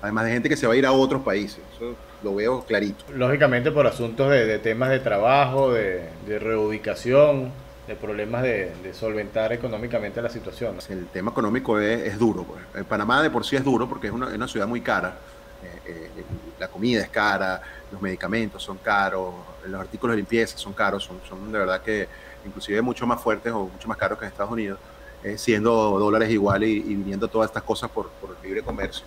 Además 0.00 0.24
de 0.24 0.32
gente 0.32 0.48
que 0.48 0.56
se 0.56 0.66
va 0.66 0.72
a 0.72 0.76
ir 0.76 0.86
a 0.86 0.92
otros 0.92 1.22
países. 1.22 1.60
Eso 1.76 1.94
lo 2.22 2.34
veo 2.34 2.64
clarito. 2.64 3.04
Lógicamente 3.12 3.70
por 3.70 3.86
asuntos 3.86 4.30
de, 4.30 4.58
temas 4.58 4.90
de 4.90 5.00
trabajo, 5.00 5.72
de, 5.72 6.08
reubicación, 6.26 7.52
de 7.86 7.94
problemas 7.94 8.42
de, 8.42 8.72
solventar 8.92 9.52
económicamente 9.52 10.20
la 10.20 10.28
situación. 10.28 10.76
El 10.88 11.06
tema 11.06 11.30
económico 11.30 11.78
es, 11.78 12.18
duro. 12.18 12.44
Pues. 12.44 12.84
Panamá 12.84 13.22
de 13.22 13.30
por 13.30 13.44
sí 13.44 13.56
es 13.56 13.64
duro 13.64 13.88
porque 13.88 14.08
es 14.08 14.12
una, 14.12 14.48
ciudad 14.48 14.66
muy 14.66 14.80
cara. 14.80 15.16
Eh, 15.62 15.90
eh, 15.92 16.24
la 16.58 16.66
comida 16.66 17.02
es 17.02 17.08
cara, 17.08 17.62
los 17.92 18.02
medicamentos 18.02 18.62
son 18.62 18.78
caros, 18.78 19.32
los 19.66 19.80
artículos 19.80 20.14
de 20.14 20.16
limpieza 20.16 20.58
son 20.58 20.72
caros, 20.72 21.04
son, 21.04 21.20
son 21.28 21.52
de 21.52 21.58
verdad 21.58 21.80
que 21.80 22.08
inclusive 22.44 22.82
mucho 22.82 23.06
más 23.06 23.20
fuertes 23.20 23.52
o 23.52 23.66
mucho 23.66 23.86
más 23.86 23.96
caros 23.96 24.18
que 24.18 24.24
en 24.24 24.32
Estados 24.32 24.50
Unidos, 24.50 24.78
eh, 25.24 25.38
siendo 25.38 25.98
dólares 25.98 26.30
igual 26.30 26.64
y, 26.64 26.80
viniendo 26.80 27.28
todas 27.28 27.50
estas 27.50 27.62
cosas 27.62 27.90
por, 27.90 28.08
por 28.10 28.36
el 28.36 28.48
libre 28.48 28.62
comercio 28.62 29.04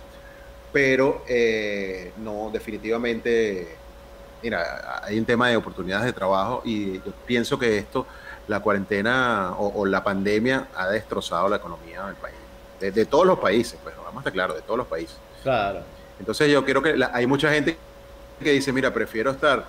pero 0.76 1.22
eh, 1.26 2.12
no, 2.18 2.50
definitivamente, 2.52 3.76
mira, 4.42 5.00
hay 5.02 5.18
un 5.18 5.24
tema 5.24 5.48
de 5.48 5.56
oportunidades 5.56 6.04
de 6.04 6.12
trabajo 6.12 6.60
y 6.66 6.98
yo 6.98 7.12
pienso 7.24 7.58
que 7.58 7.78
esto, 7.78 8.06
la 8.46 8.60
cuarentena 8.60 9.54
o, 9.56 9.86
la 9.86 10.04
pandemia 10.04 10.68
ha 10.76 10.88
destrozado 10.88 11.48
la 11.48 11.56
economía 11.56 12.04
del 12.04 12.16
país, 12.16 12.36
de, 12.78 13.06
todos 13.06 13.24
los 13.24 13.38
países, 13.38 13.78
pues 13.82 13.96
vamos 13.96 14.16
a 14.16 14.18
estar 14.20 14.34
claro, 14.34 14.52
de 14.52 14.60
todos 14.60 14.76
los 14.76 14.86
países. 14.86 15.16
Claro. 15.42 15.80
Entonces 16.18 16.50
yo 16.50 16.62
quiero 16.62 16.82
que 16.82 16.94
hay 17.10 17.26
mucha 17.26 17.50
gente 17.50 17.78
que 18.38 18.52
dice, 18.52 18.70
mira, 18.70 18.92
prefiero 18.92 19.30
estar 19.30 19.64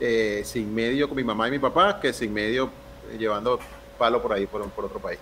eh, 0.00 0.40
sin 0.46 0.74
medio 0.74 1.06
con 1.06 1.18
mi 1.18 1.24
mamá 1.24 1.48
y 1.48 1.50
mi 1.50 1.58
papá 1.58 2.00
que 2.00 2.14
sin 2.14 2.32
medio 2.32 2.70
llevando 3.18 3.60
palo 3.98 4.22
por 4.22 4.32
ahí, 4.32 4.46
por, 4.46 4.66
por 4.70 4.86
otro 4.86 5.00
país. 5.00 5.18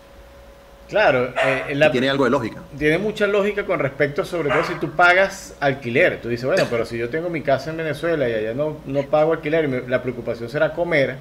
Claro, 0.88 1.34
eh, 1.44 1.88
tiene 1.92 2.08
algo 2.08 2.24
de 2.24 2.30
lógica. 2.30 2.60
Tiene 2.78 2.98
mucha 2.98 3.26
lógica 3.26 3.66
con 3.66 3.78
respecto, 3.78 4.24
sobre 4.24 4.48
todo 4.48 4.64
si 4.64 4.74
tú 4.74 4.90
pagas 4.92 5.54
alquiler. 5.60 6.20
Tú 6.22 6.28
dices, 6.28 6.46
bueno, 6.46 6.64
pero 6.70 6.86
si 6.86 6.96
yo 6.96 7.10
tengo 7.10 7.28
mi 7.28 7.42
casa 7.42 7.70
en 7.70 7.76
Venezuela 7.76 8.28
y 8.28 8.32
allá 8.32 8.54
no, 8.54 8.78
no 8.86 9.02
pago 9.02 9.34
alquiler, 9.34 9.88
la 9.88 10.02
preocupación 10.02 10.48
será 10.48 10.72
comer, 10.72 11.16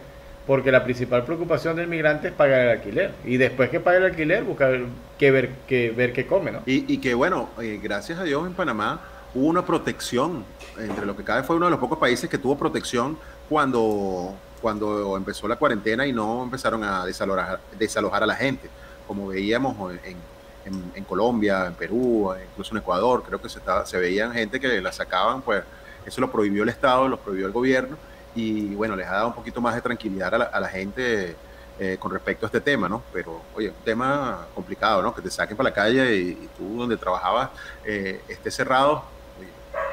porque 0.45 0.71
la 0.71 0.85
principal 0.85 1.25
preocupación 1.25 1.75
del 1.75 1.87
migrante 1.87 2.29
es 2.29 2.33
pagar 2.33 2.61
el 2.61 2.69
alquiler. 2.69 3.11
Y 3.25 3.35
después 3.35 3.69
que 3.69 3.81
pague 3.81 3.97
el 3.97 4.05
alquiler, 4.05 4.43
buscar 4.43 4.79
que 5.19 5.31
ver 5.31 5.49
que 5.67 5.91
ver 5.91 6.13
qué 6.13 6.25
come, 6.25 6.51
¿no? 6.51 6.61
Y, 6.65 6.91
y 6.91 6.99
que 6.99 7.13
bueno, 7.13 7.49
eh, 7.61 7.77
gracias 7.83 8.19
a 8.19 8.23
Dios 8.23 8.47
en 8.47 8.53
Panamá 8.53 9.01
hubo 9.35 9.47
una 9.47 9.65
protección, 9.65 10.45
entre 10.79 11.05
lo 11.05 11.17
que 11.17 11.25
cabe 11.25 11.43
fue 11.43 11.57
uno 11.57 11.65
de 11.65 11.71
los 11.71 11.79
pocos 11.79 11.99
países 11.99 12.29
que 12.29 12.37
tuvo 12.37 12.57
protección 12.57 13.17
cuando, 13.49 14.33
cuando 14.61 15.17
empezó 15.17 15.45
la 15.45 15.57
cuarentena 15.57 16.07
y 16.07 16.13
no 16.13 16.43
empezaron 16.43 16.85
a 16.85 17.05
desalojar, 17.05 17.59
desalojar 17.77 18.23
a 18.23 18.25
la 18.25 18.35
gente 18.35 18.69
como 19.07 19.27
veíamos 19.27 19.93
en, 20.03 21.03
Colombia, 21.05 21.65
en 21.67 21.73
Perú, 21.75 22.33
incluso 22.51 22.73
en 22.73 22.79
Ecuador, 22.79 23.23
creo 23.25 23.41
que 23.41 23.47
se, 23.47 23.59
estaba, 23.59 23.85
se 23.85 23.97
veían 23.97 24.33
gente 24.33 24.59
que 24.59 24.81
la 24.81 24.91
sacaban, 24.91 25.41
pues 25.41 25.63
eso 26.05 26.19
lo 26.19 26.31
prohibió 26.31 26.63
el 26.63 26.69
Estado, 26.69 27.07
lo 27.07 27.17
prohibió 27.17 27.47
el 27.47 27.53
gobierno, 27.53 27.97
y 28.35 28.75
bueno, 28.75 28.95
les 28.95 29.07
ha 29.07 29.13
dado 29.13 29.27
un 29.27 29.33
poquito 29.33 29.61
más 29.61 29.75
de 29.75 29.81
tranquilidad 29.81 30.33
a 30.33 30.59
la, 30.59 30.67
gente 30.69 31.35
eh, 31.79 31.97
con 31.99 32.11
respecto 32.11 32.45
a 32.45 32.47
este 32.47 32.61
tema, 32.61 32.87
¿no? 32.89 33.01
Pero, 33.13 33.41
oye, 33.55 33.69
un 33.69 33.83
tema 33.83 34.45
complicado, 34.53 35.01
¿no? 35.01 35.15
Que 35.15 35.21
te 35.21 35.31
saquen 35.31 35.55
para 35.55 35.69
la 35.69 35.75
calle 35.75 36.15
y, 36.15 36.49
tú 36.57 36.77
donde 36.77 36.97
trabajabas 36.97 37.49
eh, 37.85 38.21
esté 38.27 38.51
cerrado, 38.51 39.03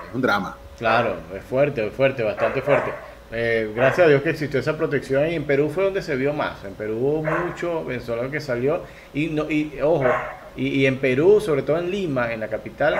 es 0.08 0.14
un 0.14 0.20
drama. 0.20 0.56
Claro, 0.78 1.16
es 1.32 1.44
fuerte, 1.44 1.86
es 1.86 1.94
fuerte, 1.94 2.22
bastante 2.22 2.60
fuerte. 2.60 2.92
Eh, 3.32 3.72
gracias 3.74 4.06
a 4.06 4.08
Dios 4.08 4.22
que 4.22 4.30
existió 4.30 4.60
esa 4.60 4.76
protección 4.76 5.28
y 5.28 5.34
en 5.34 5.44
Perú 5.44 5.70
fue 5.72 5.84
donde 5.84 6.02
se 6.02 6.14
vio 6.16 6.32
más. 6.32 6.64
En 6.64 6.74
Perú 6.74 6.98
hubo 6.98 7.22
mucho 7.22 7.84
venezolano 7.84 8.30
que 8.30 8.40
salió 8.40 8.82
y, 9.12 9.28
no, 9.28 9.50
y 9.50 9.80
ojo, 9.82 10.04
y, 10.56 10.86
en 10.86 10.98
Perú, 10.98 11.40
sobre 11.40 11.62
todo 11.62 11.78
en 11.78 11.90
Lima, 11.90 12.32
en 12.32 12.38
la 12.38 12.48
capital, 12.48 12.94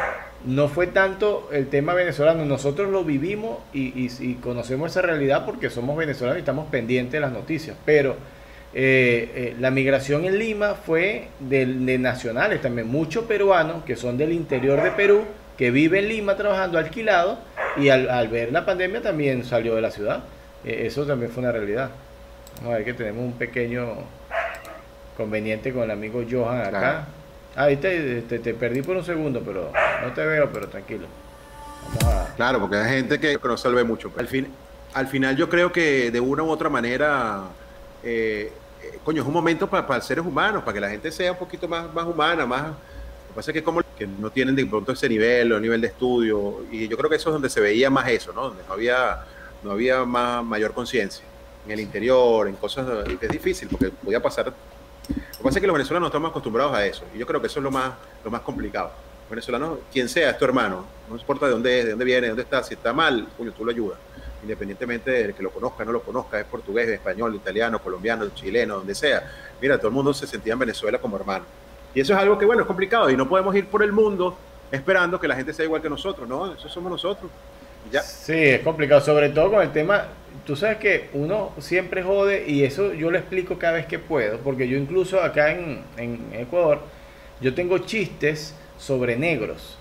no 0.45 0.69
fue 0.69 0.89
tanto 0.89 1.49
el 1.53 1.69
tema 1.69 1.95
venezolano. 1.95 2.45
Nosotros 2.45 2.91
lo 2.91 3.05
vivimos 3.05 3.59
y, 3.73 4.35
conocemos 4.43 4.91
esa 4.91 5.03
realidad 5.03 5.45
porque 5.45 5.71
somos 5.71 5.97
venezolanos 5.97 6.39
y 6.39 6.41
estamos 6.41 6.69
pendientes 6.69 7.13
de 7.13 7.21
las 7.21 7.33
noticias. 7.33 7.77
Pero 7.85 8.17
eh, 8.75 9.31
eh, 9.35 9.57
la 9.61 9.71
migración 9.71 10.25
en 10.25 10.37
Lima 10.37 10.75
fue 10.75 11.29
de, 11.39 11.65
de 11.65 11.99
nacionales 11.99 12.61
también, 12.61 12.89
muchos 12.89 13.25
peruanos 13.25 13.85
que 13.85 13.95
son 13.95 14.19
del 14.19 14.33
interior 14.33 14.83
de 14.83 14.91
Perú 14.91 15.25
que 15.57 15.71
vive 15.71 16.01
en 16.01 16.09
Lima 16.09 16.37
trabajando 16.37 16.79
alquilado 16.79 17.39
y 17.77 17.89
al, 17.89 18.29
ver 18.29 18.53
la 18.53 18.65
pandemia 18.65 19.03
también 19.03 19.45
salió 19.45 19.75
de 19.75 19.83
la 19.83 19.91
ciudad. 19.91 20.25
E, 20.65 20.87
eso 20.87 21.07
también 21.07 21.31
fue 21.31 21.43
una 21.43 21.53
realidad. 21.53 21.91
Vamos 22.57 22.75
a 22.75 22.77
ver 22.77 22.85
que 22.85 22.95
tenemos 22.95 23.25
un 23.25 23.33
pequeño 23.33 23.95
conveniente 25.17 25.73
con 25.73 25.85
el 25.85 25.91
amigo 25.91 26.23
Johan 26.29 26.61
acá. 26.61 27.07
Ah, 27.57 27.69
te, 27.69 28.23
te, 28.23 28.55
perdí 28.55 28.83
por 28.83 28.97
un 28.97 29.05
segundo, 29.05 29.41
pero 29.45 29.71
no 30.03 30.13
te 30.13 30.27
veo, 30.27 30.51
pero 30.53 30.69
tranquilo. 30.69 31.07
Claro, 32.37 32.59
porque 32.59 32.77
hay 32.77 32.97
gente 32.97 33.21
que 33.21 33.39
no 33.43 33.57
salve 33.57 33.85
mucho. 33.85 34.11
Al, 34.17 34.27
fin, 34.27 34.49
al 34.93 35.07
final 35.07 35.37
yo 35.37 35.49
creo 35.49 35.71
que 35.71 36.11
de 36.11 36.19
una 36.19 36.43
u 36.43 36.51
otra 36.51 36.69
manera, 36.69 37.43
eh, 38.03 38.53
eh, 38.83 38.99
coño, 39.05 39.23
es 39.23 39.29
un 39.29 39.35
momento 39.35 39.69
para, 39.71 39.87
para 39.87 40.01
seres 40.01 40.25
humanos, 40.25 40.65
para 40.65 40.75
que 40.75 40.81
la 40.81 40.89
gente 40.89 41.13
sea 41.13 41.31
un 41.31 41.39
poquito 41.39 41.69
más, 41.69 41.93
más 41.95 42.07
humana, 42.07 42.45
más 42.45 42.73
que 43.35 43.39
pasa 43.39 43.51
es 43.51 43.55
que 43.55 43.65
como 43.65 43.83
que 43.99 44.07
no 44.07 44.31
tienen 44.31 44.55
de 44.55 44.65
pronto 44.65 44.93
ese 44.93 45.09
nivel 45.09 45.53
o 45.53 45.59
nivel 45.59 45.81
de 45.81 45.89
estudio, 45.89 46.65
y 46.71 46.87
yo 46.87 46.97
creo 46.97 47.11
que 47.11 47.17
eso 47.17 47.31
es 47.31 47.33
donde 47.33 47.51
se 47.51 47.61
veía 47.61 47.91
más 47.91 48.09
eso, 48.09 48.33
¿no? 48.33 48.43
Donde 48.45 48.63
no 48.63 48.75
había, 48.75 49.25
no 49.65 49.73
había 49.73 50.05
más, 50.05 50.45
mayor 50.45 50.73
conciencia. 50.73 51.25
En 51.67 51.73
el 51.73 51.81
interior, 51.81 52.47
en 52.47 52.55
cosas 52.55 52.87
que 53.19 53.27
es 53.27 53.33
difícil, 53.33 53.69
porque 53.69 53.89
podía 53.91 54.23
pasar. 54.23 54.47
Lo 54.47 54.53
que 55.15 55.43
pasa 55.43 55.59
es 55.59 55.61
que 55.61 55.67
los 55.67 55.75
venezolanos 55.75 56.03
no 56.03 56.07
estamos 56.07 56.31
acostumbrados 56.31 56.77
a 56.77 56.87
eso, 56.87 57.05
y 57.13 57.19
yo 57.19 57.27
creo 57.27 57.41
que 57.41 57.49
eso 57.49 57.59
es 57.59 57.65
lo 57.65 57.73
más, 57.73 57.93
lo 58.25 58.31
más 58.31 58.43
complicado. 58.43 58.93
Los 59.23 59.31
venezolanos, 59.31 59.81
quien 59.93 60.09
sea, 60.09 60.31
es 60.31 60.39
tu 60.39 60.45
hermano, 60.45 60.87
no 61.11 61.17
importa 61.17 61.47
de 61.47 61.53
dónde 61.53 61.79
es, 61.81 61.85
de 61.87 61.91
dónde 61.91 62.05
viene, 62.05 62.21
de 62.21 62.29
dónde 62.29 62.43
está, 62.45 62.63
si 62.63 62.75
está 62.75 62.93
mal, 62.93 63.27
coño, 63.37 63.51
tú 63.53 63.65
lo 63.65 63.73
ayudas 63.73 63.99
independientemente 64.45 65.11
de 65.11 65.33
que 65.33 65.43
lo 65.43 65.51
conozca, 65.51 65.87
no 65.87 65.93
lo 65.93 66.03
conozca, 66.03 66.39
es 66.39 66.45
portugués, 66.45 66.87
español, 66.87 67.35
italiano, 67.35 67.81
colombiano, 67.81 68.29
chileno, 68.35 68.77
donde 68.77 68.95
sea. 68.95 69.27
Mira, 69.59 69.79
todo 69.79 69.89
el 69.89 69.95
mundo 69.95 70.13
se 70.13 70.27
sentía 70.27 70.53
en 70.53 70.59
Venezuela 70.59 70.99
como 70.99 71.17
hermano. 71.17 71.47
Y 71.95 72.01
eso 72.01 72.13
es 72.13 72.19
algo 72.19 72.39
que, 72.39 72.45
bueno, 72.45 72.63
es 72.63 72.67
complicado 72.67 73.11
y 73.11 73.17
no 73.17 73.29
podemos 73.29 73.55
ir 73.55 73.67
por 73.67 73.83
el 73.83 73.93
mundo 73.93 74.37
esperando 74.71 75.21
que 75.21 75.29
la 75.29 75.37
gente 75.37 75.53
sea 75.53 75.65
igual 75.65 75.81
que 75.81 75.89
nosotros, 75.89 76.29
¿no? 76.29 76.53
Eso 76.53 76.69
somos 76.69 76.91
nosotros. 76.91 77.31
Ya. 77.93 78.03
Sí, 78.03 78.33
es 78.33 78.61
complicado, 78.63 79.01
sobre 79.01 79.29
todo 79.29 79.51
con 79.51 79.63
el 79.63 79.71
tema, 79.71 80.07
tú 80.47 80.57
sabes 80.57 80.79
que 80.79 81.11
uno 81.13 81.53
siempre 81.59 82.03
jode 82.03 82.49
y 82.49 82.65
eso 82.65 82.95
yo 82.95 83.11
lo 83.11 83.19
explico 83.19 83.59
cada 83.59 83.75
vez 83.75 83.87
que 83.87 83.99
puedo, 83.99 84.39
porque 84.39 84.67
yo 84.67 84.77
incluso 84.79 85.23
acá 85.23 85.53
en, 85.53 85.83
en 85.99 86.31
Ecuador, 86.33 86.81
yo 87.41 87.55
tengo 87.55 87.79
chistes 87.79 88.55
sobre 88.79 89.17
negros, 89.17 89.77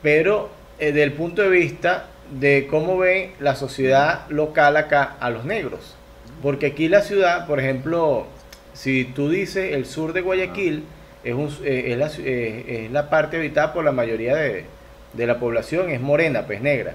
pero 0.00 0.48
eh, 0.78 0.86
desde 0.86 1.02
el 1.02 1.12
punto 1.12 1.42
de 1.42 1.50
vista 1.50 2.06
de 2.30 2.66
cómo 2.70 2.98
ve 2.98 3.32
la 3.40 3.56
sociedad 3.56 4.28
local 4.28 4.76
acá 4.76 5.16
a 5.20 5.30
los 5.30 5.44
negros. 5.44 5.94
Porque 6.42 6.66
aquí 6.66 6.88
la 6.88 7.02
ciudad, 7.02 7.46
por 7.46 7.58
ejemplo, 7.58 8.26
si 8.74 9.04
tú 9.04 9.28
dices 9.28 9.74
el 9.74 9.86
sur 9.86 10.12
de 10.12 10.20
Guayaquil, 10.20 10.84
es, 11.28 11.34
un, 11.34 11.48
eh, 11.64 11.92
es, 11.92 11.98
la, 11.98 12.10
eh, 12.18 12.84
es, 12.86 12.90
la, 12.90 13.10
parte 13.10 13.36
habitada 13.36 13.72
por 13.72 13.84
la 13.84 13.92
mayoría 13.92 14.34
de, 14.34 14.64
de, 15.12 15.26
la 15.26 15.38
población, 15.38 15.90
es 15.90 16.00
morena, 16.00 16.46
pues 16.46 16.60
negra. 16.60 16.94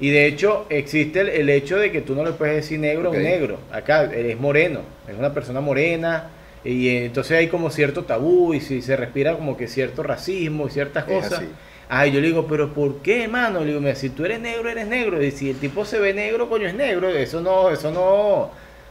Y 0.00 0.10
de 0.10 0.26
hecho 0.26 0.66
existe 0.70 1.20
el, 1.20 1.48
hecho 1.50 1.76
de 1.76 1.92
que 1.92 2.00
tú 2.00 2.14
no 2.14 2.24
le 2.24 2.32
puedes 2.32 2.56
decir 2.56 2.80
negro 2.80 3.10
un 3.10 3.22
negro. 3.22 3.58
Acá 3.70 4.04
es 4.04 4.38
moreno, 4.40 4.80
es 5.06 5.16
una 5.16 5.34
persona 5.34 5.60
morena. 5.60 6.30
Y 6.64 6.88
eh, 6.88 7.04
entonces 7.06 7.38
hay 7.38 7.48
como 7.48 7.70
cierto 7.70 8.04
tabú 8.04 8.54
y 8.54 8.60
si 8.60 8.80
se 8.80 8.96
respira 8.96 9.34
como 9.34 9.56
que 9.56 9.68
cierto 9.68 10.02
racismo 10.02 10.66
y 10.66 10.70
ciertas 10.70 11.04
cosas. 11.04 11.42
Ay, 11.88 12.12
yo 12.12 12.20
le 12.20 12.28
digo, 12.28 12.46
pero 12.46 12.72
¿por 12.72 12.98
qué, 13.02 13.24
hermano? 13.24 13.60
Le 13.60 13.74
digo, 13.74 13.94
si 13.94 14.10
tú 14.10 14.24
eres 14.24 14.40
negro, 14.40 14.70
eres 14.70 14.86
negro. 14.86 15.22
Y 15.22 15.32
si 15.32 15.50
el 15.50 15.56
tipo 15.56 15.84
se 15.84 15.98
ve 15.98 16.14
negro, 16.14 16.48
coño, 16.48 16.66
es 16.66 16.74
negro. 16.74 17.10
Eso 17.10 17.40
no, 17.42 17.70
eso 17.70 17.90
no, 17.90 18.50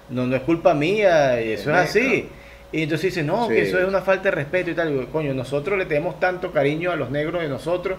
no, 0.10 0.28
no 0.28 0.36
es 0.36 0.42
culpa 0.44 0.74
mía. 0.74 1.40
Eso 1.40 1.72
es, 1.72 1.78
así. 1.78 2.30
Y 2.72 2.84
entonces 2.84 3.14
dice, 3.14 3.24
no, 3.24 3.48
que 3.48 3.64
eso 3.64 3.80
es 3.80 3.88
una 3.88 4.02
falta 4.02 4.26
de 4.26 4.32
respeto 4.32 4.70
y 4.70 4.76
tal. 4.76 4.94
Y 4.94 5.06
coño, 5.08 5.34
nosotros 5.34 5.78
le 5.78 5.86
tenemos 5.86 6.20
tanto 6.20 6.52
cariño 6.52 6.92
a 6.92 6.96
los 6.96 7.10
negros 7.10 7.42
de 7.42 7.50
nosotros 7.50 7.98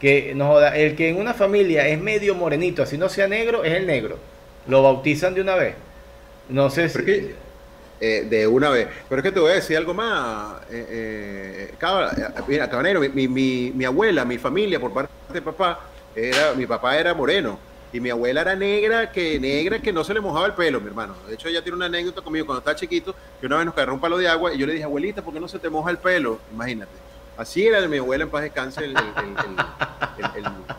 que 0.00 0.32
nos 0.34 0.48
joda. 0.48 0.76
El 0.76 0.94
que 0.94 1.08
en 1.08 1.16
una 1.16 1.34
familia 1.34 1.88
es 1.88 2.00
medio 2.00 2.34
morenito, 2.34 2.82
así 2.82 2.96
no 2.96 3.08
sea 3.08 3.26
negro, 3.26 3.64
es 3.64 3.74
el 3.74 3.86
negro. 3.86 4.18
Lo 4.68 4.82
bautizan 4.82 5.34
de 5.34 5.40
una 5.40 5.56
vez. 5.56 5.74
No 6.48 6.70
sé 6.70 6.88
si. 6.88 7.34
Eh, 8.00 8.26
de 8.28 8.46
una 8.46 8.70
vez. 8.70 8.88
Pero 9.08 9.20
es 9.20 9.24
que 9.24 9.32
te 9.32 9.40
voy 9.40 9.52
a 9.52 9.54
decir 9.54 9.76
algo 9.76 9.94
más. 9.94 10.62
Eh, 10.70 11.70
eh, 11.70 11.74
mira, 12.46 12.68
cabanero, 12.70 13.00
mi, 13.00 13.28
mi, 13.28 13.72
mi 13.74 13.84
abuela, 13.84 14.24
mi 14.24 14.38
familia, 14.38 14.78
por 14.78 14.92
parte 14.92 15.10
de 15.32 15.42
papá, 15.42 15.80
era, 16.14 16.52
mi 16.54 16.66
papá 16.66 16.96
era 16.96 17.14
moreno 17.14 17.71
y 17.92 18.00
mi 18.00 18.10
abuela 18.10 18.40
era 18.40 18.56
negra, 18.56 19.12
que 19.12 19.38
negra, 19.38 19.80
que 19.80 19.92
no 19.92 20.02
se 20.02 20.14
le 20.14 20.20
mojaba 20.20 20.46
el 20.46 20.54
pelo, 20.54 20.80
mi 20.80 20.86
hermano. 20.86 21.14
De 21.28 21.34
hecho, 21.34 21.48
ella 21.48 21.62
tiene 21.62 21.76
una 21.76 21.86
anécdota 21.86 22.22
conmigo 22.22 22.46
cuando 22.46 22.60
estaba 22.60 22.74
chiquito, 22.74 23.14
que 23.40 23.46
una 23.46 23.56
vez 23.58 23.66
nos 23.66 23.74
cayó 23.74 23.92
un 23.92 24.00
palo 24.00 24.16
de 24.16 24.28
agua 24.28 24.54
y 24.54 24.58
yo 24.58 24.66
le 24.66 24.72
dije, 24.72 24.84
abuelita, 24.84 25.22
¿por 25.22 25.34
qué 25.34 25.40
no 25.40 25.48
se 25.48 25.58
te 25.58 25.68
moja 25.68 25.90
el 25.90 25.98
pelo? 25.98 26.38
Imagínate. 26.52 26.92
Así 27.36 27.66
era 27.66 27.80
de 27.80 27.88
mi 27.88 27.98
abuela 27.98 28.24
en 28.24 28.30
paz 28.30 28.42
descanse 28.42 28.84
el, 28.84 28.94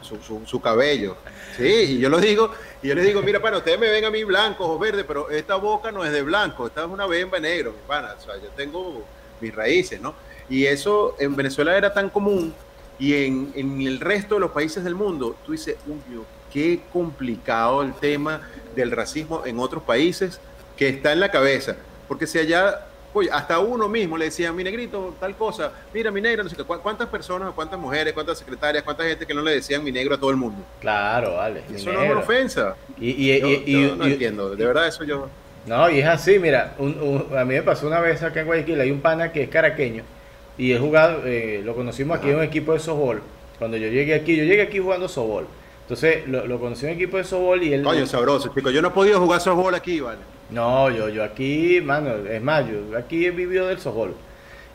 su, 0.01 0.41
su, 0.45 0.61
cabello. 0.61 1.17
Sí, 1.57 1.63
y 1.63 1.99
yo 1.99 2.09
lo 2.09 2.19
digo, 2.19 2.51
y 2.81 2.87
yo 2.87 2.95
le 2.95 3.01
digo, 3.03 3.21
mira, 3.21 3.41
pana, 3.41 3.57
ustedes 3.57 3.79
me 3.79 3.89
ven 3.89 4.05
a 4.05 4.11
mí 4.11 4.23
blancos 4.23 4.67
o 4.67 4.77
verdes, 4.77 5.03
pero 5.07 5.29
esta 5.29 5.55
boca 5.55 5.91
no 5.91 6.05
es 6.05 6.11
de 6.11 6.21
blanco, 6.21 6.67
esta 6.67 6.81
es 6.81 6.87
una 6.87 7.07
bemba 7.07 7.39
negro, 7.39 7.71
mi 7.71 7.87
pana. 7.87 8.15
O 8.17 8.21
sea, 8.21 8.35
yo 8.35 8.49
tengo 8.55 9.03
mis 9.41 9.53
raíces, 9.53 9.99
¿no? 9.99 10.13
Y 10.47 10.65
eso 10.65 11.15
en 11.19 11.35
Venezuela 11.35 11.75
era 11.75 11.93
tan 11.93 12.09
común 12.09 12.53
y 12.99 13.25
en, 13.25 13.51
en 13.55 13.81
el 13.81 13.99
resto 13.99 14.35
de 14.35 14.41
los 14.41 14.51
países 14.51 14.83
del 14.83 14.95
mundo, 14.95 15.35
tú 15.45 15.53
dices, 15.53 15.77
uy, 15.87 16.23
qué 16.53 16.81
complicado 16.93 17.81
el 17.81 17.93
tema 17.93 18.41
del 18.75 18.91
racismo 18.91 19.43
en 19.45 19.59
otros 19.59 19.83
países 19.83 20.39
que 20.77 20.89
está 20.89 21.11
en 21.11 21.19
la 21.19 21.31
cabeza. 21.31 21.75
Porque 22.07 22.27
si 22.27 22.37
allá, 22.37 22.85
oye, 23.13 23.29
hasta 23.31 23.59
uno 23.59 23.89
mismo 23.89 24.17
le 24.17 24.25
decía, 24.25 24.51
mi 24.53 24.63
negrito, 24.63 25.15
tal 25.19 25.35
cosa, 25.35 25.71
mira 25.93 26.11
mi 26.11 26.21
negro, 26.21 26.43
no 26.43 26.49
sé 26.49 26.55
qué, 26.55 26.63
¿cuántas 26.63 27.09
personas, 27.09 27.51
cuántas 27.55 27.79
mujeres, 27.79 28.13
cuántas 28.13 28.37
secretarias, 28.37 28.83
cuánta 28.83 29.03
gente 29.03 29.25
que 29.25 29.33
no 29.33 29.41
le 29.41 29.55
decían 29.55 29.83
mi 29.83 29.91
negro 29.91 30.15
a 30.15 30.19
todo 30.19 30.29
el 30.29 30.37
mundo? 30.37 30.63
Claro, 30.79 31.35
vale. 31.35 31.63
Eso 31.73 31.91
no 31.91 32.01
es 32.03 32.11
una 32.11 32.19
ofensa. 32.19 32.75
Y, 32.99 33.09
y, 33.09 33.63
y, 33.65 33.95
no 33.97 34.05
entiendo, 34.05 34.55
de 34.55 34.65
verdad 34.65 34.87
eso 34.87 35.03
yo... 35.03 35.29
No, 35.65 35.89
y 35.89 35.99
es 35.99 36.05
así, 36.05 36.39
mira, 36.39 36.75
a 36.77 37.45
mí 37.45 37.53
me 37.55 37.63
pasó 37.63 37.87
una 37.87 38.01
vez 38.01 38.21
acá 38.21 38.41
en 38.41 38.47
Guayaquil, 38.47 38.81
hay 38.81 38.91
un 38.91 38.99
pana 38.99 39.31
que 39.31 39.43
es 39.43 39.49
caraqueño 39.49 40.03
y 40.57 40.73
he 40.73 40.77
jugado, 40.77 41.25
eh, 41.25 41.61
lo 41.63 41.73
conocimos 41.73 42.17
aquí 42.17 42.29
en 42.29 42.35
un 42.35 42.43
equipo 42.43 42.73
de 42.73 42.79
softball. 42.79 43.21
Cuando 43.57 43.77
yo 43.77 43.87
llegué 43.87 44.13
aquí, 44.13 44.35
yo 44.35 44.43
llegué 44.43 44.61
aquí 44.61 44.79
jugando 44.79 45.07
softball. 45.07 45.47
Entonces 45.83 46.27
lo, 46.27 46.47
lo 46.47 46.59
conocí 46.59 46.85
en 46.85 46.91
un 46.91 46.97
equipo 46.97 47.17
de 47.17 47.23
softball 47.23 47.61
y 47.61 47.73
él... 47.73 47.83
Coño, 47.83 48.05
sabroso, 48.05 48.51
chico. 48.53 48.71
Yo 48.71 48.81
no 48.81 48.87
he 48.87 48.91
podido 48.91 49.19
jugar 49.19 49.41
softball 49.41 49.75
aquí, 49.75 49.99
¿vale? 49.99 50.19
No, 50.49 50.89
yo, 50.89 51.09
yo 51.09 51.23
aquí, 51.23 51.81
mano, 51.81 52.15
es 52.29 52.41
más, 52.41 52.65
yo 52.67 52.97
aquí 52.97 53.25
he 53.25 53.31
vivido 53.31 53.67
del 53.67 53.79
softball. 53.79 54.13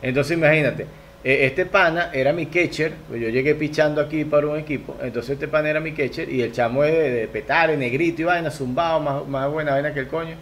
Entonces 0.01 0.37
imagínate, 0.37 0.87
e, 1.23 1.45
este 1.45 1.65
pana 1.65 2.11
era 2.13 2.31
mi 2.31 2.45
catcher, 2.45 2.93
pues 3.07 3.21
yo 3.21 3.29
llegué 3.29 3.55
pichando 3.55 4.01
aquí 4.01 4.23
para 4.25 4.47
un 4.47 4.57
equipo, 4.57 4.95
entonces 5.01 5.31
este 5.31 5.47
pana 5.47 5.69
era 5.69 5.79
mi 5.79 5.93
catcher 5.93 6.29
y 6.29 6.41
el 6.41 6.51
chamo 6.51 6.83
es 6.83 6.93
de, 6.93 7.11
de 7.11 7.27
petar, 7.27 7.69
negrito 7.77 8.21
y 8.21 8.25
vaina, 8.25 8.51
zumbado, 8.51 8.99
más, 8.99 9.27
más 9.27 9.51
buena 9.51 9.71
vaina 9.71 9.93
que 9.93 10.01
el 10.01 10.07
coño. 10.07 10.35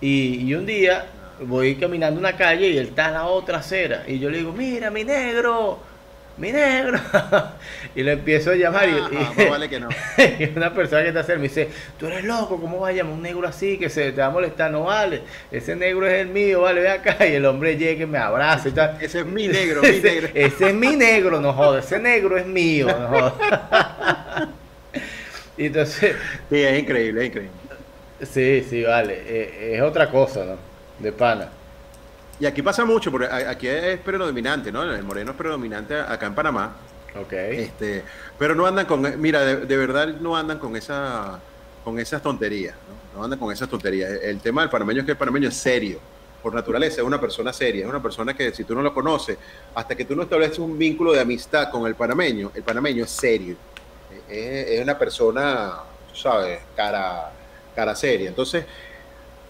Y, 0.00 0.46
y, 0.46 0.54
un 0.54 0.66
día 0.66 1.06
voy 1.40 1.76
caminando 1.76 2.18
una 2.20 2.36
calle 2.36 2.68
y 2.68 2.76
él 2.78 2.88
está 2.88 3.08
en 3.08 3.14
la 3.14 3.26
otra 3.26 3.58
acera 3.58 4.04
y 4.06 4.18
yo 4.18 4.30
le 4.30 4.38
digo, 4.38 4.52
mira 4.52 4.90
mi 4.90 5.04
negro, 5.04 5.78
mi 6.38 6.52
negro. 6.52 6.98
y 7.94 8.02
lo 8.02 8.10
empiezo 8.10 8.50
a 8.50 8.54
llamar. 8.54 8.88
y, 8.88 9.44
vale 9.48 9.68
que 9.68 9.80
no. 9.80 9.88
y 10.38 10.44
una 10.56 10.72
persona 10.72 11.02
que 11.02 11.08
está 11.08 11.22
cerca 11.22 11.38
me 11.40 11.48
dice, 11.48 11.68
tú 11.98 12.06
eres 12.06 12.24
loco, 12.24 12.60
¿cómo 12.60 12.80
vas 12.80 12.90
a 12.90 12.96
llamar 12.96 13.14
un 13.14 13.22
negro 13.22 13.48
así 13.48 13.78
que 13.78 13.88
se 13.88 14.12
te 14.12 14.20
va 14.20 14.26
a 14.26 14.30
molestar? 14.30 14.70
No 14.70 14.84
vale, 14.84 15.22
ese 15.50 15.74
negro 15.76 16.06
es 16.06 16.20
el 16.20 16.28
mío, 16.28 16.62
vale, 16.62 16.80
ve 16.80 16.90
acá. 16.90 17.16
Y 17.26 17.34
el 17.34 17.46
hombre 17.46 17.76
llega 17.76 18.04
y 18.04 18.06
me 18.06 18.18
abraza 18.18 18.68
y 18.68 18.72
tal. 18.72 18.98
Ese 19.00 19.20
es 19.20 19.26
mi 19.26 19.48
negro, 19.48 19.82
mi 19.82 19.88
ese, 19.88 20.02
negro. 20.02 20.28
Ese 20.34 20.68
es 20.68 20.74
mi 20.74 20.96
negro, 20.96 21.40
no 21.40 21.52
jodas, 21.52 21.86
ese 21.86 21.98
negro 21.98 22.36
es 22.36 22.46
mío, 22.46 22.86
no 22.86 23.08
jodas. 23.08 24.48
y 25.56 25.66
entonces... 25.66 26.14
Sí, 26.50 26.62
es 26.62 26.78
increíble, 26.78 27.22
es 27.22 27.26
increíble. 27.28 27.56
Sí, 28.22 28.64
sí, 28.68 28.82
vale, 28.82 29.22
eh, 29.26 29.74
es 29.76 29.82
otra 29.82 30.10
cosa, 30.10 30.44
¿no? 30.44 30.56
De 30.98 31.12
pana. 31.12 31.48
Y 32.38 32.46
aquí 32.46 32.62
pasa 32.62 32.84
mucho, 32.84 33.10
porque 33.10 33.26
aquí 33.26 33.66
es 33.66 33.98
predominante, 34.00 34.70
¿no? 34.70 34.82
El 34.82 35.02
moreno 35.02 35.30
es 35.30 35.36
predominante 35.36 35.98
acá 35.98 36.26
en 36.26 36.34
Panamá. 36.34 36.76
Ok. 37.18 37.32
Este, 37.32 38.04
pero 38.38 38.54
no 38.54 38.66
andan 38.66 38.84
con, 38.84 39.20
mira, 39.20 39.40
de, 39.40 39.56
de, 39.64 39.76
verdad 39.76 40.08
no 40.20 40.36
andan 40.36 40.58
con 40.58 40.76
esa, 40.76 41.40
con 41.82 41.98
esas 41.98 42.20
tonterías, 42.22 42.74
¿no? 42.74 43.18
No 43.18 43.24
andan 43.24 43.38
con 43.38 43.50
esas 43.50 43.68
tonterías. 43.70 44.10
El 44.22 44.40
tema 44.40 44.60
del 44.60 44.70
panameño 44.70 45.00
es 45.00 45.06
que 45.06 45.12
el 45.12 45.16
panameño 45.16 45.48
es 45.48 45.56
serio, 45.56 45.98
por 46.42 46.54
naturaleza, 46.54 47.00
es 47.00 47.06
una 47.06 47.20
persona 47.20 47.52
seria, 47.54 47.84
es 47.84 47.88
una 47.88 48.02
persona 48.02 48.34
que 48.34 48.52
si 48.52 48.64
tú 48.64 48.74
no 48.74 48.82
lo 48.82 48.92
conoces, 48.92 49.38
hasta 49.74 49.94
que 49.94 50.04
tú 50.04 50.14
no 50.14 50.24
estableces 50.24 50.58
un 50.58 50.78
vínculo 50.78 51.12
de 51.12 51.20
amistad 51.20 51.70
con 51.70 51.86
el 51.86 51.94
panameño, 51.94 52.52
el 52.54 52.62
panameño 52.62 53.04
es 53.04 53.10
serio. 53.10 53.56
Es, 54.28 54.68
es 54.68 54.82
una 54.82 54.98
persona, 54.98 55.72
tú 56.10 56.16
sabes, 56.16 56.60
cara, 56.76 57.32
cara 57.74 57.96
seria. 57.96 58.28
Entonces, 58.28 58.66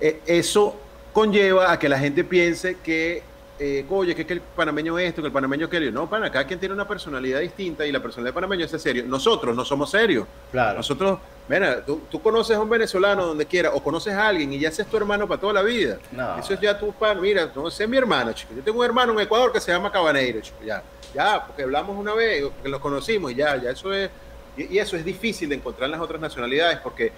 eso 0.00 0.85
conlleva 1.16 1.72
a 1.72 1.78
que 1.78 1.88
la 1.88 1.98
gente 1.98 2.24
piense 2.24 2.76
que, 2.84 3.22
eh, 3.58 3.86
oye, 3.88 4.14
que, 4.14 4.26
que, 4.26 4.34
el 4.34 4.42
panameño 4.42 4.98
esto, 4.98 5.22
que 5.22 5.28
el 5.28 5.32
panameño 5.32 5.64
aquello. 5.64 5.90
No, 5.90 6.10
para 6.10 6.26
acá 6.26 6.46
quien 6.46 6.60
tiene 6.60 6.74
una 6.74 6.86
personalidad 6.86 7.40
distinta 7.40 7.86
y 7.86 7.90
la 7.90 8.00
personalidad 8.00 8.34
panameño 8.34 8.66
es 8.66 8.70
serio. 8.72 9.02
Nosotros 9.06 9.56
no 9.56 9.64
somos 9.64 9.90
serios. 9.90 10.26
Claro. 10.52 10.76
Nosotros, 10.76 11.18
mira, 11.48 11.82
tú, 11.86 12.02
tú, 12.10 12.20
conoces 12.20 12.54
a 12.54 12.60
un 12.60 12.68
venezolano 12.68 13.24
donde 13.24 13.46
quiera 13.46 13.70
o 13.70 13.82
conoces 13.82 14.12
a 14.12 14.28
alguien 14.28 14.52
y 14.52 14.58
ya 14.58 14.68
es 14.68 14.86
tu 14.86 14.94
hermano 14.98 15.26
para 15.26 15.40
toda 15.40 15.54
la 15.54 15.62
vida. 15.62 15.96
No. 16.12 16.38
Eso 16.38 16.52
es 16.52 16.60
ya 16.60 16.78
tu 16.78 16.92
pan. 16.92 17.18
Mira, 17.18 17.50
no 17.54 17.70
sé 17.70 17.86
mi 17.86 17.96
hermano, 17.96 18.34
chico. 18.34 18.52
Yo 18.54 18.62
tengo 18.62 18.80
un 18.80 18.84
hermano 18.84 19.14
en 19.14 19.20
Ecuador 19.20 19.50
que 19.50 19.60
se 19.62 19.72
llama 19.72 19.90
Cabaneiro, 19.90 20.42
chico. 20.42 20.58
Ya, 20.66 20.82
ya, 21.14 21.46
porque 21.46 21.62
hablamos 21.62 21.96
una 21.96 22.12
vez, 22.12 22.44
que 22.62 22.68
los 22.68 22.78
conocimos 22.82 23.32
y 23.32 23.36
ya, 23.36 23.56
ya 23.56 23.70
eso 23.70 23.90
es. 23.94 24.10
Y, 24.54 24.74
y 24.74 24.78
eso 24.78 24.98
es 24.98 25.04
difícil 25.06 25.48
de 25.48 25.54
encontrar 25.54 25.86
en 25.86 25.92
las 25.92 26.00
otras 26.02 26.20
nacionalidades 26.20 26.76
porque 26.80 27.10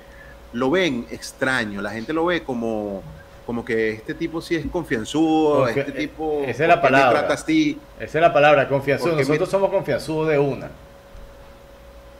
lo 0.52 0.70
ven 0.70 1.04
extraño, 1.10 1.82
la 1.82 1.90
gente 1.90 2.12
lo 2.12 2.26
ve 2.26 2.44
como 2.44 3.02
como 3.48 3.64
que 3.64 3.92
este 3.92 4.12
tipo 4.12 4.42
sí 4.42 4.56
es 4.56 4.66
confianzudo, 4.66 5.64
Confia 5.64 5.82
este 5.84 5.92
tipo 5.92 6.42
esa 6.46 6.64
es 6.64 6.68
la 6.68 6.82
palabra. 6.82 7.20
trata 7.20 7.32
así. 7.32 7.78
Esa 7.98 8.18
es 8.18 8.20
la 8.22 8.30
palabra, 8.30 8.68
confianzudo. 8.68 9.12
Porque 9.12 9.24
Nosotros 9.24 9.48
somos 9.48 9.70
confianzudos 9.70 10.28
de 10.28 10.38
una. 10.38 10.68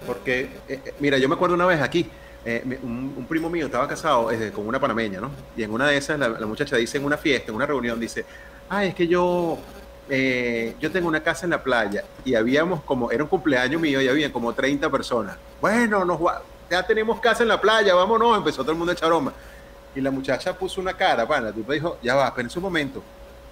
Porque, 0.07 0.49
eh, 0.67 0.95
mira, 1.01 1.19
yo 1.19 1.29
me 1.29 1.35
acuerdo 1.35 1.55
una 1.55 1.67
vez 1.67 1.83
aquí, 1.83 2.09
eh, 2.47 2.79
un, 2.83 3.13
un, 3.15 3.27
primo 3.27 3.51
mío 3.51 3.67
estaba 3.67 3.87
casado 3.87 4.33
eh, 4.33 4.51
con 4.53 4.67
una 4.67 4.81
panameña, 4.81 5.21
¿no? 5.21 5.31
Y 5.55 5.65
en 5.65 5.71
una 5.71 5.89
de 5.89 5.99
esas 5.99 6.19
la, 6.19 6.31
la, 6.31 6.47
muchacha 6.47 6.77
dice 6.77 6.97
en 6.97 7.05
una 7.05 7.19
fiesta, 7.19 7.51
en 7.51 7.57
una 7.57 7.67
reunión, 7.67 8.01
dice, 8.01 8.25
ah, 8.71 8.87
es 8.87 8.95
que 8.95 9.07
yo, 9.07 9.59
eh, 10.09 10.77
yo 10.81 10.91
tengo 10.91 11.09
una 11.09 11.23
casa 11.23 11.45
en 11.45 11.51
la 11.51 11.63
playa 11.63 12.05
y 12.25 12.37
habíamos 12.37 12.83
como, 12.85 13.11
era 13.11 13.23
un 13.23 13.29
cumpleaños 13.29 13.79
mío 13.83 14.01
y 14.01 14.09
había 14.09 14.33
como 14.33 14.55
30 14.55 14.89
personas. 14.89 15.37
Bueno, 15.61 16.07
nos, 16.07 16.19
ya 16.71 16.87
tenemos 16.87 17.21
casa 17.21 17.43
en 17.43 17.51
la 17.51 17.61
playa, 17.61 17.95
vámonos, 17.95 18.39
empezó 18.39 18.63
todo 18.63 18.73
el 18.73 18.79
mundo 18.79 18.93
a 18.93 18.95
echar 18.95 19.11
broma. 19.11 19.35
Y 19.95 20.01
la 20.01 20.11
muchacha 20.11 20.53
puso 20.57 20.81
una 20.81 20.95
cara, 20.95 21.25
bueno, 21.25 21.47
la 21.47 21.53
tipa 21.53 21.73
dijo, 21.73 21.99
ya 22.03 22.15
va, 22.15 22.29
esperen 22.29 22.51
un 22.55 22.63
momento, 22.63 23.03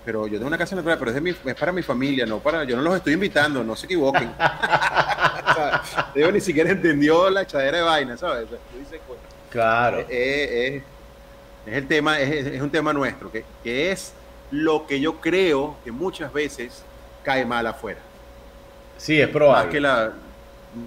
pero 0.04 0.26
yo 0.26 0.34
tengo 0.34 0.46
una 0.46 0.58
casa 0.58 0.76
en 0.76 0.84
la 0.84 0.96
pero 0.96 1.10
es, 1.10 1.14
de 1.14 1.20
mi, 1.20 1.30
es, 1.30 1.54
para 1.54 1.72
mi 1.72 1.82
familia, 1.82 2.26
no 2.26 2.38
para, 2.38 2.64
yo 2.64 2.76
no 2.76 2.82
los 2.82 2.96
estoy 2.96 3.14
invitando, 3.14 3.64
no 3.64 3.74
se 3.74 3.86
equivoquen. 3.86 4.28
o 4.38 5.54
sea, 5.54 6.30
ni 6.32 6.40
siquiera 6.40 6.70
entendió 6.70 7.28
la 7.30 7.42
echadera 7.42 7.78
de 7.78 7.82
vaina, 7.82 8.16
¿sabes? 8.16 8.46
Pues, 8.48 9.18
claro. 9.50 9.98
Es, 10.00 10.08
es, 10.10 10.82
es, 11.66 11.74
el 11.74 11.88
tema, 11.88 12.20
es, 12.20 12.46
es 12.46 12.60
un 12.60 12.70
tema 12.70 12.92
nuestro, 12.92 13.32
que, 13.32 13.44
que 13.64 13.90
es 13.90 14.12
lo 14.50 14.86
que 14.86 15.00
yo 15.00 15.20
creo 15.20 15.76
que 15.82 15.90
muchas 15.90 16.32
veces 16.32 16.84
cae 17.24 17.44
mal 17.44 17.66
afuera. 17.66 17.98
Sí, 18.98 19.20
es 19.20 19.28
probable. 19.28 19.64
Más 19.64 19.72
que 19.72 19.80
la, 19.80 20.12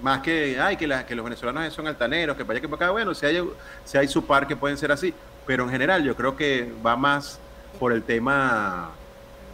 más 0.02 0.20
que, 0.20 0.58
ay, 0.60 0.76
que, 0.76 0.86
la, 0.86 1.04
que, 1.04 1.14
los 1.14 1.24
venezolanos 1.24 1.72
son 1.72 1.86
altaneros, 1.86 2.36
que 2.36 2.44
para 2.44 2.56
allá 2.56 2.62
que 2.62 2.68
para 2.68 2.86
acá, 2.86 2.92
bueno, 2.92 3.14
si 3.14 3.26
hay, 3.26 3.42
si 3.84 3.98
hay 3.98 4.08
su 4.08 4.24
par 4.24 4.46
que 4.46 4.56
pueden 4.56 4.76
ser 4.76 4.92
así, 4.92 5.12
pero 5.46 5.64
en 5.64 5.70
general 5.70 6.04
yo 6.04 6.16
creo 6.16 6.36
que 6.36 6.70
va 6.84 6.96
más 6.96 7.38
por 7.78 7.92
el 7.92 8.02
tema 8.02 8.90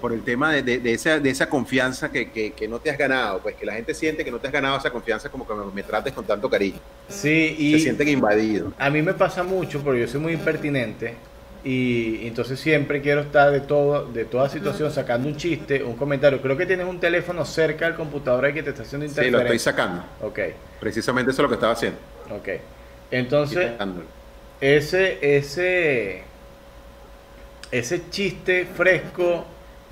por 0.00 0.12
el 0.12 0.22
tema 0.22 0.52
de, 0.52 0.62
de, 0.62 0.78
de 0.78 0.92
esa, 0.92 1.18
de 1.18 1.30
esa 1.30 1.48
confianza 1.48 2.12
que, 2.12 2.30
que, 2.30 2.52
que, 2.52 2.68
no 2.68 2.78
te 2.78 2.90
has 2.90 2.98
ganado, 2.98 3.40
pues 3.40 3.56
que 3.56 3.64
la 3.64 3.72
gente 3.72 3.94
siente 3.94 4.24
que 4.24 4.30
no 4.30 4.38
te 4.38 4.46
has 4.46 4.52
ganado 4.52 4.76
esa 4.76 4.90
confianza 4.90 5.30
como 5.30 5.46
que 5.46 5.54
me, 5.54 5.64
me 5.72 5.82
trates 5.82 6.12
con 6.12 6.24
tanto 6.24 6.50
cariño. 6.50 6.78
Sí, 7.08 7.56
y 7.58 7.72
se 7.72 7.78
sienten 7.80 8.08
invadidos. 8.08 8.74
A 8.78 8.90
mí 8.90 9.00
me 9.00 9.14
pasa 9.14 9.42
mucho 9.42 9.80
porque 9.82 10.00
yo 10.00 10.06
soy 10.06 10.20
muy 10.20 10.34
impertinente 10.34 11.14
y 11.64 12.26
entonces 12.26 12.60
siempre 12.60 13.00
quiero 13.00 13.22
estar 13.22 13.50
de 13.50 13.60
todo 13.60 14.06
de 14.06 14.24
toda 14.24 14.48
situación 14.48 14.92
sacando 14.92 15.28
un 15.28 15.36
chiste, 15.36 15.82
un 15.82 15.96
comentario. 15.96 16.40
Creo 16.40 16.56
que 16.56 16.66
tienes 16.66 16.86
un 16.86 17.00
teléfono 17.00 17.44
cerca 17.44 17.86
del 17.86 17.96
computador 17.96 18.52
que 18.52 18.62
te 18.62 18.70
está 18.70 18.82
haciendo 18.82 19.04
interferencia. 19.06 19.38
Sí, 19.38 19.44
lo 19.44 19.54
estoy 19.54 19.58
sacando. 19.58 20.04
Ok. 20.22 20.38
Precisamente 20.78 21.32
eso 21.32 21.40
es 21.40 21.42
lo 21.42 21.48
que 21.48 21.54
estaba 21.54 21.72
haciendo. 21.72 21.98
Ok. 22.30 22.48
Entonces, 23.10 23.72
ese, 24.60 25.36
ese, 25.36 26.22
ese 27.70 28.10
chiste 28.10 28.66
fresco, 28.66 29.44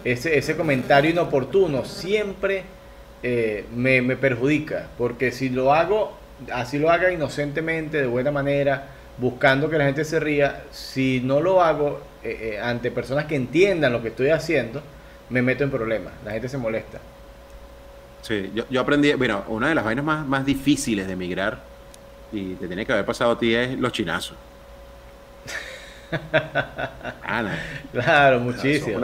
ese, 0.05 0.39
ese 0.39 0.57
comentario 0.57 1.11
inoportuno, 1.11 1.85
siempre 1.85 2.65
eh, 3.23 3.65
me, 3.75 4.03
me, 4.03 4.17
perjudica. 4.17 4.89
Porque 4.97 5.33
si 5.33 5.49
lo 5.49 5.73
hago, 5.75 6.17
así 6.53 6.79
lo 6.79 6.91
haga 6.91 7.13
inocentemente, 7.13 7.99
de 7.99 8.07
buena 8.07 8.31
manera, 8.31 8.89
buscando 9.19 9.69
que 9.71 9.79
la 9.79 9.85
gente 9.85 10.05
se 10.05 10.21
ría, 10.21 10.65
si 10.71 11.21
no 11.23 11.41
lo 11.41 11.63
hago 11.63 12.01
eh, 12.23 12.55
eh, 12.55 12.61
ante 12.61 12.91
personas 12.91 13.27
que 13.27 13.37
entiendan 13.37 13.93
lo 13.93 14.03
que 14.03 14.09
estoy 14.09 14.31
haciendo, 14.31 14.83
me 15.31 15.43
meto 15.43 15.65
en 15.65 15.71
problemas. 15.71 16.13
La 16.25 16.33
gente 16.33 16.49
se 16.49 16.59
molesta. 16.59 17.01
Sí, 18.23 18.51
yo, 18.55 18.65
yo 18.71 18.81
aprendí, 18.81 19.13
bueno, 19.13 19.45
una 19.49 19.69
de 19.69 19.75
las 19.75 19.85
vainas 19.85 20.05
más, 20.05 20.27
más 20.27 20.47
difíciles 20.47 21.07
de 21.07 21.13
emigrar 21.13 21.61
y 22.33 22.55
te 22.55 22.67
tiene 22.67 22.85
que 22.87 22.93
haber 22.93 23.05
pasado 23.05 23.33
a 23.33 23.39
ti 23.39 23.55
es 23.55 23.79
los 23.79 23.93
chinazos. 23.93 24.37
Ah, 27.23 27.43
no. 27.43 27.51
Claro, 27.93 28.41
muchísimo. 28.41 29.01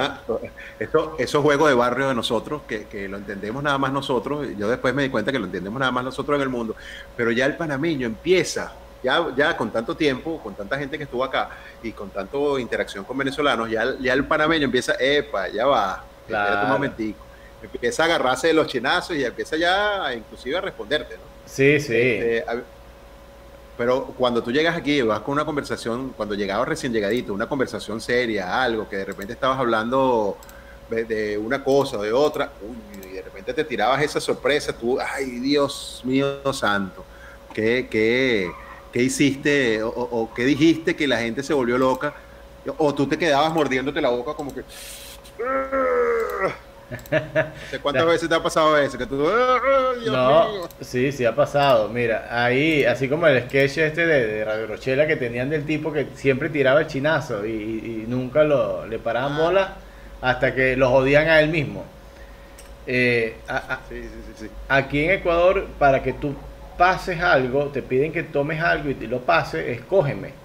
Esto, 0.79 1.17
esos 1.19 1.43
juegos 1.43 1.69
de 1.69 1.75
barrio 1.75 2.09
de 2.09 2.15
nosotros, 2.15 2.63
que, 2.67 2.85
que, 2.85 3.09
lo 3.09 3.19
entendemos 3.19 3.63
nada 3.63 3.79
más 3.79 3.93
nosotros, 3.93 4.47
yo 4.57 4.69
después 4.69 4.95
me 4.95 5.03
di 5.03 5.09
cuenta 5.09 5.33
que 5.33 5.39
lo 5.39 5.47
entendemos 5.47 5.79
nada 5.79 5.93
más 5.93 6.05
nosotros 6.05 6.37
en 6.37 6.43
el 6.43 6.49
mundo, 6.49 6.75
pero 7.17 7.31
ya 7.31 7.47
el 7.47 7.57
panameño 7.57 8.07
empieza, 8.07 8.73
ya, 9.03 9.27
ya 9.37 9.57
con 9.57 9.71
tanto 9.71 9.97
tiempo, 9.97 10.41
con 10.43 10.55
tanta 10.55 10.79
gente 10.79 10.97
que 10.97 11.05
estuvo 11.05 11.25
acá 11.25 11.51
y 11.83 11.93
con 11.93 12.11
tanto 12.11 12.59
interacción 12.59 13.05
con 13.05 13.17
venezolanos, 13.19 13.71
ya, 13.71 13.95
ya 14.01 14.13
el 14.13 14.25
panameño 14.25 14.65
empieza, 14.65 14.95
epa, 14.99 15.49
ya 15.49 15.67
va, 15.67 16.05
claro. 16.27 16.45
espérate 16.45 16.67
un 16.67 16.73
momentico. 16.73 17.19
Empieza 17.63 18.05
a 18.05 18.07
agarrarse 18.07 18.47
de 18.47 18.55
los 18.55 18.67
chinazos 18.67 19.17
y 19.17 19.25
empieza 19.25 19.57
ya 19.57 20.15
inclusive 20.15 20.57
a 20.57 20.61
responderte, 20.63 21.17
¿no? 21.17 21.23
Sí, 21.45 21.79
sí. 21.79 21.95
Este, 21.95 22.45
a, 22.49 22.63
pero 23.81 24.05
cuando 24.19 24.43
tú 24.43 24.53
llegas 24.53 24.77
aquí, 24.77 25.01
vas 25.01 25.21
con 25.21 25.33
una 25.33 25.47
conversación, 25.47 26.13
cuando 26.15 26.35
llegabas 26.35 26.69
recién 26.69 26.93
llegadito, 26.93 27.33
una 27.33 27.49
conversación 27.49 27.99
seria, 27.99 28.63
algo 28.63 28.87
que 28.87 28.97
de 28.97 29.07
repente 29.07 29.33
estabas 29.33 29.59
hablando 29.59 30.37
de 30.91 31.39
una 31.39 31.65
cosa 31.65 31.97
o 31.97 32.03
de 32.03 32.13
otra, 32.13 32.53
y 33.03 33.09
de 33.09 33.23
repente 33.23 33.55
te 33.55 33.65
tirabas 33.65 34.03
esa 34.03 34.21
sorpresa, 34.21 34.77
tú, 34.77 34.99
ay 35.01 35.41
Dios 35.41 36.03
mío 36.05 36.53
santo, 36.53 37.07
¿qué, 37.55 37.89
qué, 37.91 38.53
qué 38.93 39.03
hiciste 39.03 39.83
o, 39.83 40.31
qué 40.37 40.45
dijiste 40.45 40.95
que 40.95 41.09
la 41.09 41.17
gente 41.17 41.43
se 41.43 41.55
volvió 41.55 41.79
loca? 41.79 42.13
O 42.77 42.95
tú 42.95 43.07
te 43.07 43.17
quedabas 43.17 43.51
mordiéndote 43.51 44.03
la 44.03 44.11
boca 44.11 44.35
como 44.35 44.55
que... 44.55 44.63
¿Cuántas 47.83 48.07
veces 48.07 48.29
te 48.29 48.35
ha 48.35 48.43
pasado 48.43 48.77
eso? 48.77 48.99
Que 48.99 49.07
tú, 49.07 49.17
no, 50.07 50.69
sí, 50.81 51.13
sí 51.13 51.25
ha 51.25 51.35
pasado. 51.35 51.89
Mira, 51.89 52.27
ahí, 52.31 52.85
así 52.85 53.09
como 53.09 53.27
el 53.27 53.43
sketch 53.45 53.79
este 53.79 54.07
de, 54.07 54.45
Radio 54.45 54.67
Rochela 54.67 55.07
que 55.07 55.17
tenían 55.17 55.51
del 55.51 55.65
tipo 55.65 55.93
que 55.93 56.09
siempre 56.15 56.49
tiraba 56.49 56.81
el 56.81 56.87
chinazo 56.87 57.47
y, 57.47 58.05
nunca 58.09 58.43
lo, 58.43 58.87
le 58.87 58.99
paraban 58.99 59.35
ah. 59.35 59.39
bola 59.39 59.75
hasta 60.21 60.55
que 60.55 60.77
lo 60.77 60.91
jodían 60.91 61.29
a 61.29 61.41
él 61.41 61.51
mismo. 61.51 61.85
Eh, 62.87 63.37
aquí 64.69 65.05
en 65.05 65.11
Ecuador, 65.11 65.67
para 65.79 66.03
que 66.03 66.13
tú 66.13 66.35
pases 66.77 67.21
algo, 67.21 67.67
te 67.67 67.83
piden 67.83 68.13
que 68.13 68.23
tomes 68.23 68.61
algo 68.61 68.91
y 68.91 68.95
lo 69.07 69.21
pases, 69.21 69.69
escógeme. 69.69 70.40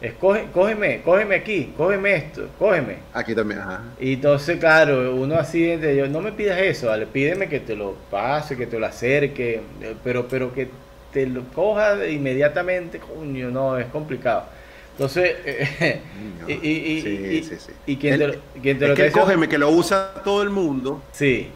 Escoge, 0.00 0.46
cógeme, 0.54 1.02
cógeme 1.02 1.34
aquí, 1.34 1.74
cógeme 1.76 2.14
esto, 2.14 2.48
cógeme. 2.58 2.96
Aquí 3.12 3.34
también, 3.34 3.60
ajá. 3.60 3.82
Y 4.00 4.14
entonces, 4.14 4.58
claro, 4.58 5.14
uno 5.14 5.34
así, 5.34 5.76
de, 5.76 5.94
yo, 5.94 6.08
no 6.08 6.22
me 6.22 6.32
pidas 6.32 6.58
eso, 6.58 6.86
¿vale? 6.86 7.06
pídeme 7.06 7.48
que 7.50 7.60
te 7.60 7.76
lo 7.76 7.96
pase, 8.10 8.56
que 8.56 8.66
te 8.66 8.78
lo 8.78 8.86
acerque, 8.86 9.60
pero, 10.02 10.26
pero 10.26 10.54
que 10.54 10.68
te 11.12 11.26
lo 11.26 11.44
coja 11.54 12.06
inmediatamente, 12.06 12.98
coño, 12.98 13.50
no, 13.50 13.76
es 13.76 13.86
complicado. 13.86 14.44
Entonces, 14.92 15.36
y, 16.48 16.52
y, 16.52 17.02
sí, 17.02 17.44
sí, 17.44 17.56
sí. 17.58 17.72
y 17.86 17.96
quien 17.96 18.18
te, 18.18 18.26
lo, 18.26 18.34
quien 18.62 18.78
te 18.78 18.86
es 18.86 18.94
que 18.94 19.12
cógeme, 19.12 19.48
que 19.48 19.58
lo 19.58 19.70
usa 19.70 20.14
todo 20.24 20.42
el 20.42 20.50
mundo. 20.50 21.02
Sí. 21.12 21.48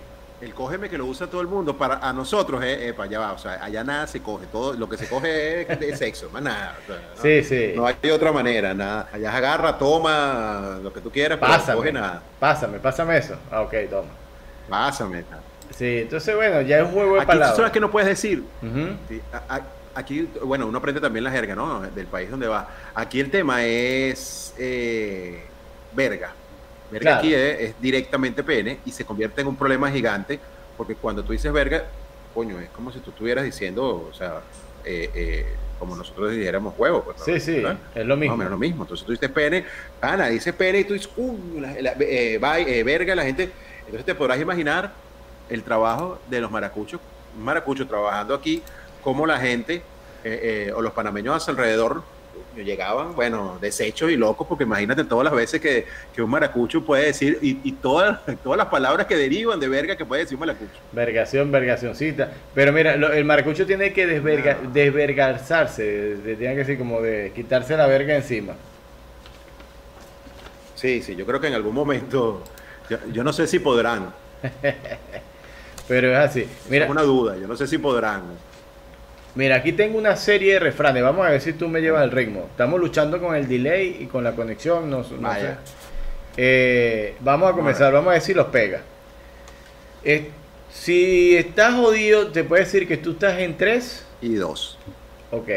El 0.44 0.52
cógeme 0.52 0.90
que 0.90 0.98
lo 0.98 1.06
usa 1.06 1.26
todo 1.26 1.40
el 1.40 1.46
mundo, 1.46 1.74
para 1.74 2.06
a 2.06 2.12
nosotros, 2.12 2.62
eh, 2.62 2.92
para 2.94 3.08
allá 3.08 3.18
va, 3.18 3.32
o 3.32 3.38
sea, 3.38 3.64
allá 3.64 3.82
nada 3.82 4.06
se 4.06 4.20
coge, 4.20 4.44
todo 4.52 4.74
lo 4.74 4.86
que 4.86 4.98
se 4.98 5.08
coge 5.08 5.62
es 5.62 5.98
sexo, 5.98 6.28
más 6.30 6.42
nada. 6.42 6.76
no, 6.86 6.94
sí, 7.22 7.42
sí. 7.42 7.72
No 7.74 7.86
hay 7.86 8.10
otra 8.10 8.30
manera, 8.30 8.74
nada. 8.74 9.08
Allá 9.10 9.34
agarra, 9.34 9.78
toma, 9.78 10.80
lo 10.82 10.92
que 10.92 11.00
tú 11.00 11.10
quieras, 11.10 11.38
pero 11.40 11.56
no 11.56 11.76
coge 11.76 11.92
nada. 11.92 12.22
Pásame, 12.38 12.78
pásame 12.78 13.16
eso. 13.16 13.36
Ah, 13.50 13.62
ok, 13.62 13.72
toma. 13.88 14.10
Pásame. 14.68 15.24
Sí, 15.70 16.00
entonces 16.02 16.36
bueno, 16.36 16.60
ya 16.60 16.80
es 16.80 16.84
un 16.84 16.92
juego 16.92 17.14
de 17.14 17.20
Aquí 17.22 17.26
palabras. 17.26 17.70
Que 17.70 17.80
no 17.80 17.90
puedes 17.90 18.08
decir. 18.10 18.44
sí, 19.08 19.22
aquí, 19.94 20.28
bueno, 20.42 20.66
uno 20.66 20.76
aprende 20.76 21.00
también 21.00 21.24
la 21.24 21.30
jerga, 21.30 21.54
¿no? 21.54 21.80
Del 21.80 22.06
país 22.06 22.30
donde 22.30 22.48
va. 22.48 22.68
Aquí 22.94 23.18
el 23.18 23.30
tema 23.30 23.64
es 23.64 24.54
eh, 24.58 25.42
verga. 25.94 26.34
Verga 26.94 27.18
aquí 27.18 27.34
es, 27.34 27.74
directamente 27.80 28.44
pene 28.44 28.78
y 28.84 28.92
se 28.92 29.04
convierte 29.04 29.40
en 29.40 29.48
un 29.48 29.56
problema 29.56 29.90
gigante 29.90 30.38
porque 30.76 30.94
cuando 30.94 31.24
tú 31.24 31.32
dices 31.32 31.52
verga, 31.52 31.84
coño, 32.32 32.60
es 32.60 32.68
como 32.70 32.92
si 32.92 33.00
tú 33.00 33.10
estuvieras 33.10 33.44
diciendo, 33.44 34.08
o 34.10 34.14
sea, 34.14 34.40
eh, 34.84 35.10
eh, 35.14 35.46
como 35.78 35.96
nosotros 35.96 36.32
dijéramos 36.32 36.74
huevo. 36.78 37.02
Pues, 37.02 37.16
Sí, 37.24 37.40
sí, 37.40 37.62
es 37.94 38.06
lo 38.06 38.16
mismo. 38.16 38.36
No, 38.36 38.44
es 38.44 38.50
lo 38.50 38.58
mismo. 38.58 38.84
Entonces 38.84 39.04
tú 39.04 39.12
dices 39.12 39.30
pene, 39.30 39.64
Ana 40.00 40.28
dice 40.28 40.52
pene 40.52 40.80
y 40.80 40.84
tú 40.84 40.94
dices, 40.94 41.10
uh, 41.16 41.36
verga, 42.84 43.14
la 43.14 43.24
gente. 43.24 43.50
Entonces 43.80 44.04
te 44.04 44.14
podrás 44.14 44.40
imaginar 44.40 44.92
el 45.48 45.62
trabajo 45.62 46.20
de 46.30 46.40
los 46.40 46.50
maracuchos, 46.50 47.00
maracuchos 47.38 47.88
trabajando 47.88 48.34
aquí 48.34 48.62
cómo 49.02 49.26
la 49.26 49.38
gente 49.38 49.82
eh, 50.24 50.68
eh, 50.68 50.72
o 50.74 50.80
los 50.80 50.92
panameños 50.92 51.36
a 51.36 51.40
su 51.40 51.50
alrededor 51.50 52.02
llegaban, 52.56 53.14
bueno, 53.14 53.58
deshechos 53.60 54.10
y 54.10 54.16
locos, 54.16 54.46
porque 54.46 54.64
imagínate 54.64 55.04
todas 55.04 55.24
las 55.24 55.34
veces 55.34 55.60
que, 55.60 55.86
un 56.22 56.30
maracucho 56.30 56.84
puede 56.84 57.06
decir, 57.06 57.38
y, 57.42 57.72
todas, 57.72 58.20
todas 58.42 58.58
las 58.58 58.68
palabras 58.68 59.06
que 59.06 59.16
derivan 59.16 59.58
de 59.58 59.68
verga 59.68 59.96
que 59.96 60.04
puede 60.04 60.22
decir 60.22 60.36
un 60.36 60.40
maracucho. 60.40 60.72
Vergación, 60.92 61.50
vergacioncita. 61.50 62.30
Pero 62.54 62.72
mira, 62.72 62.94
el 62.94 63.24
maracucho 63.24 63.66
tiene 63.66 63.92
que 63.92 64.06
desverga, 64.06 64.58
desvergarzarse, 64.72 66.16
tiene 66.24 66.54
que 66.54 66.60
decir 66.60 66.78
como 66.78 67.00
de 67.00 67.32
quitarse 67.34 67.76
la 67.76 67.86
verga 67.86 68.14
encima. 68.14 68.54
Sí, 70.74 71.02
sí, 71.02 71.16
yo 71.16 71.24
creo 71.24 71.40
que 71.40 71.46
en 71.46 71.54
algún 71.54 71.74
momento, 71.74 72.42
yo, 73.12 73.24
no 73.24 73.32
sé 73.32 73.46
si 73.46 73.58
podrán. 73.58 74.12
Pero 75.88 76.12
es 76.12 76.18
así. 76.18 76.46
Mira, 76.68 76.84
es 76.84 76.90
una 76.90 77.02
duda, 77.02 77.36
yo 77.36 77.46
no 77.46 77.56
sé 77.56 77.66
si 77.66 77.78
podrán. 77.78 78.22
Mira, 79.34 79.56
aquí 79.56 79.72
tengo 79.72 79.98
una 79.98 80.14
serie 80.16 80.54
de 80.54 80.60
refranes. 80.60 81.02
Vamos 81.02 81.26
a 81.26 81.30
ver 81.30 81.40
si 81.40 81.52
tú 81.52 81.68
me 81.68 81.80
llevas 81.80 82.04
el 82.04 82.12
ritmo. 82.12 82.46
Estamos 82.50 82.78
luchando 82.78 83.20
con 83.20 83.34
el 83.34 83.48
delay 83.48 83.96
y 84.00 84.06
con 84.06 84.22
la 84.22 84.32
conexión. 84.32 84.88
No, 84.88 85.02
sé. 85.02 85.16
Eh, 86.36 87.16
vamos 87.20 87.52
a 87.52 87.54
comenzar. 87.54 87.92
Vamos 87.92 88.10
a 88.10 88.12
ver 88.12 88.22
si 88.22 88.32
los 88.32 88.46
pega. 88.46 88.82
si 90.72 91.36
estás 91.36 91.74
jodido, 91.74 92.28
te 92.28 92.44
puedo 92.44 92.62
decir 92.62 92.86
que 92.86 92.96
tú 92.96 93.12
estás 93.12 93.38
en 93.40 93.56
3 93.56 94.06
y 94.22 94.34
2. 94.34 94.78
Ok. 95.32 95.48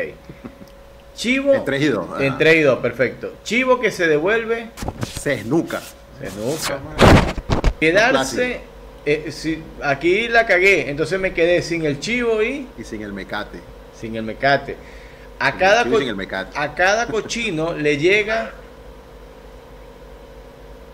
Chivo. 1.15 1.53
En 1.53 1.65
3 1.65 1.81
y 1.81 1.87
2. 1.87 2.21
En 2.21 2.37
3 2.37 2.55
y 2.55 2.61
2, 2.61 2.79
perfecto. 2.79 3.33
Chivo 3.43 3.79
que 3.79 3.91
se 3.91 4.07
devuelve. 4.07 4.69
Se 5.19 5.33
esnuca. 5.33 5.81
Se 6.19 6.27
esnuca. 6.27 6.79
Quedarse 7.79 8.61
eh, 9.07 9.61
aquí 9.81 10.27
la 10.27 10.45
cagué, 10.45 10.89
entonces 10.89 11.17
me 11.19 11.33
quedé 11.33 11.61
sin 11.61 11.85
el 11.85 11.99
chivo 11.99 12.43
y... 12.43 12.67
Y 12.77 12.83
sin 12.83 13.01
el 13.01 13.13
mecate. 13.13 13.59
Sin 13.97 14.15
el 14.17 14.23
mecate. 14.23 14.75
A, 15.39 15.53
cada, 15.53 15.85
a 16.55 16.75
cada 16.75 17.07
cochino 17.07 17.73
le 17.77 17.97
llega... 17.97 18.51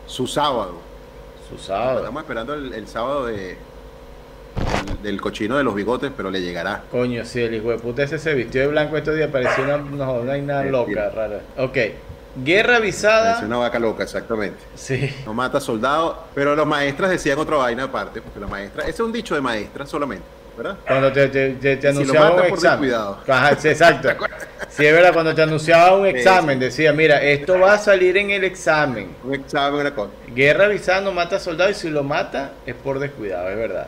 Su 0.05 0.27
sábado. 0.27 0.79
Su 1.49 1.57
sábado. 1.57 1.99
Estamos 1.99 2.21
esperando 2.21 2.53
el, 2.53 2.87
sábado 2.87 3.25
de, 3.25 3.57
del 5.01 5.19
cochino 5.19 5.57
de 5.57 5.63
los 5.63 5.73
bigotes, 5.73 6.11
pero 6.15 6.29
le 6.29 6.41
llegará. 6.41 6.83
Coño, 6.91 7.25
sí, 7.25 7.41
el 7.41 7.55
hijo 7.55 7.71
de 7.71 7.79
puta 7.79 8.03
ese 8.03 8.19
se 8.19 8.35
vistió 8.35 8.61
de 8.61 8.67
blanco 8.67 8.95
estos 8.95 9.15
días, 9.15 9.31
pareció 9.31 9.63
una, 9.63 9.77
no, 9.77 10.13
una, 10.13 10.35
una 10.35 10.63
loca, 10.65 11.09
rara. 11.09 11.41
Ok, 11.57 11.77
Guerra 12.35 12.77
avisada. 12.77 13.37
Es 13.37 13.43
una 13.43 13.57
vaca 13.57 13.77
loca, 13.79 14.03
exactamente. 14.03 14.59
Sí. 14.75 15.13
No 15.25 15.33
mata 15.33 15.59
soldados, 15.59 16.15
pero 16.33 16.55
los 16.55 16.65
maestras 16.65 17.11
decían 17.11 17.37
otra 17.37 17.57
vaina 17.57 17.83
aparte, 17.83 18.21
porque 18.21 18.39
la 18.39 18.47
maestra, 18.47 18.83
ese 18.83 18.91
es 18.91 18.99
un 19.01 19.11
dicho 19.11 19.35
de 19.35 19.41
maestra 19.41 19.85
solamente, 19.85 20.25
¿verdad? 20.57 20.77
Cuando 20.87 21.11
te, 21.11 21.27
te, 21.27 21.77
te, 21.77 21.87
anunciaba 21.87 22.31
un 22.31 22.43
examen. 22.45 22.93
Ajá, 23.27 23.55
sí, 23.55 23.69
exacto. 23.69 24.09
sí, 24.69 24.85
es 24.85 24.93
verdad, 24.93 25.13
cuando 25.13 25.35
te 25.35 25.43
anunciaba 25.43 25.95
un 25.95 26.07
examen, 26.07 26.59
decía, 26.59 26.91
mira, 26.91 27.21
esto 27.21 27.59
va 27.59 27.73
a 27.73 27.77
salir 27.77 28.17
en 28.17 28.31
el 28.31 28.43
examen. 28.43 29.15
Un 29.23 29.35
examen, 29.35 29.81
una 29.81 29.93
cosa. 29.93 30.11
Guerra 30.33 30.65
avisada 30.65 31.01
no 31.01 31.11
mata 31.11 31.39
soldados 31.39 31.77
y 31.77 31.81
si 31.81 31.89
lo 31.89 32.03
mata 32.03 32.53
es 32.65 32.73
por 32.73 32.97
descuidado, 32.97 33.49
es 33.49 33.57
verdad. 33.57 33.87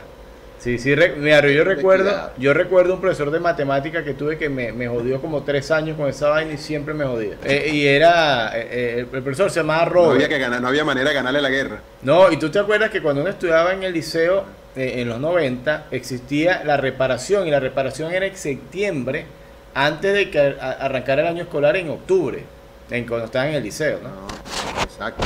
Sí, 0.66 0.80
sí, 0.80 0.96
mira, 1.18 1.48
yo 1.48 1.64
recuerdo, 1.64 2.32
yo 2.40 2.52
recuerdo 2.52 2.96
un 2.96 3.00
profesor 3.00 3.30
de 3.30 3.40
matemática 3.40 4.04
que 4.04 4.16
tuve 4.16 4.40
que 4.40 4.50
me, 4.50 4.72
me, 4.72 4.88
jodió 4.88 5.22
como 5.22 5.44
tres 5.44 5.70
años 5.70 5.96
con 5.96 6.10
esa 6.10 6.30
vaina 6.30 6.54
y 6.54 6.58
siempre 6.58 6.96
me 6.96 7.06
jodía. 7.06 7.36
Eh, 7.44 7.70
y 7.72 7.86
era, 7.86 8.48
eh, 8.58 8.68
eh, 8.72 9.00
el, 9.02 9.06
profesor 9.06 9.52
se 9.52 9.60
llamaba 9.60 9.86
Robert. 9.86 10.08
No 10.08 10.16
había, 10.16 10.28
que 10.28 10.40
ganar, 10.40 10.60
no 10.64 10.68
había 10.68 10.84
manera 10.84 11.10
de 11.10 11.14
ganarle 11.14 11.40
la 11.40 11.52
guerra. 11.52 11.82
No, 12.02 12.32
y 12.32 12.38
tú 12.38 12.50
te 12.50 12.58
acuerdas 12.58 12.90
que 12.90 13.00
cuando 13.00 13.22
uno 13.22 13.30
estudiaba 13.30 13.74
en 13.74 13.84
el 13.84 13.94
liceo 13.94 14.44
en 14.76 15.08
los 15.08 15.20
90 15.20 15.86
existía 15.92 16.64
la 16.64 16.78
reparación 16.78 17.48
y 17.48 17.52
la 17.52 17.60
reparación 17.60 18.12
era 18.12 18.26
en 18.26 18.36
septiembre 18.36 19.28
antes 19.76 20.16
de 20.16 20.32
que 20.32 20.40
arrancara 20.40 21.22
el 21.22 21.28
año 21.28 21.44
escolar 21.44 21.78
en 21.78 21.92
octubre, 21.92 22.44
en 22.90 23.06
cuando 23.06 23.28
estaba 23.28 23.48
en 23.48 23.54
el 23.54 23.64
liceo, 23.64 24.00
¿no? 24.02 24.10
no 24.10 24.84
exacto. 24.84 25.24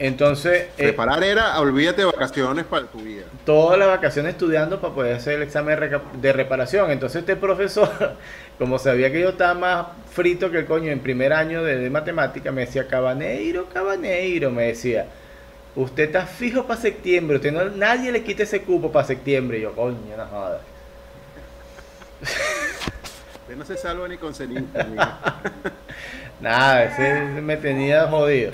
Entonces. 0.00 0.62
Eh, 0.78 0.84
Preparar 0.84 1.22
era, 1.22 1.60
olvídate 1.60 2.00
de 2.00 2.06
vacaciones 2.06 2.64
para 2.64 2.86
tu 2.86 2.98
vida. 3.00 3.24
Todas 3.44 3.78
las 3.78 3.86
vacaciones 3.86 4.32
estudiando 4.32 4.80
para 4.80 4.94
poder 4.94 5.14
hacer 5.14 5.34
el 5.34 5.42
examen 5.42 5.78
de 6.14 6.32
reparación. 6.32 6.90
Entonces, 6.90 7.20
este 7.20 7.36
profesor, 7.36 8.16
como 8.58 8.78
sabía 8.78 9.12
que 9.12 9.20
yo 9.20 9.28
estaba 9.28 9.54
más 9.54 9.86
frito 10.10 10.50
que 10.50 10.58
el 10.58 10.66
coño 10.66 10.90
en 10.90 11.00
primer 11.00 11.34
año 11.34 11.62
de, 11.62 11.90
matemática, 11.90 12.50
me 12.50 12.62
decía: 12.62 12.88
Cabaneiro, 12.88 13.66
Cabaneiro, 13.66 14.50
me 14.50 14.64
decía. 14.68 15.06
Usted 15.76 16.04
está 16.04 16.26
fijo 16.26 16.66
para 16.66 16.80
septiembre, 16.80 17.36
usted 17.36 17.52
no, 17.52 17.64
nadie 17.66 18.10
le 18.10 18.24
quite 18.24 18.42
ese 18.42 18.62
cupo 18.62 18.90
para 18.90 19.06
septiembre. 19.06 19.58
Y 19.58 19.62
yo, 19.62 19.72
coño, 19.72 19.98
no 20.16 20.26
jodas. 20.26 20.62
Usted 23.42 23.56
no 23.56 23.64
se 23.66 23.76
salva 23.76 24.08
ni 24.08 24.16
con 24.16 24.32
Nada, 26.40 26.84
ese 26.84 27.40
me 27.40 27.56
tenía 27.56 28.06
jodido. 28.06 28.52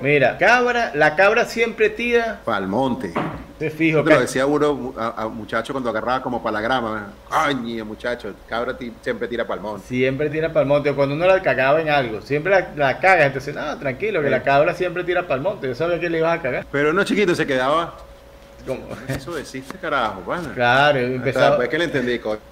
Mira, 0.00 0.38
cabra, 0.38 0.92
la 0.94 1.14
cabra 1.14 1.44
siempre 1.44 1.90
tira. 1.90 2.40
Para 2.44 2.58
el 2.58 2.66
monte. 2.66 3.12
Te 3.58 3.68
fijo. 3.68 4.02
Te 4.02 4.14
lo 4.14 4.20
decía 4.20 4.46
uno 4.46 4.94
a, 4.96 5.28
muchacho 5.28 5.74
cuando 5.74 5.90
agarraba 5.90 6.22
como 6.22 6.42
para 6.42 6.54
la 6.54 6.60
grama. 6.62 7.12
Ay, 7.30 7.54
muchacho, 7.84 8.32
cabra 8.48 8.74
siempre 9.02 9.28
tira 9.28 9.46
para 9.46 9.56
el 9.56 9.60
monte. 9.60 9.86
Siempre 9.86 10.30
tira 10.30 10.48
para 10.48 10.62
el 10.62 10.68
monte. 10.68 10.88
O 10.88 10.96
cuando 10.96 11.14
uno 11.14 11.26
la 11.26 11.42
cagaba 11.42 11.82
en 11.82 11.90
algo, 11.90 12.22
siempre 12.22 12.50
la, 12.50 12.68
la 12.74 12.98
caga. 12.98 13.26
Entonces, 13.26 13.54
no, 13.54 13.76
tranquilo, 13.78 14.22
que 14.22 14.30
la 14.30 14.42
cabra 14.42 14.72
siempre 14.72 15.04
tira 15.04 15.24
para 15.24 15.34
el 15.34 15.42
monte. 15.42 15.66
Yo 15.66 15.74
sabía 15.74 16.00
que 16.00 16.08
le 16.08 16.18
iba 16.18 16.32
a 16.32 16.40
cagar. 16.40 16.64
Pero 16.72 16.94
no, 16.94 17.04
chiquito, 17.04 17.34
se 17.34 17.46
quedaba. 17.46 17.94
¿Cómo? 18.66 18.80
Eso 19.08 19.34
deciste, 19.34 19.76
carajo, 19.78 20.20
pana. 20.20 20.52
Claro, 20.54 20.98
empezaba. 20.98 21.48
Después 21.48 21.68
que 21.68 21.78
le 21.78 21.84
entendí, 21.84 22.18
coño. 22.18 22.49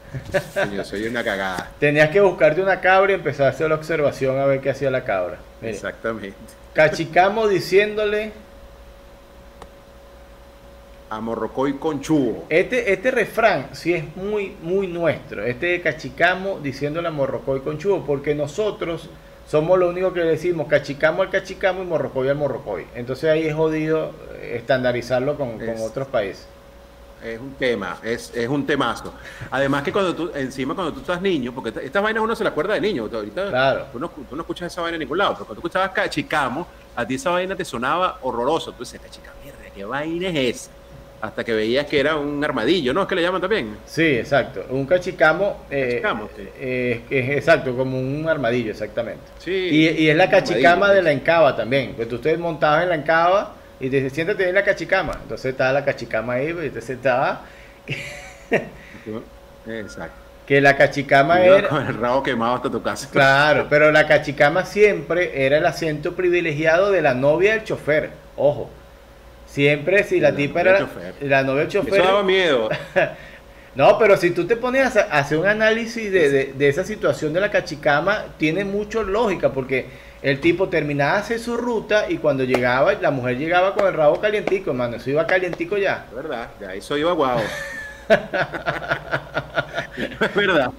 Yo 0.74 0.84
soy 0.84 1.06
una 1.06 1.22
cagada. 1.24 1.70
Tenías 1.78 2.10
que 2.10 2.20
buscarte 2.20 2.60
una 2.62 2.80
cabra 2.80 3.12
y 3.12 3.14
empezar 3.16 3.46
a 3.46 3.50
hacer 3.50 3.68
la 3.68 3.74
observación 3.74 4.38
a 4.38 4.46
ver 4.46 4.60
qué 4.60 4.70
hacía 4.70 4.90
la 4.90 5.04
cabra. 5.04 5.38
Exactamente. 5.62 6.36
Cachicamo 6.74 7.48
diciéndole 7.48 8.32
a 11.10 11.20
Morrocoy 11.20 11.74
con 11.74 12.00
chubo. 12.00 12.44
Este, 12.48 12.92
este 12.92 13.10
refrán 13.10 13.68
sí 13.72 13.94
es 13.94 14.16
muy, 14.16 14.56
muy 14.62 14.86
nuestro. 14.86 15.44
Este 15.44 15.80
cachicamo 15.80 16.60
diciéndole 16.60 17.08
a 17.08 17.10
Morrocoy 17.10 17.60
con 17.60 17.78
chubo, 17.78 18.04
porque 18.04 18.34
nosotros 18.34 19.08
somos 19.48 19.78
lo 19.78 19.88
único 19.88 20.12
que 20.12 20.20
decimos 20.20 20.68
cachicamo 20.68 21.22
al 21.22 21.30
cachicamo 21.30 21.82
y 21.82 21.86
morrocoy 21.86 22.28
al 22.28 22.36
morrocoy. 22.36 22.86
Entonces 22.94 23.30
ahí 23.30 23.46
es 23.46 23.54
jodido 23.54 24.12
estandarizarlo 24.42 25.36
con, 25.36 25.58
otros 25.80 26.06
países. 26.08 26.46
Es 27.24 27.40
un 27.40 27.54
tema, 27.54 27.96
es, 28.04 28.32
es 28.34 28.48
un 28.48 28.64
temazo. 28.64 29.12
Además 29.50 29.82
que 29.82 29.92
cuando 29.92 30.14
tú, 30.14 30.30
encima 30.34 30.74
cuando 30.74 30.92
tú 30.92 31.00
estás 31.00 31.20
niño, 31.20 31.52
porque 31.52 31.70
esta- 31.70 31.82
estas 31.82 32.02
vainas 32.02 32.22
uno 32.22 32.36
se 32.36 32.44
la 32.44 32.50
acuerda 32.50 32.74
de 32.74 32.80
niño, 32.80 33.08
ahorita 33.12 33.48
Claro. 33.48 33.86
tú, 33.92 33.98
no, 33.98 34.08
tú 34.08 34.36
no 34.36 34.42
escuchas 34.42 34.72
esa 34.72 34.82
vaina 34.82 34.94
en 34.96 35.00
ningún 35.00 35.18
lado, 35.18 35.32
pero 35.34 35.46
cuando 35.46 35.60
tú 35.60 35.66
escuchabas 35.66 35.90
cachicamo, 35.90 36.66
a 36.94 37.06
ti 37.06 37.14
esa 37.16 37.30
vaina 37.30 37.56
te 37.56 37.64
sonaba 37.64 38.18
horroroso. 38.22 38.72
Tú 38.72 38.84
dices, 38.84 39.00
cachicamo, 39.00 39.36
mierda, 39.42 39.58
¿qué 39.74 39.84
vaina 39.84 40.28
es 40.28 40.36
esa? 40.56 40.70
Hasta 41.20 41.42
que 41.42 41.52
veías 41.52 41.86
que 41.86 41.98
era 41.98 42.14
un 42.14 42.44
armadillo, 42.44 42.94
¿no? 42.94 43.02
Es 43.02 43.08
que 43.08 43.16
le 43.16 43.22
llaman 43.22 43.40
también. 43.40 43.76
Sí, 43.86 44.04
exacto. 44.04 44.64
Un 44.70 44.86
cachicamo, 44.86 45.64
eh, 45.68 45.98
Cachicamo, 46.00 46.28
sí. 46.36 46.48
eh, 46.56 47.02
es 47.10 47.30
exacto, 47.38 47.76
como 47.76 47.98
un 47.98 48.28
armadillo, 48.28 48.70
exactamente. 48.70 49.22
Sí. 49.40 49.50
Y, 49.50 49.88
y 50.04 50.10
es 50.10 50.16
la 50.16 50.30
cachicama 50.30 50.92
de 50.92 51.02
la 51.02 51.10
encaba 51.10 51.56
también. 51.56 51.94
Pues 51.96 52.08
tú 52.08 52.14
estés 52.16 52.38
montabas 52.38 52.84
en 52.84 52.90
la 52.90 52.94
encaba 52.94 53.54
y 53.80 53.88
te 53.90 53.96
dice, 54.00 54.10
siéntate 54.14 54.48
en 54.48 54.54
la 54.54 54.64
cachicama. 54.64 55.18
Entonces 55.22 55.52
estaba 55.52 55.72
la 55.72 55.84
cachicama 55.84 56.34
ahí, 56.34 56.52
pues, 56.52 56.66
y 56.66 56.70
te 56.70 56.80
sentaba. 56.80 57.42
Exacto. 59.66 60.14
Que 60.46 60.60
la 60.62 60.76
cachicama 60.76 61.40
era. 61.42 61.68
con 61.68 61.86
el 61.86 61.94
rabo 61.94 62.22
quemado 62.22 62.54
hasta 62.54 62.70
tu 62.70 62.82
casa. 62.82 63.08
Claro, 63.12 63.66
pero 63.68 63.92
la 63.92 64.06
cachicama 64.06 64.64
siempre 64.64 65.44
era 65.44 65.58
el 65.58 65.66
asiento 65.66 66.14
privilegiado 66.14 66.90
de 66.90 67.02
la 67.02 67.12
novia 67.14 67.52
del 67.52 67.64
chofer. 67.64 68.10
Ojo. 68.36 68.70
Siempre 69.46 70.04
si 70.04 70.20
la 70.20 70.30
La 70.30 70.36
tipa 70.36 70.60
era 70.62 70.78
chofer. 70.78 71.14
la 71.20 71.42
novia 71.42 71.60
del 71.64 71.68
chofer. 71.72 71.94
Eso 71.94 72.02
daba 72.04 72.22
miedo. 72.22 72.68
No, 73.74 73.96
pero 73.96 74.16
si 74.16 74.30
tú 74.32 74.44
te 74.44 74.56
pones 74.56 74.96
a 74.96 75.02
hacer 75.02 75.38
un 75.38 75.46
análisis 75.46 76.10
de, 76.10 76.30
de- 76.30 76.52
de 76.54 76.68
esa 76.68 76.82
situación 76.82 77.32
de 77.32 77.40
la 77.40 77.48
cachicama, 77.48 78.24
tiene 78.36 78.64
mucho 78.64 79.04
lógica, 79.04 79.52
porque 79.52 79.86
el 80.22 80.40
tipo 80.40 80.68
terminaba 80.68 81.14
de 81.14 81.18
hacer 81.20 81.38
su 81.38 81.56
ruta 81.56 82.10
y 82.10 82.18
cuando 82.18 82.44
llegaba, 82.44 82.92
la 82.94 83.10
mujer 83.10 83.38
llegaba 83.38 83.74
con 83.74 83.86
el 83.86 83.94
rabo 83.94 84.20
calientico, 84.20 84.70
hermano, 84.70 84.96
eso 84.96 85.10
iba 85.10 85.26
calientico 85.26 85.76
ya. 85.76 86.06
Es 86.08 86.14
verdad, 86.14 86.48
ya 86.60 86.74
eso 86.74 86.96
iba 86.96 87.12
guau. 87.12 87.38
es 89.96 90.34
verdad. 90.34 90.70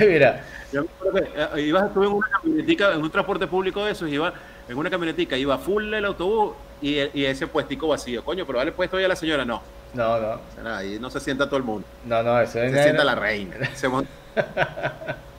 Mira, 0.00 0.44
Yo 0.72 0.82
me 0.82 0.88
acuerdo 0.88 1.20
que, 1.54 1.60
eh, 1.60 1.66
ibas, 1.66 1.86
estuve 1.86 2.06
en 2.06 2.12
una 2.12 2.28
camionetica, 2.28 2.92
en 2.92 3.00
un 3.02 3.10
transporte 3.10 3.46
público 3.46 3.84
de 3.84 3.92
esos, 3.92 4.08
iba 4.10 4.32
en 4.68 4.76
una 4.76 4.90
camionetica, 4.90 5.36
iba 5.36 5.56
full 5.58 5.92
el 5.92 6.04
autobús 6.04 6.54
y, 6.82 6.96
y 7.18 7.24
ese 7.26 7.46
puestico 7.46 7.88
vacío. 7.88 8.24
Coño, 8.24 8.46
pero 8.46 8.58
dale 8.58 8.72
puesto 8.72 8.96
ahí 8.96 9.04
a 9.04 9.08
la 9.08 9.16
señora. 9.16 9.44
No, 9.44 9.62
no, 9.94 10.18
no, 10.20 10.28
o 10.34 10.40
sea, 10.54 10.62
nada, 10.62 10.78
ahí 10.78 10.98
no 11.00 11.10
se 11.10 11.20
sienta 11.20 11.46
todo 11.46 11.56
el 11.58 11.62
mundo. 11.62 11.86
no, 12.04 12.22
no, 12.22 12.40
eso 12.40 12.52
Se 12.54 12.66
era- 12.66 12.82
sienta 12.82 13.04
la 13.04 13.14
reina. 13.14 13.56
Se 13.74 13.88
mon- 13.88 14.08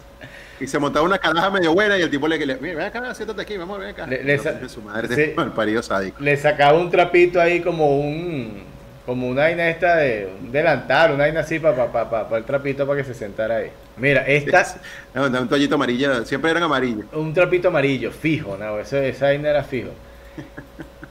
y 0.60 0.68
se 0.68 0.80
montaba 0.80 1.06
una 1.06 1.18
caraja 1.18 1.50
medio 1.50 1.74
buena 1.74 1.98
y 1.98 2.02
el 2.02 2.10
tipo 2.10 2.28
le 2.28 2.38
mira, 2.38 2.58
ven 2.60 2.80
acá, 2.82 3.14
siéntate 3.14 3.42
aquí, 3.42 3.58
vamos, 3.58 3.80
ven 3.80 3.90
acá. 3.90 4.08
Le- 4.08 4.24
le 4.24 4.38
No, 4.38 4.70
su 4.70 4.82
madre, 4.82 5.14
sí. 5.16 5.34
el 5.38 5.52
parido 5.56 5.82
sádico. 5.84 6.22
le 6.22 6.38
sacaba 6.38 6.78
un 6.78 6.90
trapito 6.90 7.40
ahí 7.42 7.62
como 7.62 8.00
un 8.00 8.76
como 9.06 9.28
una 9.28 9.44
vaina 9.44 9.70
esta 9.70 9.98
de 9.98 10.28
un 10.42 10.52
delantal, 10.52 11.12
una 11.12 11.26
vaina 11.26 11.42
así 11.42 11.60
para 11.60 11.92
pa, 11.92 12.10
pa, 12.10 12.28
pa 12.28 12.38
el 12.38 12.44
trapito 12.44 12.88
para 12.88 12.98
que 13.00 13.04
se 13.06 13.14
sentara 13.14 13.58
ahí. 13.58 13.70
Mira, 13.98 14.22
esta 14.26 14.66
No, 15.14 15.26
un 15.26 15.48
toallito 15.48 15.76
amarillo, 15.76 16.26
siempre 16.26 16.50
eran 16.50 16.64
amarillos. 16.64 17.06
un 17.14 17.32
trapito 17.34 17.68
amarillo, 17.68 18.12
fijo, 18.12 18.58
no, 18.58 18.80
eso, 18.80 18.98
esa 18.98 19.26
vaina 19.28 19.50
era 19.52 19.64
fijo. 19.64 19.90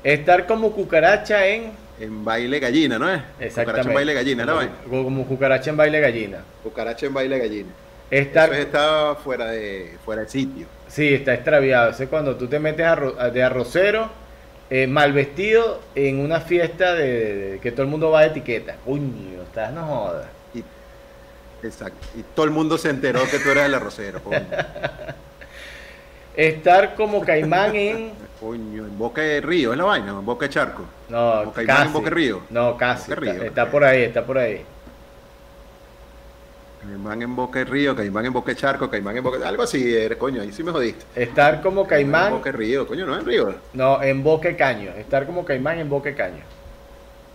Estar 0.03 0.47
como 0.47 0.72
cucaracha 0.72 1.47
en 1.47 1.70
En 2.01 2.24
baile 2.24 2.59
gallina, 2.59 2.99
¿no 2.99 3.09
es? 3.09 3.20
Exactamente. 3.38 3.62
Cucaracha 3.64 3.88
en 3.88 3.95
baile 3.95 4.14
gallina, 4.14 4.45
¿no? 4.45 4.59
como, 4.90 5.05
como 5.05 5.24
cucaracha 5.26 5.70
en 5.70 5.76
baile 5.76 6.01
gallina. 6.01 6.38
Cucaracha 6.64 7.07
en 7.07 7.14
baile 7.14 7.38
gallina. 7.38 7.68
Estar, 8.11 8.52
Eso 8.52 8.62
estaba 8.62 9.14
fuera 9.16 9.46
de, 9.46 9.96
fuera 10.05 10.22
de 10.22 10.28
sitio. 10.28 10.66
sí, 10.88 11.14
está 11.14 11.34
extraviado. 11.34 11.90
Ese 11.90 12.05
es 12.05 12.11
cuando 12.11 12.36
tú 12.36 12.46
te 12.46 12.59
metes 12.59 12.86
arro- 12.86 13.14
de 13.32 13.42
arrocero, 13.42 14.09
eh, 14.70 14.86
mal 14.86 15.12
vestido, 15.12 15.80
en 15.94 16.20
una 16.20 16.40
fiesta 16.40 16.94
de, 16.94 17.12
de- 17.34 17.50
de 17.52 17.59
que 17.61 17.72
todo 17.72 17.82
el 17.82 17.88
mundo 17.88 18.11
va 18.11 18.20
de 18.22 18.28
etiqueta. 18.28 18.76
Coño, 18.84 19.42
estás 19.42 19.72
no 19.72 19.84
jodas. 19.86 20.26
Y, 20.55 20.62
exacto. 21.66 22.07
Y 22.16 22.22
todo 22.34 22.44
el 22.46 22.52
mundo 22.52 22.78
se 22.78 22.90
enteró 22.90 23.20
que 23.30 23.38
tú 23.38 23.50
eras 23.50 23.66
el 23.66 23.74
arrocero. 23.74 24.20
Coño, 24.22 24.38
Estar 26.36 26.94
como 26.96 27.20
caimán 27.20 27.74
en. 27.76 28.12
Coño, 28.40 28.84
en 28.84 28.98
Boca 28.98 29.22
de 29.22 29.40
Río, 29.40 29.72
es 29.72 29.78
la 29.78 29.84
vaina, 29.84 30.11
en 30.11 30.24
Boca 30.26 30.46
de 30.46 30.52
Charco. 30.52 30.84
No, 31.09 31.38
Como 31.40 31.52
caimán 31.52 31.76
casi. 31.76 31.86
en 31.86 31.92
Boca 31.92 32.11
Río. 32.11 32.40
No, 32.50 32.76
casi. 32.76 33.12
Está, 33.12 33.46
está 33.46 33.70
por 33.70 33.84
ahí, 33.84 34.02
está 34.02 34.24
por 34.24 34.38
ahí. 34.38 34.64
Caimán 36.85 37.22
en 37.22 37.35
Boca 37.35 37.59
de 37.61 37.64
Río, 37.64 37.97
Caimán 37.97 38.26
en 38.26 38.32
Boca 38.32 38.53
de 38.53 38.57
Charco, 38.57 38.91
Caimán 38.91 39.16
en 39.16 39.24
Boca... 39.24 39.49
Algo 39.49 39.62
así, 39.62 39.95
eres, 39.95 40.18
coño, 40.18 40.43
ahí 40.43 40.53
sí 40.53 40.62
me 40.62 40.70
jodiste. 40.70 41.05
Estar 41.14 41.62
como 41.62 41.82
En 41.82 41.87
caimán. 41.87 42.32
Boca 42.32 42.53
de 42.53 42.57
Río, 42.59 42.87
coño, 42.87 43.07
no 43.07 43.18
en 43.18 43.24
Río. 43.24 43.55
No, 43.72 44.03
en 44.03 44.22
boque 44.22 44.55
caño. 44.55 44.91
Estar 44.91 45.26
como 45.26 45.45
caimán 45.45 45.78
en 45.78 45.89
boque 45.89 46.14
caño. 46.14 46.43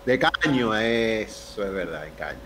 De 0.06 0.20
caño, 0.20 0.76
eso 0.76 1.64
es 1.64 1.72
verdad, 1.74 2.06
en 2.08 2.14
caño. 2.14 2.39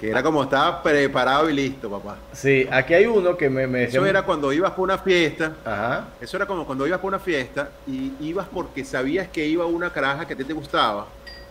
Que 0.00 0.10
era 0.10 0.22
como 0.22 0.42
estaba 0.42 0.82
preparado 0.82 1.48
y 1.48 1.52
listo, 1.52 1.88
papá. 1.88 2.16
Sí, 2.32 2.66
aquí 2.70 2.94
hay 2.94 3.06
uno 3.06 3.36
que 3.36 3.48
me, 3.48 3.66
me 3.66 3.80
decía. 3.80 4.00
Eso 4.00 4.06
era 4.06 4.22
cuando 4.22 4.52
ibas 4.52 4.72
por 4.72 4.82
una 4.84 4.98
fiesta, 4.98 5.52
Ajá. 5.64 6.08
eso 6.20 6.36
era 6.36 6.46
como 6.46 6.66
cuando 6.66 6.86
ibas 6.86 6.98
por 6.98 7.08
una 7.08 7.20
fiesta 7.20 7.70
y 7.86 8.12
ibas 8.20 8.48
porque 8.52 8.84
sabías 8.84 9.28
que 9.28 9.46
iba 9.46 9.64
una 9.66 9.90
caraja 9.90 10.26
que 10.26 10.34
a 10.34 10.36
ti 10.36 10.44
te 10.44 10.52
gustaba 10.52 11.06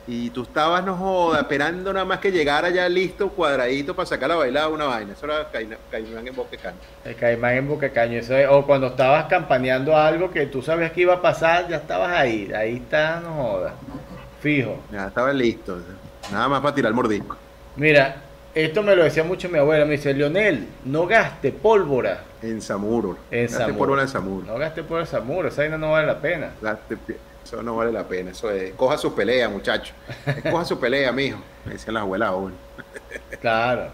y 0.07 0.29
tú 0.31 0.43
estabas, 0.43 0.83
no 0.83 0.95
joda, 0.95 1.41
esperando 1.41 1.93
nada 1.93 2.05
más 2.05 2.19
que 2.19 2.31
llegara 2.31 2.69
ya 2.69 2.89
listo, 2.89 3.29
cuadradito 3.29 3.95
para 3.95 4.05
sacar 4.05 4.29
la 4.29 4.35
bailada 4.35 4.67
una 4.69 4.85
vaina. 4.85 5.13
Eso 5.13 5.25
era 5.25 5.49
Caimán 5.49 5.77
Caimán 5.89 6.27
en 6.27 6.35
Boca 6.35 6.57
Caño. 6.57 6.77
El 7.05 7.15
caimán 7.15 7.53
en 7.55 7.67
boca 7.67 7.89
caño. 7.89 8.17
Eso 8.19 8.35
es- 8.35 8.47
o 8.49 8.65
cuando 8.65 8.87
estabas 8.87 9.25
campaneando 9.25 9.95
algo 9.97 10.31
que 10.31 10.45
tú 10.45 10.61
sabías 10.61 10.91
que 10.91 11.01
iba 11.01 11.13
a 11.15 11.21
pasar, 11.21 11.67
ya 11.69 11.77
estabas 11.77 12.11
ahí. 12.11 12.51
Ahí 12.53 12.75
está, 12.77 13.19
no 13.21 13.33
jodas. 13.33 13.73
Fijo. 14.41 14.77
Ya 14.91 15.07
estaba 15.07 15.31
listo, 15.31 15.77
nada 16.31 16.49
más 16.49 16.61
para 16.61 16.75
tirar 16.75 16.89
el 16.89 16.95
mordisco. 16.95 17.37
Mira, 17.77 18.17
esto 18.55 18.83
me 18.83 18.95
lo 18.95 19.03
decía 19.03 19.23
mucho 19.23 19.49
mi 19.49 19.57
abuela. 19.57 19.85
Me 19.85 19.93
dice, 19.93 20.13
Leonel, 20.13 20.67
no 20.85 21.07
gaste 21.07 21.51
pólvora 21.51 22.23
En 22.41 22.61
Samuro. 22.61 23.17
en 23.31 23.47
Gaste 23.47 23.73
pólvora 23.73 24.01
en 24.03 24.07
Samuro. 24.07 24.45
No 24.45 24.57
gaste 24.59 24.81
pólvora 24.83 25.01
en 25.01 25.07
Zamora. 25.07 25.47
Esa 25.49 25.61
vaina 25.63 25.77
no 25.77 25.91
vale 25.91 26.07
la 26.07 26.19
pena. 26.19 26.51
Gaste 26.61 26.97
Eso 27.43 27.63
no 27.63 27.75
vale 27.75 27.91
la 27.91 28.03
pena. 28.03 28.31
Eso 28.31 28.51
es. 28.51 28.73
Coja 28.73 28.97
su 28.97 29.13
pelea, 29.15 29.49
muchacho. 29.49 29.93
Coja 30.51 30.65
su 30.65 30.79
pelea, 30.79 31.11
mijo. 31.11 31.39
Me 31.65 31.73
decían 31.73 31.93
las 31.95 32.01
abuelas 32.01 32.29
aún. 32.29 32.53
Claro. 33.41 33.87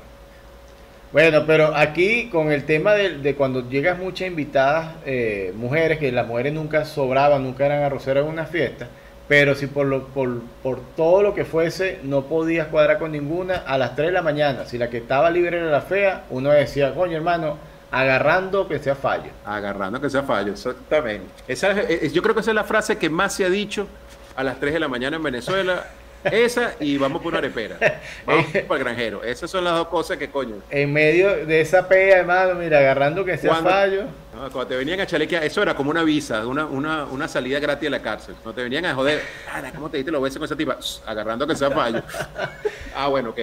Bueno, 1.12 1.44
pero 1.48 1.76
aquí 1.76 2.30
con 2.30 2.52
el 2.52 2.66
tema 2.66 2.94
de, 2.94 3.18
de 3.18 3.36
cuando 3.36 3.68
llegas 3.68 3.98
muchas 3.98 4.28
invitadas 4.28 4.94
eh, 5.06 5.52
mujeres, 5.56 5.98
que 5.98 6.12
las 6.12 6.28
mujeres 6.28 6.54
nunca 6.54 6.86
sobraban, 6.86 7.42
nunca 7.44 7.66
eran 7.66 7.82
arroceras 7.82 8.24
en 8.24 8.30
una 8.30 8.46
fiesta, 8.46 8.88
pero 9.30 9.56
si 9.56 9.68
por, 9.68 9.86
lo, 9.86 10.08
por, 10.08 10.42
por 10.62 10.82
todo 10.98 11.22
lo 11.22 11.34
que 11.34 11.46
fuese 11.46 12.00
no 12.04 12.24
podías 12.26 12.68
cuadrar 12.68 13.00
con 13.00 13.12
ninguna, 13.14 13.58
a 13.66 13.78
las 13.78 13.96
3 13.96 14.08
de 14.08 14.12
la 14.14 14.22
mañana, 14.24 14.66
si 14.66 14.78
la 14.78 14.90
que 14.90 14.98
estaba 14.98 15.30
libre 15.30 15.58
era 15.60 15.68
la 15.68 15.82
fea, 15.82 16.24
uno 16.32 16.50
decía, 16.50 16.94
coño 16.94 17.16
hermano, 17.16 17.58
agarrando 17.92 18.68
que 18.68 18.80
sea 18.80 18.96
fallo. 18.96 19.30
Agarrando 19.46 20.02
que 20.02 20.10
sea 20.10 20.24
fallo, 20.24 20.52
exactamente. 20.54 21.28
Esa 21.48 21.72
es- 21.72 22.12
yo 22.12 22.22
creo 22.22 22.34
que 22.36 22.42
esa 22.42 22.52
es 22.52 22.56
la 22.56 22.64
frase 22.64 22.98
que 22.98 23.10
más 23.10 23.34
se 23.34 23.46
ha 23.46 23.50
dicho 23.50 23.88
a 24.36 24.44
las 24.44 24.60
3 24.60 24.74
de 24.74 24.80
la 24.80 24.88
mañana 24.88 25.18
en 25.18 25.24
Venezuela. 25.24 25.86
Esa 26.24 26.74
y 26.80 26.98
vamos 26.98 27.22
por 27.22 27.30
una 27.32 27.40
arepera. 27.40 27.78
Vamos 28.26 28.46
para 28.68 28.78
el 28.78 28.84
granjero. 28.84 29.24
Esas 29.24 29.50
son 29.50 29.64
las 29.64 29.74
dos 29.74 29.88
cosas 29.88 30.18
que 30.18 30.30
coño. 30.30 30.56
En 30.70 30.92
medio 30.92 31.46
de 31.46 31.62
esa 31.62 31.88
pea, 31.88 32.18
hermano, 32.20 32.56
mira, 32.56 32.80
agarrando 32.80 33.24
que 33.24 33.38
sea 33.38 33.52
¿Cuándo? 33.52 33.70
fallo. 33.70 34.04
No, 34.34 34.42
cuando 34.52 34.68
te 34.68 34.76
venían 34.76 35.00
a 35.00 35.08
chalequear, 35.08 35.44
eso 35.44 35.62
era 35.62 35.74
como 35.76 35.90
una 35.92 36.04
visa, 36.04 36.46
una, 36.46 36.66
una, 36.66 37.06
una 37.06 37.28
salida 37.28 37.60
gratis 37.60 37.84
de 37.84 37.90
la 37.90 38.02
cárcel. 38.02 38.36
Cuando 38.44 38.56
te 38.56 38.64
venían 38.64 38.86
a 38.86 38.94
joder, 38.96 39.22
"Ah, 39.52 39.62
¿cómo 39.74 39.90
te 39.90 39.98
diste 39.98 40.12
los 40.12 40.22
besos 40.22 40.38
con 40.38 40.46
esa 40.46 40.56
tipa? 40.56 40.78
Agarrando 41.06 41.48
que 41.48 41.56
sea 41.56 41.72
fallo. 41.72 42.04
ah, 42.96 43.08
bueno, 43.08 43.30
ok. 43.32 43.40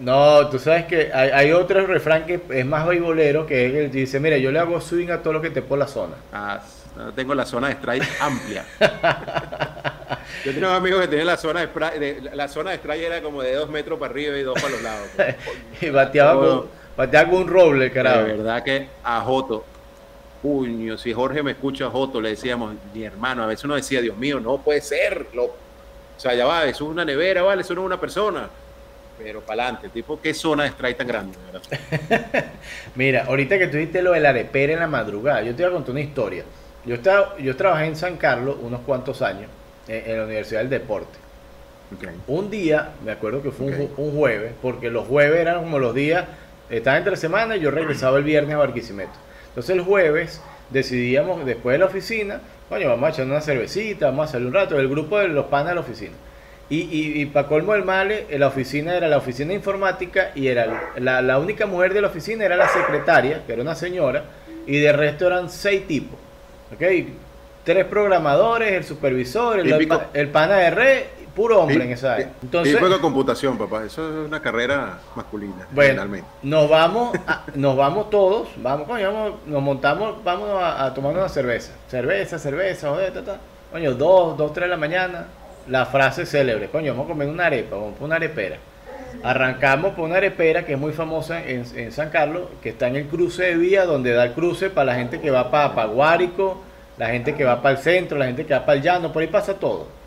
No, 0.00 0.48
tú 0.48 0.58
sabes 0.58 0.86
que 0.86 1.12
hay, 1.12 1.30
hay 1.30 1.52
otro 1.52 1.86
refrán 1.86 2.24
que 2.26 2.40
es 2.50 2.64
más 2.66 2.86
baibolero, 2.86 3.44
que 3.46 3.66
es 3.66 3.74
el 3.74 3.90
dice, 3.90 4.18
mira, 4.20 4.38
yo 4.38 4.50
le 4.50 4.58
hago 4.58 4.80
swing 4.80 5.10
a 5.10 5.22
todo 5.22 5.34
lo 5.34 5.42
que 5.42 5.50
te 5.50 5.62
por 5.62 5.78
la 5.78 5.86
zona. 5.86 6.14
Ah, 6.32 6.60
tengo 7.14 7.34
la 7.34 7.44
zona 7.46 7.68
de 7.68 7.74
strike 7.74 8.08
amplia. 8.20 8.64
Yo 10.44 10.52
tenía 10.52 10.68
un 10.68 10.74
amigo 10.74 11.00
que 11.00 11.08
tenía 11.08 11.24
la 11.24 11.36
zona 11.36 11.66
de 11.66 11.98
de- 11.98 12.30
la 12.34 12.48
zona 12.48 12.70
de 12.70 12.76
strike 12.76 13.02
era 13.02 13.22
como 13.22 13.42
de 13.42 13.54
dos 13.54 13.68
metros 13.70 13.98
para 13.98 14.12
arriba 14.12 14.36
y 14.36 14.42
dos 14.42 14.60
para 14.60 14.70
los 14.70 14.82
lados. 14.82 15.08
Y 15.80 15.90
bateaba, 15.90 16.34
con, 16.34 16.66
bateaba 16.96 17.30
con 17.30 17.42
un 17.42 17.48
roble, 17.48 17.90
carajo. 17.90 18.24
De 18.24 18.32
verdad 18.34 18.62
que 18.62 18.88
a 19.02 19.20
Joto, 19.20 19.64
puño, 20.42 20.96
si 20.98 21.12
Jorge 21.12 21.42
me 21.42 21.52
escucha 21.52 21.86
a 21.86 21.90
Joto, 21.90 22.20
le 22.20 22.30
decíamos, 22.30 22.74
mi 22.94 23.04
hermano, 23.04 23.42
a 23.42 23.46
veces 23.46 23.64
uno 23.64 23.74
decía, 23.76 24.00
Dios 24.00 24.16
mío, 24.16 24.40
no 24.40 24.58
puede 24.58 24.80
ser, 24.80 25.26
lo, 25.34 25.44
o 25.44 25.54
sea, 26.16 26.34
ya 26.34 26.46
va, 26.46 26.64
eso 26.64 26.84
es 26.84 26.90
una 26.90 27.04
nevera, 27.04 27.42
vale, 27.42 27.62
eso 27.62 27.74
no 27.74 27.82
es 27.82 27.86
una 27.86 28.00
persona. 28.00 28.48
Pero 29.18 29.40
para 29.40 29.64
adelante, 29.64 29.88
tipo, 29.88 30.20
¿qué 30.20 30.32
zona 30.32 30.62
de 30.62 30.68
strike 30.70 30.96
tan 30.96 31.06
grande? 31.08 31.36
verdad? 31.52 32.44
Mira, 32.94 33.24
ahorita 33.26 33.58
que 33.58 33.66
tú 33.66 33.76
dijiste 33.76 34.00
lo 34.00 34.12
del 34.12 34.24
arepera 34.24 34.74
en 34.74 34.78
la 34.80 34.86
madrugada, 34.86 35.42
yo 35.42 35.54
te 35.56 35.62
voy 35.64 35.70
a 35.72 35.74
contar 35.74 35.90
una 35.90 36.00
historia. 36.00 36.44
Yo, 36.88 36.94
estaba, 36.94 37.36
yo 37.36 37.54
trabajé 37.54 37.84
en 37.84 37.96
San 37.96 38.16
Carlos 38.16 38.56
unos 38.62 38.80
cuantos 38.80 39.20
años, 39.20 39.50
en, 39.86 40.10
en 40.10 40.18
la 40.18 40.24
Universidad 40.24 40.60
del 40.60 40.70
Deporte. 40.70 41.18
Un 42.26 42.50
día, 42.50 42.92
me 43.04 43.12
acuerdo 43.12 43.42
que 43.42 43.50
fue 43.50 43.66
un, 43.66 44.16
jueves, 44.16 44.52
porque 44.62 44.90
los 44.90 45.06
jueves 45.06 45.38
eran 45.38 45.60
como 45.60 45.78
los 45.78 45.94
días, 45.94 46.24
estaba 46.70 46.96
entre 46.96 47.16
semana 47.16 47.56
y 47.56 47.60
yo 47.60 47.70
regresaba 47.70 48.16
el 48.16 48.24
viernes 48.24 48.54
a 48.54 48.58
Barquisimeto. 48.58 49.12
Entonces 49.48 49.76
el 49.76 49.82
jueves 49.82 50.40
decidíamos, 50.70 51.44
después 51.44 51.74
de 51.74 51.78
la 51.78 51.84
oficina, 51.84 52.40
coño, 52.70 52.88
vamos 52.88 53.06
a 53.06 53.12
echar 53.12 53.26
una 53.26 53.42
cervecita, 53.42 54.06
vamos 54.06 54.30
a 54.30 54.32
salir 54.32 54.46
un 54.46 54.54
rato, 54.54 54.78
el 54.78 54.88
grupo 54.88 55.18
de 55.18 55.28
los 55.28 55.46
panas 55.46 55.68
de 55.68 55.74
la 55.74 55.80
oficina. 55.82 56.12
Y, 56.70 56.80
y, 56.80 57.20
y 57.20 57.26
para 57.26 57.48
colmo 57.48 57.74
del 57.74 57.84
male, 57.84 58.26
la 58.38 58.48
oficina 58.48 58.94
era 58.94 59.08
la 59.08 59.18
oficina 59.18 59.48
de 59.48 59.54
informática 59.56 60.32
y 60.34 60.48
era 60.48 60.92
la, 60.98 61.20
la, 61.20 61.38
única 61.38 61.66
mujer 61.66 61.92
de 61.92 62.00
la 62.00 62.08
oficina 62.08 62.46
era 62.46 62.56
la 62.56 62.68
secretaria, 62.68 63.42
que 63.46 63.54
era 63.54 63.60
una 63.60 63.74
señora, 63.74 64.24
y 64.66 64.78
de 64.78 64.92
resto 64.92 65.26
eran 65.26 65.50
seis 65.50 65.86
tipos. 65.86 66.18
¿Ok? 66.74 66.82
Tres 67.64 67.84
programadores, 67.84 68.72
el 68.72 68.84
supervisor, 68.84 69.60
el, 69.60 69.88
el, 70.14 70.28
pana 70.30 70.56
de 70.56 70.70
red, 70.70 71.02
puro 71.34 71.60
hombre 71.60 71.84
en 71.84 71.92
esa 71.92 72.14
área. 72.14 72.32
Entonces, 72.42 72.80
de 72.80 72.98
computación, 72.98 73.58
papá, 73.58 73.84
eso 73.84 74.08
es 74.08 74.26
una 74.26 74.40
carrera 74.40 74.98
masculina. 75.14 75.66
Bueno, 75.72 76.04
nos 76.42 76.68
vamos, 76.68 77.16
nos 77.54 77.76
vamos 77.76 78.10
todos, 78.10 78.48
vamos, 78.56 78.88
coño, 78.88 79.36
nos 79.46 79.62
montamos, 79.62 80.24
vamos 80.24 80.48
a, 80.60 80.92
tomar 80.94 81.14
una 81.14 81.28
cerveza. 81.28 81.72
Cerveza, 81.88 82.38
cerveza, 82.38 82.90
joder, 82.90 83.12
ta, 83.24 83.38
Coño, 83.70 83.94
dos, 83.94 84.36
dos, 84.38 84.52
tres 84.54 84.64
de 84.64 84.70
la 84.70 84.76
mañana, 84.78 85.26
la 85.68 85.84
frase 85.84 86.24
célebre, 86.24 86.70
coño, 86.70 86.92
vamos 86.92 87.04
a 87.04 87.08
comer 87.08 87.28
una 87.28 87.46
arepa, 87.46 87.76
vamos 87.76 88.00
a 88.00 88.04
una 88.04 88.16
arepera. 88.16 88.56
Arrancamos 89.22 89.94
por 89.94 90.04
una 90.04 90.16
arepera 90.16 90.64
que 90.64 90.74
es 90.74 90.78
muy 90.78 90.92
famosa 90.92 91.42
en, 91.44 91.92
San 91.92 92.10
Carlos, 92.10 92.48
que 92.62 92.70
está 92.70 92.88
en 92.88 92.96
el 92.96 93.06
cruce 93.06 93.44
de 93.44 93.56
vía, 93.56 93.84
donde 93.84 94.12
da 94.12 94.24
el 94.24 94.32
cruce 94.32 94.70
para 94.70 94.86
la 94.86 94.94
gente 94.94 95.20
que 95.20 95.30
va 95.30 95.50
para, 95.50 95.74
para 95.74 95.88
Guárico, 95.88 96.62
la 96.96 97.08
gente 97.08 97.34
que 97.34 97.44
va 97.44 97.62
para 97.62 97.76
el 97.76 97.82
centro, 97.82 98.18
la 98.18 98.26
gente 98.26 98.44
que 98.46 98.54
va 98.54 98.64
para 98.64 98.78
el 98.78 98.84
llano, 98.84 99.12
por 99.12 99.22
ahí 99.22 99.28
pasa 99.28 99.54
todo. 99.54 99.98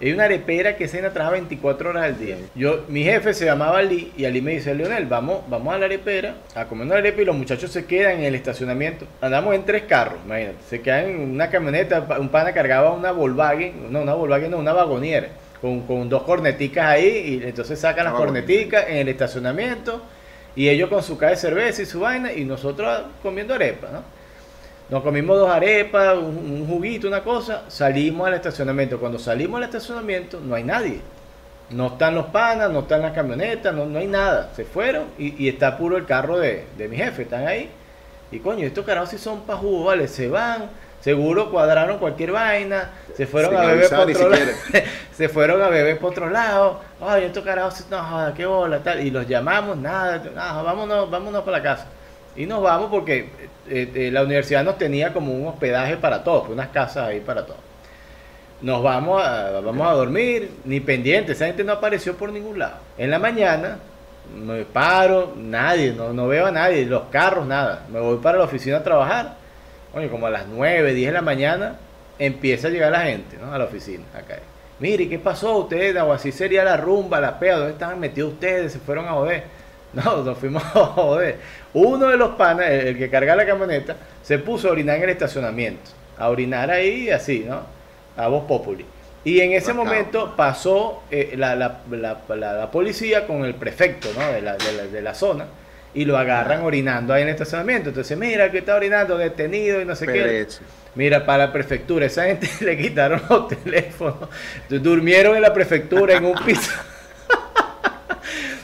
Hay 0.00 0.12
una 0.12 0.24
arepera 0.24 0.76
que 0.76 0.88
cena 0.88 1.10
trabaja 1.10 1.32
24 1.32 1.90
horas 1.90 2.04
al 2.04 2.18
día. 2.18 2.36
Yo, 2.54 2.84
mi 2.88 3.04
jefe 3.04 3.34
se 3.34 3.44
llamaba 3.44 3.78
Ali 3.78 4.10
y 4.16 4.24
Ali 4.24 4.40
me 4.40 4.52
dice, 4.52 4.74
Leonel, 4.74 5.04
vamos, 5.04 5.42
vamos 5.46 5.74
a 5.74 5.78
la 5.78 5.84
arepera 5.84 6.36
a 6.54 6.64
comer 6.64 6.86
una 6.86 6.96
arepa 6.96 7.20
y 7.20 7.26
los 7.26 7.36
muchachos 7.36 7.70
se 7.70 7.84
quedan 7.84 8.20
en 8.20 8.24
el 8.24 8.34
estacionamiento. 8.34 9.06
Andamos 9.20 9.54
en 9.54 9.64
tres 9.64 9.82
carros, 9.82 10.18
imagínate. 10.24 10.56
Se 10.70 10.80
quedan 10.80 11.04
en 11.04 11.20
una 11.32 11.50
camioneta, 11.50 12.06
un 12.18 12.30
pana 12.30 12.54
cargaba 12.54 12.92
una 12.92 13.12
Volkswagen, 13.12 13.92
no, 13.92 14.00
una 14.00 14.14
Volkswagen, 14.14 14.50
no, 14.50 14.58
una 14.58 14.72
vagoniera, 14.72 15.28
con, 15.60 15.82
con 15.86 16.08
dos 16.08 16.22
corneticas 16.22 16.86
ahí 16.86 17.40
y 17.42 17.46
entonces 17.46 17.78
sacan 17.78 18.04
las 18.04 18.14
corneticas 18.14 18.86
en 18.88 18.98
el 18.98 19.08
estacionamiento 19.08 20.02
y 20.56 20.68
ellos 20.68 20.88
con 20.88 21.02
su 21.02 21.16
caja 21.16 21.32
de 21.32 21.36
cerveza 21.36 21.82
y 21.82 21.86
su 21.86 22.00
vaina 22.00 22.32
y 22.32 22.44
nosotros 22.44 23.02
comiendo 23.22 23.54
arepa, 23.54 23.88
¿no? 23.92 24.20
Nos 24.90 25.04
comimos 25.04 25.38
dos 25.38 25.48
arepas, 25.48 26.18
un, 26.18 26.66
juguito, 26.66 27.06
una 27.06 27.22
cosa, 27.22 27.62
salimos 27.68 28.26
al 28.26 28.34
estacionamiento. 28.34 28.98
Cuando 28.98 29.20
salimos 29.20 29.58
al 29.58 29.64
estacionamiento 29.64 30.40
no 30.40 30.56
hay 30.56 30.64
nadie. 30.64 31.00
No 31.70 31.86
están 31.86 32.16
los 32.16 32.26
panas, 32.26 32.72
no 32.72 32.80
están 32.80 33.02
las 33.02 33.12
camionetas, 33.12 33.72
no, 33.72 33.86
no 33.86 34.00
hay 34.00 34.08
nada. 34.08 34.50
Se 34.56 34.64
fueron 34.64 35.04
y, 35.16 35.48
está 35.48 35.78
puro 35.78 35.96
el 35.96 36.06
carro 36.06 36.38
de, 36.38 36.66
mi 36.76 36.96
jefe, 36.96 37.22
están 37.22 37.46
ahí. 37.46 37.70
Y 38.32 38.40
coño, 38.40 38.66
estos 38.66 38.84
carajos 38.84 39.10
sí 39.10 39.18
son 39.18 39.42
pa' 39.42 39.56
jugo, 39.56 39.84
¿vale? 39.84 40.08
Se 40.08 40.28
van, 40.28 40.68
seguro 41.00 41.50
cuadraron 41.50 41.98
cualquier 41.98 42.32
vaina, 42.32 42.90
se 43.16 43.26
fueron 43.26 43.56
a 43.56 43.66
beber 43.66 43.88
por 43.88 44.10
otro 44.10 44.28
lado. 44.28 44.50
se 45.12 45.28
fueron 45.28 45.62
a 45.62 45.68
beber 45.68 45.98
por 45.98 46.10
otro 46.12 46.30
lado. 46.30 46.80
Ay, 47.00 47.24
estos 47.24 47.44
carajos, 47.44 47.86
no 47.90 48.02
joda, 48.02 48.34
qué 48.34 48.46
bola, 48.46 48.78
tal. 48.80 49.04
Y 49.04 49.10
los 49.10 49.26
llamamos, 49.26 49.76
nada, 49.76 50.22
nada, 50.34 50.62
vámonos, 50.62 51.10
vámonos 51.10 51.42
para 51.42 51.58
la 51.58 51.62
casa. 51.62 51.86
Y 52.36 52.46
nos 52.46 52.62
vamos 52.62 52.90
porque 52.90 53.28
eh, 53.68 53.90
eh, 53.94 54.10
la 54.12 54.22
universidad 54.22 54.62
nos 54.62 54.78
tenía 54.78 55.12
como 55.12 55.32
un 55.32 55.48
hospedaje 55.48 55.96
para 55.96 56.22
todos, 56.22 56.48
unas 56.48 56.68
casas 56.68 57.08
ahí 57.08 57.20
para 57.20 57.44
todos. 57.44 57.60
Nos 58.62 58.82
vamos 58.82 59.22
a, 59.22 59.60
vamos 59.60 59.86
a 59.86 59.92
dormir, 59.92 60.50
ni 60.64 60.80
pendiente, 60.80 61.32
esa 61.32 61.46
gente 61.46 61.64
no 61.64 61.72
apareció 61.72 62.16
por 62.16 62.30
ningún 62.30 62.58
lado. 62.58 62.76
En 62.98 63.10
la 63.10 63.18
mañana 63.18 63.78
me 64.36 64.64
paro, 64.64 65.32
nadie, 65.36 65.92
no, 65.92 66.12
no 66.12 66.28
veo 66.28 66.46
a 66.46 66.50
nadie, 66.50 66.84
los 66.86 67.04
carros, 67.10 67.46
nada. 67.46 67.84
Me 67.90 68.00
voy 68.00 68.18
para 68.18 68.38
la 68.38 68.44
oficina 68.44 68.78
a 68.78 68.82
trabajar. 68.82 69.39
Oye, 69.94 70.08
como 70.08 70.26
a 70.26 70.30
las 70.30 70.46
9, 70.46 70.94
10 70.94 71.08
de 71.08 71.12
la 71.12 71.22
mañana 71.22 71.76
empieza 72.18 72.68
a 72.68 72.70
llegar 72.70 72.92
la 72.92 73.02
gente 73.02 73.36
¿no? 73.40 73.52
a 73.52 73.58
la 73.58 73.64
oficina. 73.64 74.04
Acá. 74.14 74.38
Mire, 74.78 75.08
¿qué 75.08 75.18
pasó 75.18 75.58
ustedes? 75.58 76.00
O 76.02 76.12
así 76.12 76.32
sería 76.32 76.64
la 76.64 76.76
rumba, 76.76 77.20
la 77.20 77.38
pea, 77.38 77.56
¿dónde 77.56 77.72
estaban 77.72 78.00
metidos 78.00 78.34
ustedes? 78.34 78.72
Se 78.72 78.78
fueron 78.78 79.06
a 79.06 79.12
joder. 79.12 79.44
No, 79.92 80.22
nos 80.22 80.38
fuimos 80.38 80.62
a 80.62 80.68
joder. 80.68 81.38
Uno 81.74 82.06
de 82.06 82.16
los 82.16 82.36
panas, 82.36 82.70
el 82.70 82.96
que 82.96 83.10
carga 83.10 83.34
la 83.34 83.44
camioneta, 83.44 83.96
se 84.22 84.38
puso 84.38 84.68
a 84.68 84.70
orinar 84.70 84.98
en 84.98 85.02
el 85.02 85.10
estacionamiento. 85.10 85.90
A 86.16 86.28
orinar 86.28 86.70
ahí, 86.70 87.10
así, 87.10 87.44
¿no? 87.44 87.62
A 88.16 88.28
voz 88.28 88.44
populi. 88.44 88.86
Y 89.24 89.40
en 89.40 89.52
ese 89.52 89.74
momento 89.74 90.34
pasó 90.34 91.02
eh, 91.10 91.34
la, 91.36 91.54
la, 91.54 91.80
la, 91.90 92.70
policía 92.70 93.26
con 93.26 93.44
el 93.44 93.54
prefecto 93.54 94.08
¿no? 94.16 94.32
de, 94.32 94.40
la, 94.40 94.56
de, 94.56 95.02
la, 95.02 95.12
zona 95.12 95.44
y 95.94 96.04
lo 96.04 96.16
agarran 96.16 96.62
orinando 96.62 97.12
ahí 97.12 97.22
en 97.22 97.28
el 97.28 97.34
estacionamiento. 97.34 97.88
Entonces, 97.88 98.16
mira 98.16 98.50
que 98.50 98.58
está 98.58 98.76
orinando, 98.76 99.18
detenido 99.18 99.80
y 99.80 99.84
no 99.84 99.96
sé 99.96 100.06
qué. 100.06 100.46
Mira, 100.94 101.24
para 101.24 101.46
la 101.46 101.52
prefectura, 101.52 102.06
esa 102.06 102.24
gente 102.24 102.48
le 102.60 102.76
quitaron 102.76 103.22
los 103.28 103.48
teléfonos. 103.48 104.28
Durmieron 104.68 105.36
en 105.36 105.42
la 105.42 105.52
prefectura 105.52 106.14
en 106.16 106.24
un 106.24 106.34
piso. 106.44 106.72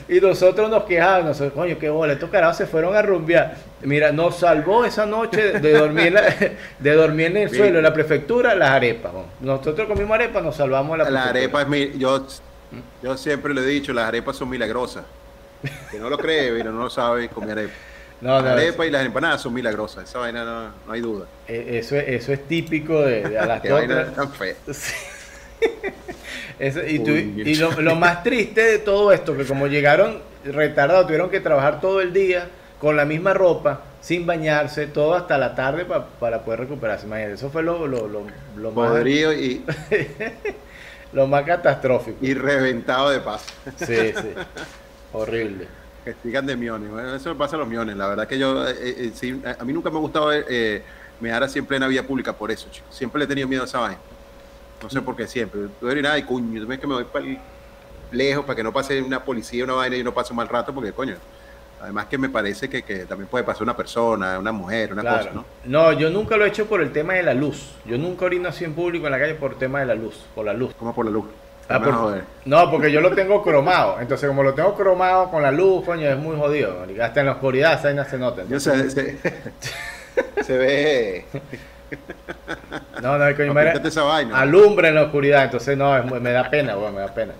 Y 0.09 0.21
nosotros 0.21 0.69
nos 0.69 0.83
quejábamos, 0.83 1.41
coño, 1.53 1.77
qué 1.77 1.89
bola, 1.89 2.13
estos 2.13 2.29
carajos 2.29 2.55
se 2.55 2.65
fueron 2.65 2.95
a 2.95 3.01
rumbear. 3.01 3.57
Mira, 3.81 4.13
nos 4.13 4.37
salvó 4.37 4.85
esa 4.85 5.05
noche 5.05 5.59
de 5.59 5.73
dormir, 5.73 6.15
de 6.79 6.93
dormir 6.93 7.25
en 7.25 7.37
el 7.37 7.49
suelo, 7.49 7.79
en 7.79 7.83
la 7.83 7.93
prefectura, 7.93 8.55
las 8.55 8.69
arepas. 8.69 9.11
Nosotros 9.41 9.85
comimos 9.85 10.15
arepas, 10.15 10.41
nos 10.41 10.55
salvamos 10.55 10.97
la 10.97 11.09
La 11.09 11.25
arepa 11.25 11.63
es 11.63 11.67
mi, 11.67 11.97
yo, 11.97 12.25
yo 13.03 13.17
siempre 13.17 13.53
le 13.53 13.59
he 13.61 13.65
dicho, 13.65 13.91
las 13.91 14.05
arepas 14.05 14.37
son 14.37 14.47
milagrosas. 14.47 15.03
Que 15.91 15.99
no 15.99 16.09
lo 16.09 16.17
cree, 16.17 16.51
pero 16.51 16.71
no 16.71 16.83
lo 16.83 16.89
sabe, 16.89 17.29
come 17.29 17.51
arepa. 17.51 17.73
No, 18.19 18.41
la 18.41 18.53
arepa 18.53 18.83
y 18.83 18.89
las 18.89 19.05
empanadas 19.05 19.41
son 19.41 19.53
milagrosas, 19.53 20.09
esa 20.09 20.17
vaina 20.17 20.43
no, 20.43 20.71
no 20.87 20.91
hay 20.91 21.01
duda. 21.01 21.27
E, 21.47 21.77
eso, 21.77 21.95
eso 21.95 22.33
es 22.33 22.47
típico 22.47 22.99
de, 23.03 23.29
de 23.29 23.37
a 23.37 23.45
las 23.45 23.61
Qué 23.61 23.71
vaina 23.71 24.11
tan 24.11 24.31
fea. 24.31 24.55
y, 26.59 27.55
lo, 27.55 27.95
más 27.95 28.23
triste 28.23 28.63
de 28.63 28.79
todo 28.79 29.11
esto, 29.11 29.37
que 29.37 29.45
como 29.45 29.67
llegaron 29.67 30.19
retardados, 30.43 31.05
tuvieron 31.05 31.29
que 31.29 31.41
trabajar 31.41 31.79
todo 31.79 32.01
el 32.01 32.11
día 32.11 32.49
con 32.79 32.97
la 32.97 33.05
misma 33.05 33.35
ropa, 33.35 33.81
sin 34.01 34.25
bañarse, 34.25 34.87
todo 34.87 35.13
hasta 35.13 35.37
la 35.37 35.53
tarde 35.53 35.85
para 35.85 36.41
poder 36.41 36.61
recuperarse. 36.61 37.07
eso 37.31 37.51
fue 37.51 37.61
lo, 37.61 37.85
lo, 37.85 38.07
lo, 38.07 38.71
más... 38.71 39.05
y... 39.05 39.63
lo 41.13 41.27
más 41.27 41.43
catastrófico. 41.43 42.17
Y 42.21 42.33
reventado 42.33 43.11
de 43.11 43.19
paz. 43.19 43.45
Sí, 43.77 44.13
sí. 44.15 44.33
Horrible. 45.17 45.67
Que 46.03 46.15
sigan 46.23 46.45
de 46.45 46.55
miones. 46.55 46.89
eso 47.15 47.35
pasa 47.35 47.55
a 47.55 47.59
los 47.59 47.67
miones. 47.67 47.97
La 47.97 48.07
verdad 48.07 48.27
que 48.27 48.39
yo, 48.39 48.67
eh, 48.67 49.11
eh, 49.21 49.55
a 49.59 49.63
mí 49.65 49.73
nunca 49.73 49.89
me 49.89 49.97
ha 49.97 49.99
gustado 49.99 50.31
eh, 50.33 50.81
me 51.19 51.31
así 51.31 51.59
en 51.59 51.65
plena 51.65 51.87
vía 51.87 52.05
pública 52.05 52.33
por 52.33 52.51
eso, 52.51 52.67
chicos. 52.71 52.95
Siempre 52.95 53.19
le 53.19 53.25
he 53.25 53.27
tenido 53.27 53.47
miedo 53.47 53.63
a 53.63 53.65
esa 53.65 53.79
vaina. 53.79 53.99
No 54.81 54.89
sé 54.89 55.01
por 55.01 55.15
qué 55.15 55.27
siempre. 55.27 55.61
Tú 55.79 55.89
eres 55.89 56.03
nada 56.03 56.17
y 56.17 56.23
coño, 56.23 56.61
tú 56.61 56.67
ves 56.67 56.79
que 56.79 56.87
me 56.87 56.93
voy 56.93 57.03
para 57.05 57.25
lejos 58.11 58.45
para 58.45 58.55
que 58.55 58.63
no 58.63 58.71
pase 58.71 59.01
una 59.01 59.23
policía, 59.23 59.63
una 59.63 59.73
vaina 59.73 59.97
y 59.97 60.03
no 60.03 60.13
pase 60.13 60.31
un 60.31 60.37
mal 60.37 60.47
rato, 60.47 60.73
porque 60.73 60.91
coño. 60.91 61.15
Además 61.81 62.07
que 62.07 62.17
me 62.17 62.29
parece 62.29 62.69
que, 62.69 63.05
también 63.05 63.27
puede 63.27 63.43
pasar 63.43 63.63
una 63.63 63.75
persona, 63.75 64.39
una 64.39 64.51
mujer, 64.51 64.93
una 64.93 65.03
cosa, 65.03 65.29
¿no? 65.31 65.45
No, 65.65 65.93
yo 65.93 66.09
nunca 66.09 66.35
lo 66.35 66.45
he 66.45 66.47
hecho 66.47 66.65
por 66.65 66.81
el 66.81 66.91
tema 66.91 67.13
de 67.13 67.23
la 67.23 67.35
luz. 67.35 67.75
Yo 67.85 67.99
nunca 67.99 68.25
orino 68.25 68.49
así 68.49 68.63
en 68.63 68.73
público 68.73 69.05
en 69.05 69.11
la 69.11 69.19
calle 69.19 69.35
por 69.35 69.51
el 69.51 69.57
tema 69.57 69.81
de 69.81 69.85
la 69.85 69.93
luz, 69.93 70.25
por 70.33 70.45
la 70.45 70.53
luz. 70.53 70.73
¿Cómo 70.79 70.95
por 70.95 71.05
la 71.05 71.11
luz? 71.11 71.25
Ah, 71.69 71.81
no, 72.45 72.71
porque 72.71 72.91
yo 72.91 73.01
lo 73.01 73.11
tengo 73.13 73.43
cromado. 73.43 73.97
Entonces, 73.99 74.27
como 74.27 74.41
lo 74.41 74.53
tengo 74.53 74.73
cromado 74.73 75.29
con 75.29 75.43
la 75.43 75.51
luz, 75.51 75.83
coño, 75.85 76.07
es 76.07 76.17
muy 76.17 76.37
jodido. 76.37 76.77
Hasta 77.01 77.19
en 77.19 77.25
la 77.25 77.33
oscuridad 77.33 77.73
esa 77.73 78.05
se 78.05 78.17
nota. 78.17 78.43
Yo 78.47 78.59
sé, 78.59 78.89
se, 78.89 79.17
se 80.43 80.57
ve 80.57 81.25
no, 83.01 83.17
no, 83.17 83.35
coño, 83.35 83.53
alumbra 84.33 84.89
en 84.89 84.95
la 84.95 85.03
oscuridad, 85.03 85.45
entonces 85.45 85.77
no, 85.77 86.03
me 86.03 86.31
da 86.31 86.49
pena, 86.49 86.75
bueno, 86.75 86.93
me 86.93 87.01
da 87.01 87.13
pena. 87.13 87.33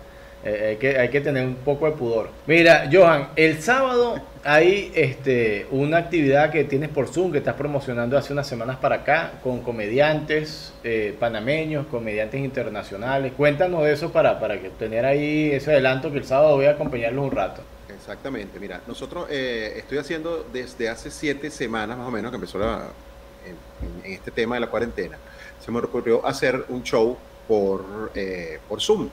Eh, 0.44 0.68
hay, 0.70 0.76
que, 0.78 0.98
hay 0.98 1.10
que 1.10 1.20
tener 1.20 1.46
un 1.46 1.56
poco 1.56 1.88
de 1.88 1.94
pudor. 1.94 2.30
Mira, 2.46 2.90
Johan, 2.92 3.30
el 3.36 3.62
sábado 3.62 4.22
hay 4.44 4.92
este, 4.96 5.66
una 5.72 5.98
actividad 5.98 6.52
que 6.52 6.64
tienes 6.64 6.90
por 6.90 7.08
Zoom 7.08 7.32
que 7.32 7.40
estás 7.40 7.56
promocionando 7.56 8.18
hace 8.18 8.34
unas 8.34 8.48
semanas 8.48 8.78
para 8.78 8.98
acá 8.98 9.34
con 9.44 9.62
comediantes 9.62 10.74
eh, 10.84 11.16
panameños, 11.20 11.88
comediantes 11.88 12.40
internacionales. 12.40 13.34
Cuéntanos 13.36 13.84
de 13.84 13.94
eso 13.94 14.12
para, 14.12 14.40
para 14.40 14.62
que 14.62 14.70
tener 14.70 15.06
ahí 15.06 15.52
ese 15.52 15.72
adelanto 15.72 16.12
que 16.12 16.20
el 16.20 16.26
sábado 16.26 16.56
voy 16.56 16.66
a 16.66 16.72
acompañarlos 16.72 17.26
un 17.26 17.32
rato. 17.32 17.62
Exactamente, 17.90 18.60
mira, 18.60 18.80
nosotros 18.88 19.28
eh, 19.30 19.74
estoy 19.76 19.98
haciendo 19.98 20.46
desde 20.54 20.88
hace 20.88 21.12
siete 21.12 21.50
semanas 21.50 21.98
más 21.98 22.08
o 22.08 22.12
menos 22.12 22.32
que 22.32 22.36
empezó 22.36 22.60
en, 22.64 23.58
este 24.06 24.32
tema 24.32 24.56
de 24.56 24.62
la 24.62 24.68
cuarentena, 24.68 25.18
se 25.60 25.72
me 25.72 25.80
ocurrió 25.80 26.26
hacer 26.26 26.66
un 26.70 26.84
show 26.84 27.18
por, 27.48 28.12
eh, 28.16 28.60
por 28.70 28.82
Zoom. 28.82 29.10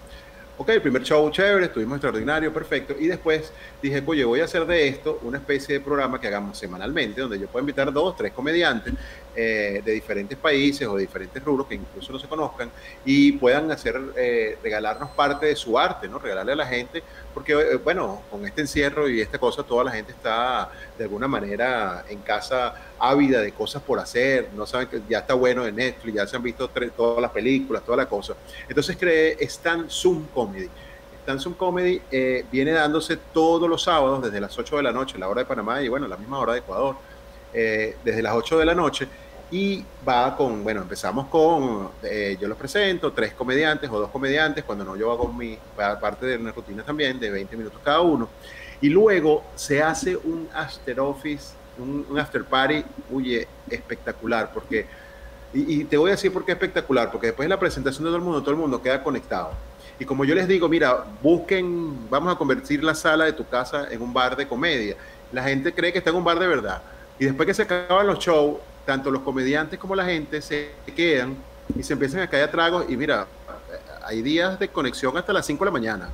Ok, 0.57 0.69
el 0.69 0.81
primer 0.81 1.03
show 1.03 1.29
chévere, 1.33 1.67
estuvimos 1.67 1.97
extraordinario, 1.97 2.53
perfecto. 2.53 2.95
Y 2.97 3.09
después 3.09 3.53
dije, 3.83 4.01
oye, 4.07 4.25
voy 4.25 4.39
a 4.39 4.45
hacer 4.45 4.65
de 4.65 4.87
esto 4.87 5.19
una 5.23 5.39
especie 5.39 5.75
de 5.75 5.81
programa 5.81 6.21
que 6.21 6.29
hagamos 6.29 6.57
semanalmente, 6.57 7.23
donde 7.23 7.41
yo 7.41 7.49
pueda 7.49 7.63
invitar 7.63 7.93
dos, 7.93 8.17
tres 8.17 8.31
comediantes 8.33 8.95
eh, 9.35 9.83
de 9.85 9.93
diferentes 9.93 10.39
países 10.39 10.87
o 10.87 10.95
de 10.95 11.01
diferentes 11.03 11.43
rubros 11.43 11.67
que 11.67 11.75
incluso 11.75 12.13
no 12.13 12.21
se 12.21 12.29
conozcan 12.29 12.71
y 13.05 13.33
puedan 13.33 13.69
hacer, 13.73 14.01
eh, 14.17 14.57
regalarnos 14.63 15.11
parte 15.11 15.47
de 15.47 15.57
su 15.57 15.77
arte, 15.77 16.07
¿no? 16.07 16.21
Regalarle 16.21 16.53
a 16.53 16.57
la 16.57 16.67
gente, 16.67 17.03
porque, 17.35 17.55
eh, 17.55 17.81
bueno, 17.83 18.23
con 18.31 18.47
este 18.47 18.61
encierro 18.61 19.09
y 19.09 19.21
esta 19.21 19.39
cosa, 19.39 19.65
toda 19.65 19.83
la 19.83 19.91
gente 19.91 20.13
está 20.13 20.71
de 20.97 21.05
alguna 21.05 21.27
manera 21.29 22.05
en 22.09 22.21
casa 22.21 22.75
ávida 22.99 23.41
de 23.41 23.53
cosas 23.53 23.83
por 23.83 23.99
hacer, 23.99 24.49
no 24.55 24.67
saben 24.67 24.89
que 24.89 25.03
ya 25.09 25.19
está 25.19 25.35
bueno 25.35 25.65
de 25.65 25.73
Netflix, 25.73 26.15
ya 26.15 26.27
se 26.27 26.37
han 26.37 26.43
visto 26.43 26.71
todas 26.97 27.21
las 27.21 27.31
películas, 27.31 27.83
toda 27.85 27.97
la 27.99 28.07
cosa. 28.07 28.35
Entonces 28.69 28.97
creé 28.97 29.37
Stan 29.41 29.89
Zoom 29.91 30.27
Comedy. 30.35 30.69
Stan 31.21 31.41
Zoom 31.41 31.55
Comedy 31.55 32.01
viene 32.53 32.73
dándose 32.73 33.17
todos 33.33 33.69
los 33.69 33.83
sábados 33.83 34.23
desde 34.23 34.41
las 34.41 34.57
8 34.59 34.77
de 34.77 34.83
la 34.83 34.93
noche, 34.93 35.19
la 35.19 35.29
hora 35.29 35.41
de 35.41 35.47
Panamá 35.47 35.83
y 35.83 35.89
bueno, 35.89 36.07
la 36.07 36.17
misma 36.17 36.39
hora 36.39 36.53
de 36.53 36.59
Ecuador, 36.61 36.97
desde 37.53 38.23
las 38.23 38.35
8 38.35 38.59
de 38.59 38.65
la 38.65 38.75
noche 38.75 39.09
y 39.51 39.85
va 40.07 40.37
con, 40.37 40.65
bueno, 40.65 40.83
empezamos 40.83 41.27
con, 41.29 41.91
eh, 42.03 42.37
yo 42.41 42.49
los 42.49 42.59
presento, 42.59 43.13
tres 43.13 43.35
comediantes 43.35 43.89
o 43.89 44.01
dos 44.01 44.11
comediantes, 44.11 44.65
cuando 44.65 44.85
no 44.85 44.97
yo 44.97 45.13
hago 45.13 45.33
mi 45.33 45.57
parte 45.77 46.27
de 46.27 46.37
una 46.39 46.51
rutina 46.51 46.83
también, 46.83 47.21
de 47.21 47.31
20 47.31 47.57
minutos 47.57 47.81
cada 47.85 48.01
uno. 48.01 48.29
Y 48.85 48.91
luego 48.91 49.43
se 49.55 49.83
hace 49.83 50.15
un 50.15 50.47
after 50.53 51.01
office, 51.01 51.55
un, 51.79 52.19
after 52.19 52.45
party, 52.45 52.85
oye, 53.11 53.49
espectacular, 53.71 54.51
porque, 54.53 54.85
y, 55.55 55.85
te 55.85 55.97
voy 55.97 56.11
a 56.11 56.17
decir 56.17 56.31
por 56.31 56.45
qué 56.45 56.53
espectacular, 56.53 57.11
porque 57.11 57.29
después 57.29 57.47
de 57.47 57.49
la 57.49 57.59
presentación 57.59 58.05
de 58.05 58.09
todo 58.11 58.19
el 58.19 58.23
mundo, 58.23 58.43
todo 58.43 58.51
el 58.51 58.59
mundo 58.59 58.83
queda 58.83 59.03
conectado. 59.03 59.53
Y 59.99 60.05
como 60.05 60.27
yo 60.27 60.35
les 60.35 60.47
digo, 60.47 60.69
mira, 60.69 61.03
busquen, 61.23 62.11
vamos 62.11 62.35
a 62.35 62.37
convertir 62.37 62.85
la 62.85 62.95
sala 62.95 63.25
de 63.25 63.33
tu 63.33 63.49
casa 63.49 63.89
en 63.91 64.03
un 64.03 64.13
bar 64.13 64.37
de 64.37 64.47
comedia. 64.47 64.97
La 65.33 65.43
gente 65.45 65.73
cree 65.73 65.91
que 65.91 66.01
está 66.01 66.11
en 66.11 66.17
un 66.17 66.25
bar 66.25 66.39
de 66.39 66.47
verdad. 66.47 66.83
Y 67.19 67.25
después 67.25 67.47
que 67.47 67.55
se 67.55 67.63
acaban 67.63 68.07
los 68.07 68.19
shows, 68.19 68.59
tanto 68.85 69.11
los 69.11 69.23
comediantes 69.23 69.79
como 69.79 69.97
la 69.97 70.05
gente 70.05 70.43
se 70.43 70.73
quedan 70.95 71.39
y 71.75 71.83
se 71.83 71.95
empiezan 71.95 72.21
a 72.21 72.29
caer 72.29 72.45
a 72.45 72.51
tragos 72.51 72.85
y 72.87 72.99
mira, 72.99 73.27
hay 74.05 74.21
días 74.21 74.59
de 74.59 74.69
conexión 74.69 75.17
hasta 75.17 75.33
las 75.33 75.47
5 75.47 75.65
de 75.65 75.71
la 75.71 75.73
mañana. 75.73 76.11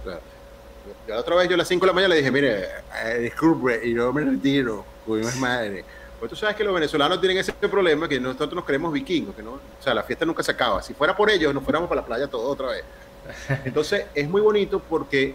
La 1.10 1.18
otra 1.18 1.34
vez 1.34 1.48
yo 1.48 1.54
a 1.54 1.58
las 1.58 1.66
5 1.66 1.84
de 1.84 1.86
la 1.88 1.92
mañana 1.92 2.14
le 2.14 2.20
dije, 2.20 2.30
mire, 2.30 2.66
eh, 3.04 3.18
disculpe, 3.20 3.80
y 3.84 3.94
yo 3.94 4.12
me 4.12 4.22
retiro, 4.22 4.84
con 5.04 5.18
mi 5.18 5.26
madre. 5.40 5.84
Pues 6.20 6.30
tú 6.30 6.36
sabes 6.36 6.54
que 6.54 6.62
los 6.62 6.72
venezolanos 6.72 7.20
tienen 7.20 7.38
ese 7.38 7.52
problema 7.52 8.08
que 8.08 8.20
nosotros 8.20 8.54
nos 8.54 8.64
creemos 8.64 8.92
vikingos, 8.92 9.34
que 9.34 9.42
no, 9.42 9.52
o 9.52 9.82
sea, 9.82 9.92
la 9.92 10.04
fiesta 10.04 10.24
nunca 10.24 10.42
se 10.42 10.52
acaba. 10.52 10.80
Si 10.82 10.94
fuera 10.94 11.16
por 11.16 11.28
ellos, 11.28 11.52
nos 11.52 11.64
fuéramos 11.64 11.88
para 11.88 12.02
la 12.02 12.06
playa 12.06 12.28
todo 12.28 12.48
otra 12.48 12.68
vez. 12.68 12.84
Entonces, 13.64 14.04
es 14.14 14.28
muy 14.28 14.40
bonito 14.40 14.80
porque 14.80 15.34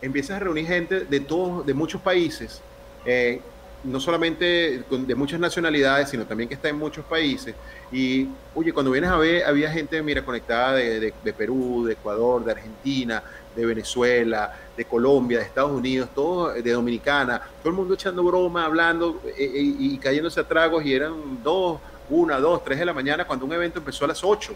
empiezas 0.00 0.36
a 0.36 0.40
reunir 0.40 0.66
gente 0.66 1.00
de 1.00 1.20
todos, 1.20 1.66
de 1.66 1.74
muchos 1.74 2.00
países, 2.00 2.60
eh, 3.04 3.40
no 3.82 3.98
solamente 4.00 4.84
de 4.90 5.14
muchas 5.14 5.40
nacionalidades, 5.40 6.10
sino 6.10 6.24
también 6.24 6.48
que 6.48 6.54
está 6.54 6.68
en 6.68 6.76
muchos 6.76 7.04
países. 7.04 7.54
Y, 7.92 8.28
oye, 8.54 8.72
cuando 8.72 8.90
vienes 8.90 9.10
a 9.10 9.16
ver, 9.16 9.44
había 9.44 9.70
gente, 9.70 10.02
mira, 10.02 10.24
conectada 10.24 10.74
de, 10.74 11.12
Perú, 11.36 11.84
de 11.86 11.92
Ecuador, 11.94 12.44
de 12.44 12.52
Argentina, 12.52 13.22
de 13.58 13.66
Venezuela, 13.66 14.52
de 14.76 14.84
Colombia, 14.84 15.38
de 15.38 15.44
Estados 15.44 15.72
Unidos, 15.72 16.10
todo, 16.14 16.52
de 16.52 16.70
Dominicana, 16.70 17.42
todo 17.60 17.70
el 17.70 17.76
mundo 17.76 17.94
echando 17.94 18.22
broma, 18.22 18.64
hablando 18.64 19.20
eh, 19.26 19.34
eh, 19.36 19.74
y, 19.78 19.98
cayéndose 19.98 20.38
a 20.38 20.44
tragos, 20.44 20.84
y 20.84 20.94
eran 20.94 21.42
dos, 21.42 21.80
una, 22.08 22.38
dos, 22.38 22.62
tres 22.62 22.78
de 22.78 22.84
la 22.84 22.92
mañana, 22.92 23.26
cuando 23.26 23.44
un 23.44 23.52
evento 23.52 23.80
empezó 23.80 24.04
a 24.04 24.08
las 24.08 24.22
ocho. 24.22 24.54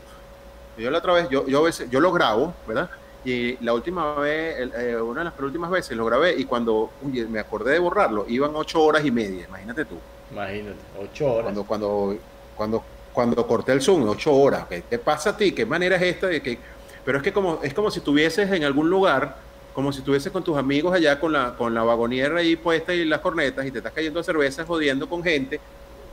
Yo 0.79 0.91
la 0.91 0.99
otra 0.99 1.15
vez, 1.15 1.29
yo, 1.29 1.47
yo, 1.47 1.59
a 1.59 1.63
veces, 1.63 1.91
yo 1.91 1.99
lo 1.99 2.13
grabo, 2.13 2.55
¿verdad? 2.67 2.89
Y 3.25 3.57
la 3.65 3.75
última 3.75 4.15
vez, 4.15 4.71
eh, 4.73 4.97
una 4.97 5.21
de 5.21 5.25
las 5.25 5.41
últimas 5.41 5.71
veces 5.71 5.97
lo 5.97 6.05
grabé 6.07 6.35
y 6.39 6.45
cuando 6.45 6.91
me 7.03 7.41
acordé 7.41 7.73
de 7.73 7.79
borrarlo, 7.81 8.25
iban 8.29 8.53
ocho 8.55 8.83
horas 8.83 9.05
y 9.05 9.11
media, 9.11 9.47
imagínate 9.49 9.85
tú. 9.85 9.97
Imagínate, 10.31 10.79
ocho 11.01 11.27
horas. 11.27 11.43
Cuando, 11.43 11.65
cuando, 11.65 12.17
cuando, 12.57 12.85
cuando 13.13 13.47
corté 13.47 13.73
el 13.73 13.83
Zoom, 13.83 14.09
ocho 14.09 14.33
horas. 14.33 14.67
¿Qué 14.69 14.83
te 14.83 14.99
pasa 14.99 15.31
a 15.31 15.37
ti? 15.37 15.53
¿Qué 15.53 15.67
manera 15.67 15.97
es 15.97 16.03
esta 16.03 16.29
de 16.29 16.41
que.? 16.41 16.59
Pero 17.05 17.19
es 17.19 17.25
que 17.25 17.33
como, 17.33 17.61
es 17.63 17.75
como 17.75 17.91
si 17.91 17.99
estuvieses 17.99 18.51
en 18.51 18.65
algún 18.65 18.89
lugar, 18.89 19.37
como 19.75 19.93
si 19.93 20.01
estuvieses 20.01 20.31
con 20.31 20.45
tus 20.45 20.57
amigos 20.57 20.95
allá 20.95 21.19
con 21.19 21.33
la, 21.33 21.55
con 21.55 21.75
la 21.75 21.83
vagoniera 21.83 22.39
ahí 22.39 22.57
puesta 22.57 22.95
y 22.95 23.05
las 23.05 23.21
cornetas 23.21 23.67
y 23.67 23.71
te 23.71 23.79
estás 23.79 23.93
cayendo 23.93 24.21
a 24.21 24.23
cervezas 24.23 24.67
jodiendo 24.67 25.09
con 25.09 25.23
gente 25.23 25.61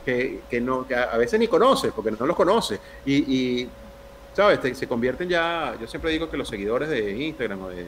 que, 0.06 0.42
que 0.50 0.62
no, 0.62 0.88
que 0.88 0.96
a 0.96 1.18
veces 1.18 1.40
ni 1.40 1.48
conoces, 1.48 1.92
porque 1.94 2.12
no 2.12 2.26
los 2.26 2.36
conoces. 2.36 2.80
y, 3.06 3.16
y 3.16 3.70
¿sabes? 4.34 4.78
se 4.78 4.88
convierten 4.88 5.28
ya, 5.28 5.76
yo 5.80 5.88
siempre 5.88 6.12
digo 6.12 6.30
que 6.30 6.38
los 6.38 6.48
seguidores 6.48 6.90
de 6.90 7.12
Instagram 7.12 7.62
o 7.64 7.70
de, 7.70 7.88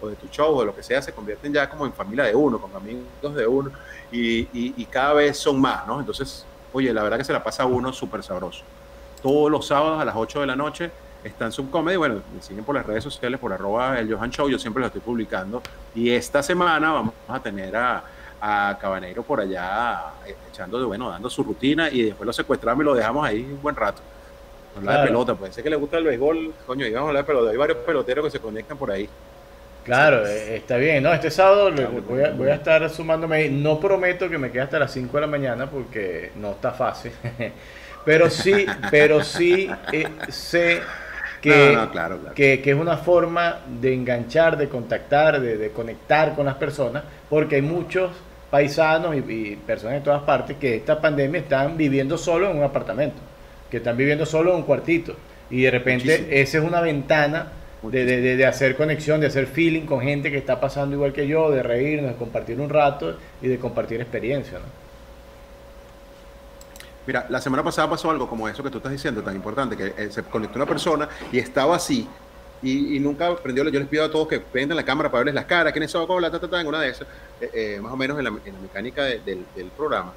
o 0.00 0.08
de, 0.08 0.16
tu 0.16 0.26
show 0.28 0.54
o 0.54 0.60
de 0.60 0.66
lo 0.66 0.74
que 0.74 0.82
sea 0.82 1.02
se 1.02 1.12
convierten 1.12 1.52
ya 1.52 1.68
como 1.68 1.86
en 1.86 1.92
familia 1.92 2.24
de 2.24 2.34
uno, 2.34 2.60
con 2.60 2.74
amigos 2.74 3.34
de 3.34 3.46
uno 3.46 3.70
y, 4.10 4.48
y, 4.52 4.84
cada 4.86 5.12
vez 5.14 5.38
son 5.38 5.60
más, 5.60 5.86
¿no? 5.86 6.00
Entonces, 6.00 6.44
oye, 6.72 6.92
la 6.92 7.02
verdad 7.02 7.18
que 7.18 7.24
se 7.24 7.32
la 7.32 7.44
pasa 7.44 7.66
uno 7.66 7.92
súper 7.92 8.22
sabroso. 8.22 8.64
Todos 9.22 9.50
los 9.50 9.66
sábados 9.66 10.00
a 10.00 10.04
las 10.04 10.16
8 10.16 10.40
de 10.40 10.46
la 10.46 10.56
noche 10.56 10.90
están 11.24 11.52
Subcomedy, 11.52 11.96
bueno, 11.96 12.22
me 12.34 12.42
siguen 12.42 12.64
por 12.64 12.74
las 12.74 12.86
redes 12.86 13.04
sociales, 13.04 13.38
por 13.38 13.52
arroba 13.52 13.98
el 13.98 14.12
Johan 14.12 14.30
Show, 14.30 14.48
yo 14.48 14.58
siempre 14.58 14.80
lo 14.80 14.86
estoy 14.86 15.02
publicando. 15.02 15.62
Y 15.94 16.10
esta 16.10 16.42
semana 16.42 16.92
vamos 16.92 17.14
a 17.28 17.40
tener 17.40 17.76
a, 17.76 18.02
a 18.40 18.78
Cabanero 18.80 19.22
por 19.22 19.40
allá 19.40 20.12
eh, 20.26 20.34
echando, 20.50 20.86
bueno, 20.86 21.10
dando 21.10 21.28
su 21.28 21.42
rutina 21.42 21.90
y 21.90 22.02
después 22.02 22.26
lo 22.26 22.32
secuestramos 22.32 22.82
y 22.82 22.86
lo 22.86 22.94
dejamos 22.94 23.26
ahí 23.26 23.42
un 23.42 23.60
buen 23.60 23.76
rato. 23.76 24.00
Hablar 24.76 25.00
de 25.00 25.06
pelota, 25.08 25.34
pues 25.34 25.54
sé 25.54 25.62
que 25.62 25.70
le 25.70 25.76
gusta 25.76 25.98
el 25.98 26.04
béisbol, 26.04 26.54
coño, 26.66 26.86
y 26.86 26.92
vamos 26.92 27.08
a 27.08 27.10
hablar 27.10 27.24
de 27.24 27.26
pelota. 27.26 27.50
Hay 27.50 27.56
varios 27.56 27.78
peloteros 27.78 28.24
que 28.24 28.30
se 28.30 28.38
conectan 28.38 28.78
por 28.78 28.90
ahí. 28.90 29.08
Claro, 29.84 30.26
eh, 30.26 30.56
está 30.56 30.76
bien. 30.76 31.02
No, 31.02 31.12
este 31.12 31.30
sábado 31.30 31.72
voy 32.08 32.22
a, 32.22 32.30
voy 32.30 32.48
a 32.48 32.54
estar 32.54 32.88
sumándome. 32.88 33.48
No 33.48 33.80
prometo 33.80 34.28
que 34.28 34.38
me 34.38 34.52
quede 34.52 34.62
hasta 34.62 34.78
las 34.78 34.92
5 34.92 35.16
de 35.16 35.20
la 35.20 35.26
mañana 35.26 35.68
porque 35.68 36.30
no 36.36 36.52
está 36.52 36.70
fácil. 36.70 37.12
pero 38.04 38.30
sí, 38.30 38.66
pero 38.90 39.24
sí 39.24 39.68
eh, 39.92 40.06
sé 40.28 40.82
que, 41.40 41.76
Que, 42.34 42.60
que, 42.60 42.70
es 42.70 42.76
una 42.76 42.96
forma 42.96 43.60
de 43.80 43.94
enganchar, 43.94 44.56
de 44.56 44.68
contactar, 44.68 45.40
de, 45.40 45.56
de, 45.56 45.70
conectar 45.70 46.34
con 46.34 46.46
las 46.46 46.56
personas, 46.56 47.02
porque 47.28 47.56
hay 47.56 47.62
muchos 47.62 48.10
paisanos 48.50 49.14
y, 49.16 49.18
y 49.18 49.56
personas 49.56 49.94
de 49.94 50.00
todas 50.00 50.22
partes 50.22 50.56
que 50.56 50.76
esta 50.76 51.00
pandemia 51.00 51.40
están 51.40 51.76
viviendo 51.76 52.18
solo 52.18 52.50
en 52.50 52.58
un 52.58 52.64
apartamento 52.64 53.30
que 53.70 53.78
están 53.78 53.96
viviendo 53.96 54.26
solo 54.26 54.50
en 54.50 54.56
un 54.56 54.62
cuartito. 54.64 55.14
Y 55.50 55.62
de 55.62 55.70
repente 55.70 56.40
esa 56.40 56.58
es 56.58 56.64
una 56.64 56.80
ventana 56.80 57.52
de, 57.82 58.04
de, 58.04 58.36
de, 58.36 58.46
hacer 58.46 58.76
conexión, 58.76 59.20
de 59.20 59.28
hacer 59.28 59.46
feeling 59.46 59.82
con 59.82 60.02
gente 60.02 60.30
que 60.30 60.36
está 60.36 60.60
pasando 60.60 60.96
igual 60.96 61.12
que 61.12 61.26
yo, 61.26 61.50
de 61.50 61.62
reírnos, 61.62 62.12
de 62.12 62.16
compartir 62.16 62.60
un 62.60 62.68
rato 62.68 63.16
y 63.40 63.48
de 63.48 63.58
compartir 63.58 64.00
experiencia. 64.00 64.58
¿no? 64.58 64.89
Mira, 67.10 67.26
la 67.28 67.40
semana 67.40 67.64
pasada 67.64 67.90
pasó 67.90 68.08
algo 68.08 68.28
como 68.28 68.48
eso 68.48 68.62
que 68.62 68.70
tú 68.70 68.76
estás 68.76 68.92
diciendo, 68.92 69.20
tan 69.20 69.34
importante, 69.34 69.76
que 69.76 69.92
eh, 69.98 70.12
se 70.12 70.22
conectó 70.22 70.60
una 70.60 70.66
persona 70.66 71.08
y 71.32 71.40
estaba 71.40 71.74
así 71.74 72.06
y, 72.62 73.00
nunca 73.00 73.34
prendió, 73.34 73.64
yo 73.64 73.80
les 73.80 73.88
pido 73.88 74.04
a 74.04 74.10
todos 74.12 74.28
que 74.28 74.38
prendan 74.38 74.76
la 74.76 74.84
cámara 74.84 75.10
para 75.10 75.22
verles 75.22 75.34
las 75.34 75.46
caras, 75.46 75.72
quiénes 75.72 75.90
son, 75.90 76.06
cómo 76.06 76.20
la, 76.20 76.30
ta, 76.30 76.60
en 76.60 76.68
una 76.68 76.80
de 76.80 76.90
esas, 76.90 77.08
eh, 77.40 77.50
eh, 77.52 77.80
más 77.82 77.92
o 77.92 77.96
menos 77.96 78.16
en 78.16 78.22
la, 78.22 78.30
en 78.30 78.54
la 78.54 78.60
mecánica 78.60 79.02
del, 79.02 79.24
del 79.24 79.66
programa. 79.76 80.12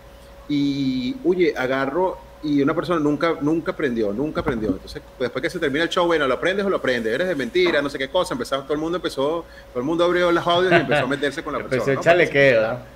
Y, 0.47 1.15
oye, 1.25 1.55
agarro 1.57 2.19
y 2.43 2.61
una 2.61 2.75
persona 2.75 2.99
nunca, 2.99 3.37
nunca 3.41 3.71
aprendió, 3.71 4.13
nunca 4.13 4.41
aprendió. 4.41 4.69
Entonces, 4.69 5.01
después 5.19 5.41
que 5.41 5.49
se 5.49 5.57
termina 5.57 5.85
el 5.85 5.89
show, 5.89 6.05
bueno, 6.05 6.27
lo 6.27 6.35
aprendes 6.35 6.63
o 6.63 6.69
lo 6.69 6.75
aprendes, 6.75 7.11
eres 7.11 7.27
de 7.27 7.33
mentira, 7.33 7.81
no 7.81 7.89
sé 7.89 7.97
qué 7.97 8.09
cosa, 8.09 8.35
empezaba, 8.35 8.61
todo 8.61 8.73
el 8.73 8.79
mundo 8.79 8.97
empezó, 8.97 9.45
todo 9.71 9.79
el 9.79 9.83
mundo 9.83 10.03
abrió 10.03 10.31
las 10.31 10.45
audios 10.45 10.73
y 10.73 10.75
empezó 10.75 11.05
a 11.05 11.07
meterse 11.07 11.43
con 11.43 11.53
la 11.53 11.59
persona. 11.63 11.81
Empezó 11.81 11.99
el 11.99 12.05
chalequeo, 12.05 12.61
y, 12.61 12.61
ahí 12.61 12.92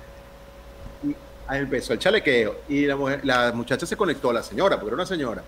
empezó 1.50 1.92
el 1.92 1.98
chalequeo 1.98 2.56
y 2.68 2.86
la, 2.86 2.96
mujer, 2.96 3.20
la 3.24 3.52
muchacha 3.52 3.86
se 3.86 3.96
conectó, 3.96 4.32
la 4.32 4.42
señora, 4.42 4.76
porque 4.76 4.88
era 4.88 4.96
una 4.96 5.06
señora. 5.06 5.42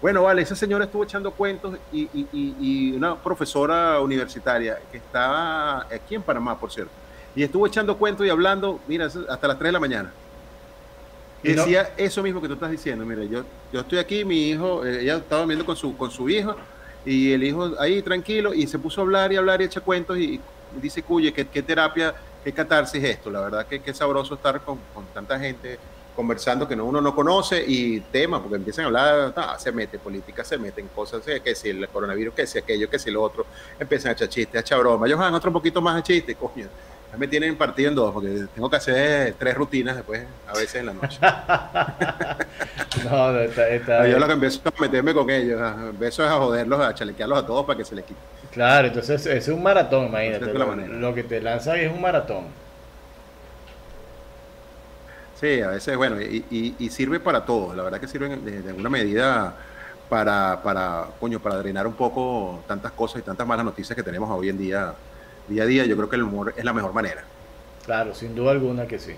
Bueno, 0.00 0.22
vale, 0.22 0.42
esa 0.42 0.54
señora 0.54 0.84
estuvo 0.84 1.04
echando 1.04 1.30
cuentos 1.30 1.76
y, 1.92 2.02
y, 2.12 2.28
y 2.32 2.92
una 2.92 3.16
profesora 3.16 4.00
universitaria 4.00 4.78
que 4.90 4.98
estaba 4.98 5.82
aquí 5.82 6.14
en 6.14 6.22
Panamá, 6.22 6.58
por 6.58 6.70
cierto, 6.70 6.92
y 7.34 7.42
estuvo 7.42 7.66
echando 7.66 7.96
cuentos 7.96 8.26
y 8.26 8.30
hablando, 8.30 8.80
mira, 8.86 9.06
hasta 9.06 9.48
las 9.48 9.58
3 9.58 9.68
de 9.68 9.72
la 9.72 9.80
mañana. 9.80 10.12
Y 11.42 11.52
decía 11.52 11.90
eso 11.96 12.22
mismo 12.22 12.40
que 12.40 12.48
tú 12.48 12.54
estás 12.54 12.70
diciendo. 12.70 13.04
Mire, 13.04 13.28
yo, 13.28 13.44
yo 13.72 13.80
estoy 13.80 13.98
aquí, 13.98 14.24
mi 14.24 14.48
hijo, 14.50 14.84
eh, 14.84 15.02
ella 15.02 15.16
estaba 15.16 15.44
viendo 15.46 15.64
con 15.64 15.76
su, 15.76 15.96
con 15.96 16.10
su 16.10 16.28
hijo, 16.28 16.56
y 17.04 17.32
el 17.32 17.44
hijo 17.44 17.72
ahí 17.78 18.02
tranquilo, 18.02 18.52
y 18.52 18.66
se 18.66 18.78
puso 18.78 19.00
a 19.00 19.04
hablar 19.04 19.32
y 19.32 19.36
hablar 19.36 19.60
y 19.60 19.64
echa 19.64 19.80
cuentos, 19.80 20.18
y, 20.18 20.40
dice, 20.80 21.02
cuye, 21.02 21.32
¿qué, 21.32 21.46
qué, 21.46 21.62
terapia, 21.62 22.14
qué 22.42 22.52
catarsis 22.52 23.02
es 23.02 23.10
esto. 23.10 23.30
La 23.30 23.40
verdad 23.40 23.66
que, 23.66 23.80
es 23.84 23.96
sabroso 23.96 24.34
estar 24.34 24.60
con, 24.62 24.78
con, 24.94 25.04
tanta 25.06 25.38
gente 25.38 25.78
conversando 26.14 26.66
que 26.66 26.74
uno 26.74 27.00
no 27.00 27.14
conoce 27.14 27.62
y 27.66 28.00
temas, 28.00 28.40
porque 28.40 28.56
empiezan 28.56 28.84
a 28.84 28.88
hablar, 28.88 29.58
se 29.58 29.70
mete 29.70 29.98
política, 29.98 30.44
se 30.44 30.56
meten 30.56 30.88
cosas, 30.94 31.22
que 31.22 31.54
si 31.54 31.68
el 31.68 31.88
coronavirus, 31.88 32.34
que 32.34 32.46
si 32.46 32.58
aquello, 32.58 32.88
que 32.88 32.98
si 32.98 33.10
lo 33.10 33.22
otro, 33.22 33.44
empiezan 33.78 34.10
a 34.10 34.12
echar 34.12 34.28
chistes, 34.28 34.56
a 34.56 34.60
echar 34.60 34.78
broma. 34.78 35.06
Johan, 35.08 35.34
otro 35.34 35.52
poquito 35.52 35.82
más 35.82 35.96
de 35.96 36.02
chiste, 36.02 36.34
coño 36.34 36.68
me 37.16 37.28
tienen 37.28 37.56
partido 37.56 37.88
en 37.88 37.94
dos, 37.94 38.12
porque 38.12 38.46
tengo 38.54 38.68
que 38.68 38.76
hacer 38.76 39.34
tres 39.38 39.54
rutinas 39.54 39.96
después, 39.96 40.22
a 40.46 40.52
veces 40.52 40.76
en 40.76 40.86
la 40.86 40.92
noche. 40.92 41.18
no, 43.04 43.40
está, 43.40 44.06
yo 44.06 44.18
lo 44.18 44.26
que 44.26 44.32
empiezo 44.32 44.60
a 44.64 44.80
meterme 44.80 45.14
con 45.14 45.30
ellos, 45.30 45.60
empiezo 45.90 46.24
a 46.24 46.32
joderlos, 46.32 46.80
a 46.80 46.94
chalequearlos 46.94 47.38
a 47.38 47.46
todos 47.46 47.64
para 47.64 47.78
que 47.78 47.84
se 47.84 47.94
les 47.94 48.04
quite. 48.04 48.20
Claro, 48.56 48.88
entonces 48.88 49.26
es 49.26 49.48
un 49.48 49.62
maratón, 49.62 50.06
imagínate. 50.06 50.46
Lo, 50.88 51.14
que 51.14 51.22
te 51.24 51.42
lanza 51.42 51.78
es 51.78 51.92
un 51.92 52.00
maratón. 52.00 52.44
Sí, 55.38 55.60
a 55.60 55.68
veces, 55.68 55.94
bueno, 55.94 56.18
y, 56.22 56.88
sirve 56.88 57.20
para 57.20 57.44
todo. 57.44 57.74
La 57.74 57.82
verdad 57.82 58.00
que 58.00 58.08
sirve 58.08 58.34
de, 58.34 58.70
alguna 58.70 58.88
medida 58.88 59.54
para, 60.08 60.62
para, 60.62 61.08
coño, 61.20 61.38
para 61.38 61.56
drenar 61.56 61.86
un 61.86 61.92
poco 61.92 62.64
tantas 62.66 62.92
cosas 62.92 63.20
y 63.20 63.24
tantas 63.26 63.46
malas 63.46 63.66
noticias 63.66 63.94
que 63.94 64.02
tenemos 64.02 64.30
hoy 64.30 64.48
en 64.48 64.56
día, 64.56 64.94
día 65.48 65.64
a 65.64 65.66
día. 65.66 65.84
Yo 65.84 65.94
creo 65.94 66.08
que 66.08 66.16
el 66.16 66.22
humor 66.22 66.54
es 66.56 66.64
la 66.64 66.72
mejor 66.72 66.94
manera. 66.94 67.24
Claro, 67.84 68.14
sin 68.14 68.34
duda 68.34 68.52
alguna 68.52 68.86
que 68.86 68.98
sí. 68.98 69.16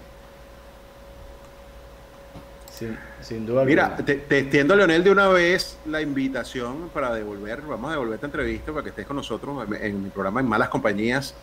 Sin, 3.20 3.47
duda 3.47 3.64
Mira, 3.64 3.97
te, 3.97 4.14
te, 4.14 4.39
extiendo, 4.39 4.76
Leonel, 4.76 5.03
de 5.03 5.11
una 5.11 5.29
vez 5.29 5.79
la 5.87 6.01
invitación 6.01 6.91
para 6.95 7.12
devolver, 7.12 7.62
vamos 7.62 7.89
a 7.89 7.93
devolver 7.93 8.14
esta 8.14 8.26
entrevista 8.26 8.72
para 8.72 8.85
que 8.85 8.91
estés 8.91 9.07
con 9.07 9.16
nosotros 9.16 9.66
en, 9.81 10.03
mi 10.03 10.11
programa 10.11 10.41
En 10.41 10.47
Malas 10.47 10.68
Compañías 10.68 11.35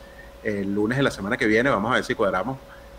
el 0.46 0.74
lunes 0.74 0.98
de 0.98 1.04
la 1.04 1.12
semana 1.12 1.38
que 1.38 1.48
viene. 1.48 1.70
Vamos 1.70 1.92
a 1.92 1.96
ver 1.96 2.04
si 2.04 2.14
cuadramos. 2.14 2.58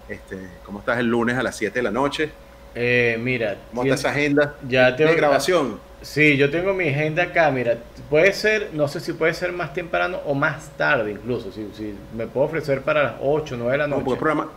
Este, 0.09 0.37
¿Cómo 0.64 0.80
estás 0.80 0.99
el 0.99 1.07
lunes 1.07 1.37
a 1.37 1.43
las 1.43 1.57
7 1.57 1.78
de 1.78 1.82
la 1.82 1.91
noche? 1.91 2.30
Eh, 2.74 3.18
mira, 3.20 3.57
¿cómo 3.70 3.84
está 3.84 3.95
esa 3.95 4.11
agenda 4.11 4.55
ya 4.68 4.95
tengo, 4.95 5.11
de 5.11 5.16
grabación? 5.16 5.80
Sí, 6.03 6.37
yo 6.37 6.51
tengo 6.51 6.74
mi 6.74 6.89
agenda 6.89 7.22
acá. 7.22 7.51
Mira, 7.51 7.78
puede 8.11 8.32
ser, 8.32 8.70
no 8.74 8.87
sé 8.89 9.01
si 9.01 9.12
puede 9.12 9.32
ser 9.32 9.53
más 9.53 9.72
temprano 9.72 10.18
o 10.26 10.34
más 10.34 10.70
tarde 10.76 11.12
incluso. 11.12 11.51
Si, 11.53 11.68
si 11.74 11.95
me 12.14 12.26
puedo 12.26 12.47
ofrecer 12.47 12.82
para 12.82 13.03
las 13.03 13.14
8, 13.22 13.57
9 13.57 13.72
de 13.72 13.78
la 13.78 13.87
noche. 13.87 14.03
No, 14.03 14.51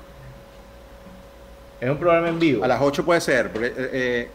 es 1.81 1.89
un 1.89 1.97
programa 1.97 2.29
en 2.29 2.39
vivo. 2.39 2.63
A 2.63 2.67
las 2.67 2.81
8 2.81 3.05
puede 3.05 3.21
ser, 3.21 3.51
porque, 3.51 3.67
eh, 3.67 3.73
eh, 3.77 4.27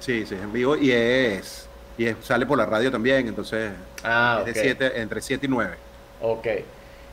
sí, 0.00 0.26
sí, 0.26 0.34
es 0.34 0.42
en 0.42 0.52
vivo 0.52 0.76
y 0.76 0.90
es, 0.90 1.68
y 1.96 2.06
sale 2.22 2.46
por 2.46 2.58
la 2.58 2.66
radio 2.66 2.90
también, 2.90 3.28
entonces 3.28 3.72
ah, 4.02 4.42
es 4.46 4.54
de 4.54 4.60
siete, 4.60 5.00
entre 5.00 5.20
7 5.20 5.46
y 5.46 5.48
9. 5.48 5.74
Ok. 6.20 6.46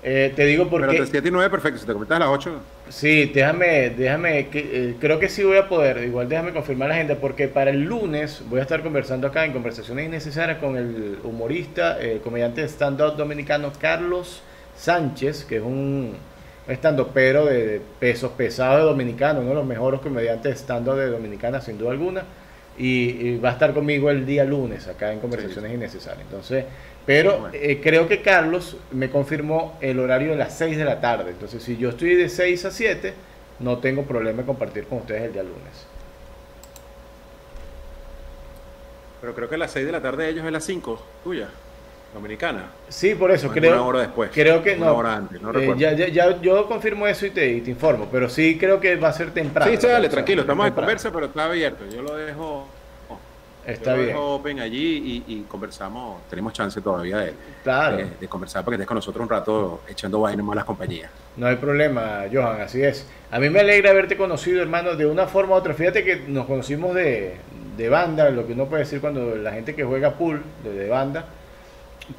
Eh, 0.03 0.33
te 0.35 0.45
digo 0.45 0.67
porque... 0.67 0.87
Pero 0.87 1.03
entre 1.03 1.11
7 1.11 1.27
y 1.27 1.31
9, 1.31 1.49
perfecto, 1.51 1.79
si 1.79 1.85
te 1.85 1.93
comentas 1.93 2.15
a 2.15 2.19
las 2.19 2.29
8. 2.29 2.59
Sí, 2.89 3.31
déjame, 3.33 3.91
déjame, 3.91 4.47
que, 4.47 4.95
creo 4.99 5.19
que 5.19 5.29
sí 5.29 5.43
voy 5.43 5.57
a 5.57 5.69
poder, 5.69 6.03
igual 6.03 6.27
déjame 6.27 6.53
confirmar 6.53 6.89
la 6.89 6.95
gente, 6.95 7.15
porque 7.15 7.47
para 7.47 7.69
el 7.69 7.83
lunes 7.83 8.41
voy 8.49 8.59
a 8.59 8.63
estar 8.63 8.81
conversando 8.81 9.27
acá 9.27 9.45
en 9.45 9.53
Conversaciones 9.53 10.07
Innecesarias 10.07 10.57
con 10.57 10.75
el 10.75 11.19
humorista, 11.23 11.99
el 12.01 12.19
comediante 12.21 12.63
stand-up 12.63 13.15
dominicano 13.15 13.71
Carlos 13.79 14.41
Sánchez, 14.75 15.45
que 15.45 15.57
es 15.57 15.61
un 15.61 16.15
estando 16.71 17.09
pero 17.09 17.45
de 17.45 17.81
pesos 17.99 18.31
pesados 18.31 18.79
de 18.79 18.85
dominicano, 18.85 19.41
uno 19.41 19.49
de 19.49 19.55
los 19.55 19.65
mejores 19.65 19.99
comediantes 19.99 20.55
estando 20.55 20.95
de 20.95 21.07
dominicana 21.07 21.61
sin 21.61 21.77
duda 21.77 21.91
alguna. 21.91 22.23
Y, 22.77 23.37
va 23.37 23.49
a 23.49 23.51
estar 23.53 23.73
conmigo 23.73 24.09
el 24.09 24.25
día 24.25 24.43
lunes 24.43 24.87
acá 24.87 25.11
en 25.11 25.19
Conversaciones 25.19 25.73
Innecesarias. 25.73 26.23
Entonces, 26.23 26.65
pero 27.05 27.49
eh, 27.53 27.79
creo 27.83 28.07
que 28.07 28.21
Carlos 28.21 28.77
me 28.91 29.09
confirmó 29.09 29.77
el 29.81 29.99
horario 29.99 30.31
de 30.31 30.37
las 30.37 30.57
6 30.57 30.77
de 30.77 30.85
la 30.85 31.01
tarde. 31.01 31.31
Entonces, 31.31 31.61
si 31.61 31.77
yo 31.77 31.89
estoy 31.89 32.15
de 32.15 32.29
6 32.29 32.65
a 32.65 32.71
7, 32.71 33.13
no 33.59 33.77
tengo 33.79 34.03
problema 34.03 34.39
en 34.39 34.45
compartir 34.45 34.85
con 34.85 34.99
ustedes 34.99 35.23
el 35.23 35.33
día 35.33 35.43
lunes. 35.43 35.85
Pero 39.19 39.35
creo 39.35 39.49
que 39.49 39.57
las 39.57 39.71
6 39.71 39.85
de 39.85 39.91
la 39.91 40.01
tarde 40.01 40.23
de 40.23 40.29
ellos 40.29 40.45
es 40.45 40.51
las 40.51 40.63
5, 40.63 41.05
tuya. 41.23 41.49
Dominicana. 42.13 42.65
Sí, 42.89 43.15
por 43.15 43.31
eso 43.31 43.49
creo. 43.49 43.71
Una 43.71 43.83
hora 43.83 43.99
después. 44.01 44.31
Creo 44.33 44.61
que 44.61 44.75
no. 44.75 44.93
hora 44.93 45.15
antes, 45.15 45.41
no 45.41 45.57
eh, 45.57 45.73
ya, 45.77 45.93
ya, 45.93 46.41
yo 46.41 46.67
confirmo 46.67 47.07
eso 47.07 47.25
y 47.25 47.29
te, 47.29 47.61
te, 47.61 47.71
informo, 47.71 48.07
pero 48.11 48.27
sí 48.27 48.57
creo 48.59 48.81
que 48.81 48.97
va 48.97 49.09
a 49.09 49.13
ser 49.13 49.31
temprano. 49.31 49.71
Sí, 49.71 49.77
sí 49.79 49.87
dale, 49.87 50.09
tranquilo, 50.09 50.41
estamos 50.41 50.67
en 50.67 50.73
conversa, 50.73 51.11
pero 51.11 51.27
está 51.27 51.45
abierto. 51.45 51.85
Yo 51.89 52.01
lo 52.01 52.15
dejo. 52.15 52.67
Está 53.65 53.93
bien. 53.93 54.07
Dejo 54.07 54.35
open 54.35 54.59
allí 54.59 55.23
y, 55.25 55.41
conversamos. 55.43 56.27
Tenemos 56.29 56.51
chance 56.51 56.81
todavía 56.81 57.17
de, 57.17 57.33
de, 58.19 58.27
conversar 58.27 58.65
para 58.65 58.75
que 58.75 58.81
estés 58.81 58.87
con 58.87 58.95
nosotros 58.95 59.23
un 59.23 59.29
rato 59.29 59.81
echando 59.87 60.19
vaina 60.19 60.43
más 60.43 60.55
las 60.55 60.65
compañías. 60.65 61.11
No 61.37 61.47
hay 61.47 61.55
problema, 61.57 62.23
Johan, 62.31 62.59
así 62.59 62.83
es. 62.83 63.07
A 63.29 63.39
mí 63.39 63.49
me 63.49 63.59
alegra 63.61 63.91
haberte 63.91 64.17
conocido, 64.17 64.61
hermano, 64.61 64.95
de 64.95 65.05
una 65.05 65.27
forma 65.27 65.53
u 65.53 65.57
otra. 65.59 65.75
Fíjate 65.75 66.03
que 66.03 66.23
nos 66.27 66.47
conocimos 66.47 66.95
de, 66.95 67.35
de 67.77 67.89
banda, 67.89 68.31
lo 68.31 68.47
que 68.47 68.53
uno 68.53 68.65
puede 68.65 68.83
decir 68.83 68.99
cuando 68.99 69.35
la 69.35 69.51
gente 69.51 69.75
que 69.75 69.83
juega 69.83 70.15
pool, 70.15 70.41
de, 70.63 70.73
de 70.73 70.89
banda 70.89 71.25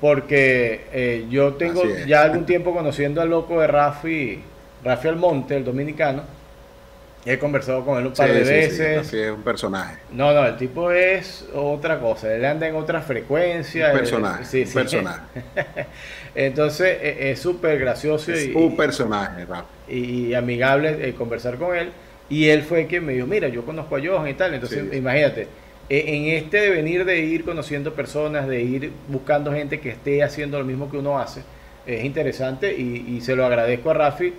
porque 0.01 0.87
eh, 0.93 1.27
yo 1.31 1.55
tengo 1.55 1.83
ya 2.07 2.23
algún 2.23 2.47
tiempo 2.47 2.73
conociendo 2.73 3.21
al 3.21 3.31
loco 3.31 3.61
de 3.61 3.67
Rafi, 3.67 4.41
Rafi 4.85 5.09
Almonte, 5.09 5.57
el 5.57 5.65
dominicano. 5.65 6.23
He 7.25 7.39
conversado 7.39 7.85
con 7.85 8.01
él 8.01 8.07
un 8.09 8.13
par 8.13 8.33
de 8.33 8.41
veces. 8.41 9.07
Sí, 9.07 9.17
es 9.17 9.31
un 9.31 9.43
personaje. 9.43 9.99
No, 10.11 10.35
no, 10.35 10.45
el 10.45 10.57
tipo 10.57 10.91
es 10.91 11.47
otra 11.55 12.01
cosa. 12.01 12.35
Él 12.35 12.45
anda 12.45 12.67
en 12.67 12.75
otra 12.75 13.01
frecuencia. 13.01 13.93
Un 13.93 13.99
personaje. 13.99 14.45
Sí, 14.45 14.65
un 14.67 14.73
personaje. 14.73 15.21
Entonces 16.35 16.99
e, 17.01 17.31
es 17.31 17.39
súper 17.39 17.79
gracioso. 17.79 18.33
y, 18.33 18.53
un 18.57 18.77
personaje, 18.77 19.45
Rafi. 19.45 19.67
Y, 19.89 20.35
amigable 20.35 21.09
eh, 21.09 21.15
conversar 21.15 21.59
con 21.59 21.77
él. 21.77 21.93
Y 22.29 22.49
él 22.49 22.63
fue 22.63 22.89
quien 22.89 23.07
me 23.07 23.13
dijo, 23.13 23.27
mira, 23.27 23.47
yo 23.47 23.65
conozco 23.65 23.97
a 23.97 24.01
Johan 24.05 24.27
y 24.27 24.35
tal. 24.35 24.55
Entonces, 24.55 24.93
imagínate, 24.93 25.47
en 25.89 26.25
este 26.27 26.59
devenir 26.59 27.05
de 27.05 27.21
ir 27.21 27.45
conociendo 27.45 27.93
personas, 27.93 28.49
de 28.49 28.63
ir 28.63 28.93
buscando 29.09 29.53
gente 29.53 29.81
que 29.81 29.91
esté 29.91 30.23
haciendo 30.23 30.59
lo 30.59 30.65
mismo 30.65 30.91
que 30.91 30.99
uno 30.99 31.19
hace, 31.19 31.43
es 31.87 32.05
interesante 32.05 32.73
y, 32.73 33.21
se 33.21 33.35
lo 33.35 33.45
agradezco 33.45 33.91
a 33.91 33.95
Rafi 33.95 34.33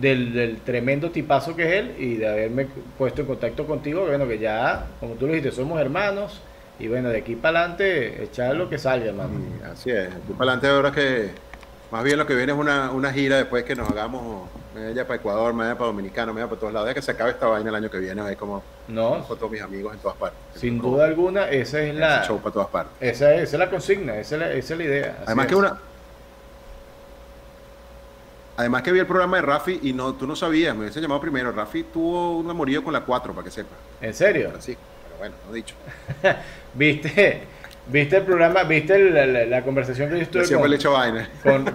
del, 0.00 0.58
tremendo 0.64 1.10
tipazo 1.10 1.54
que 1.54 1.64
es 1.64 1.72
él 1.72 1.94
y 1.98 2.14
de 2.16 2.28
haberme 2.28 2.66
puesto 2.96 3.22
en 3.22 3.26
contacto 3.26 3.66
contigo, 3.66 4.06
bueno, 4.06 4.26
que 4.26 4.38
ya, 4.38 4.86
como 5.00 5.14
tú 5.14 5.26
lo 5.26 5.32
dijiste, 5.32 5.52
somos 5.52 5.80
hermanos 5.80 6.40
y 6.78 6.88
bueno, 6.88 7.08
de 7.10 7.18
aquí 7.18 7.36
para 7.36 7.60
adelante 7.60 8.22
echar 8.24 8.56
lo 8.56 8.68
que 8.68 8.78
salga, 8.78 9.06
hermano. 9.06 9.40
así 9.70 9.90
es, 9.90 9.96
de 9.96 10.06
aquí 10.06 10.32
para 10.36 10.52
adelante 10.52 10.68
ahora 10.68 10.92
que 10.92 11.30
más 11.94 12.02
bien 12.02 12.18
lo 12.18 12.26
que 12.26 12.34
viene 12.34 12.50
es 12.50 12.58
una, 12.58 12.90
una 12.90 13.12
gira 13.12 13.36
después 13.36 13.62
que 13.62 13.76
nos 13.76 13.88
hagamos 13.88 14.48
me 14.74 15.04
para 15.04 15.14
Ecuador, 15.14 15.54
me 15.54 15.62
vaya 15.62 15.78
para 15.78 15.86
Dominicano, 15.86 16.34
me 16.34 16.40
vaya 16.40 16.50
para 16.50 16.60
todos 16.60 16.72
lados. 16.72 16.88
Ya 16.88 16.94
que 16.94 17.02
se 17.02 17.12
acabe 17.12 17.30
esta 17.30 17.46
vaina 17.46 17.70
el 17.70 17.76
año 17.76 17.88
que 17.88 17.98
viene, 17.98 18.20
a 18.20 18.24
ver 18.24 18.36
cómo 18.36 18.64
no. 18.88 19.24
con 19.28 19.38
todos 19.38 19.52
mis 19.52 19.62
amigos 19.62 19.94
en 19.94 20.00
todas 20.00 20.16
partes. 20.16 20.40
Sin 20.56 20.80
duda 20.80 21.04
alguna, 21.04 21.48
esa 21.50 21.80
es 21.82 21.94
la. 21.94 22.24
show 22.26 22.40
para 22.40 22.52
todas 22.52 22.68
partes. 22.68 22.96
Esa 22.98 23.32
es, 23.34 23.52
la 23.52 23.70
consigna, 23.70 24.18
esa 24.18 24.34
es 24.34 24.40
la, 24.40 24.50
esa 24.50 24.74
es 24.74 24.78
la 24.78 24.84
idea. 24.84 25.18
Además 25.24 25.46
que 25.46 25.54
una. 25.54 25.78
Además 28.56 28.82
que 28.82 28.90
vi 28.90 28.98
el 28.98 29.06
programa 29.06 29.36
de 29.36 29.42
Rafi 29.42 29.78
y 29.84 29.92
no, 29.92 30.14
tú 30.14 30.26
no 30.26 30.34
sabías, 30.34 30.74
me 30.74 30.80
hubiese 30.80 31.00
llamado 31.00 31.20
primero. 31.20 31.52
Rafi 31.52 31.84
tuvo 31.84 32.38
un 32.38 32.50
amorío 32.50 32.82
con 32.82 32.92
la 32.92 33.02
4, 33.02 33.32
para 33.32 33.44
que 33.44 33.52
sepa. 33.52 33.76
¿En 34.00 34.14
serio? 34.14 34.50
sí, 34.58 34.76
pero 35.04 35.18
bueno, 35.18 35.34
no 35.46 35.52
he 35.52 35.56
dicho. 35.58 35.76
¿Viste? 36.74 37.53
¿Viste 37.86 38.16
el 38.16 38.22
programa? 38.22 38.62
¿Viste 38.64 38.98
la, 39.46 39.62
conversación 39.62 40.10
que 40.10 40.16
yo 40.16 40.22
estuve 40.22 40.58
con, 40.58 40.70
le 40.70 40.76
hecho 40.76 40.92
vaina. 40.92 41.28
Con, 41.42 41.66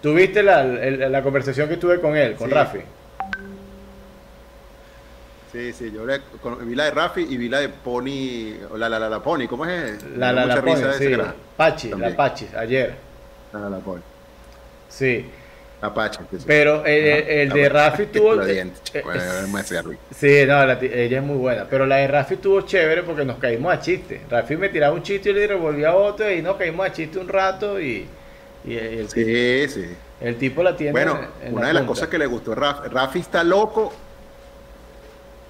¿Tuviste 0.00 0.42
la, 0.42 0.64
la, 0.64 1.22
conversación 1.22 1.68
que 1.68 1.76
tuve 1.76 2.00
con 2.00 2.16
él, 2.16 2.34
con 2.34 2.50
Rafi? 2.50 2.78
Sí, 5.52 5.72
sí, 5.72 5.90
yo 5.90 6.06
vi 6.64 6.74
la 6.76 6.84
de 6.84 6.90
Rafi 6.92 7.26
y 7.28 7.36
vi 7.36 7.48
la 7.48 7.58
de 7.58 7.68
Pony, 7.68 8.54
la 8.76 8.88
la 8.88 9.00
la, 9.00 9.08
la 9.08 9.20
Pony, 9.20 9.48
¿cómo 9.48 9.66
es? 9.66 10.00
La 10.16 10.32
la 10.32 10.46
la 10.46 10.62
Pony, 10.62 10.76
sí, 10.96 11.12
Pachi, 11.56 11.88
la 11.90 12.16
Pachi, 12.16 12.48
ayer. 12.56 12.94
La 13.52 13.58
la 13.58 13.68
la 13.68 13.78
Pony. 13.78 14.00
Sí. 14.88 15.28
Apache. 15.80 16.20
Pero 16.46 16.84
el, 16.84 17.06
el 17.06 17.48
de 17.48 17.68
Rafi 17.68 18.06
tuvo. 18.06 18.42
Sí, 18.42 20.44
no, 20.46 20.62
ella 20.62 21.18
es 21.18 21.24
muy 21.24 21.36
buena. 21.36 21.66
Pero 21.68 21.86
la 21.86 21.96
de 21.96 22.08
Rafi 22.08 22.36
tuvo 22.36 22.60
chévere 22.62 23.02
porque 23.02 23.24
nos 23.24 23.38
caímos 23.38 23.72
a 23.72 23.80
chiste. 23.80 24.22
Rafi 24.28 24.56
me 24.56 24.68
tiraba 24.68 24.94
un 24.94 25.02
chiste 25.02 25.30
y 25.30 25.32
le 25.32 25.48
devolvía 25.48 25.94
otro 25.94 26.30
y 26.30 26.42
nos 26.42 26.56
caímos 26.56 26.86
a 26.86 26.92
chiste 26.92 27.18
un 27.18 27.28
rato 27.28 27.80
y. 27.80 28.06
y 28.64 28.76
el, 28.76 29.08
sí, 29.08 29.68
sí. 29.68 29.86
El 30.20 30.36
tipo 30.36 30.62
la 30.62 30.76
tiene. 30.76 30.92
Bueno, 30.92 31.18
una 31.50 31.68
de 31.68 31.72
las 31.72 31.84
cosas 31.84 32.08
que 32.08 32.18
le 32.18 32.26
gustó 32.26 32.54
Rafi, 32.54 32.88
Rafi 32.88 33.20
está 33.20 33.42
loco. 33.42 33.92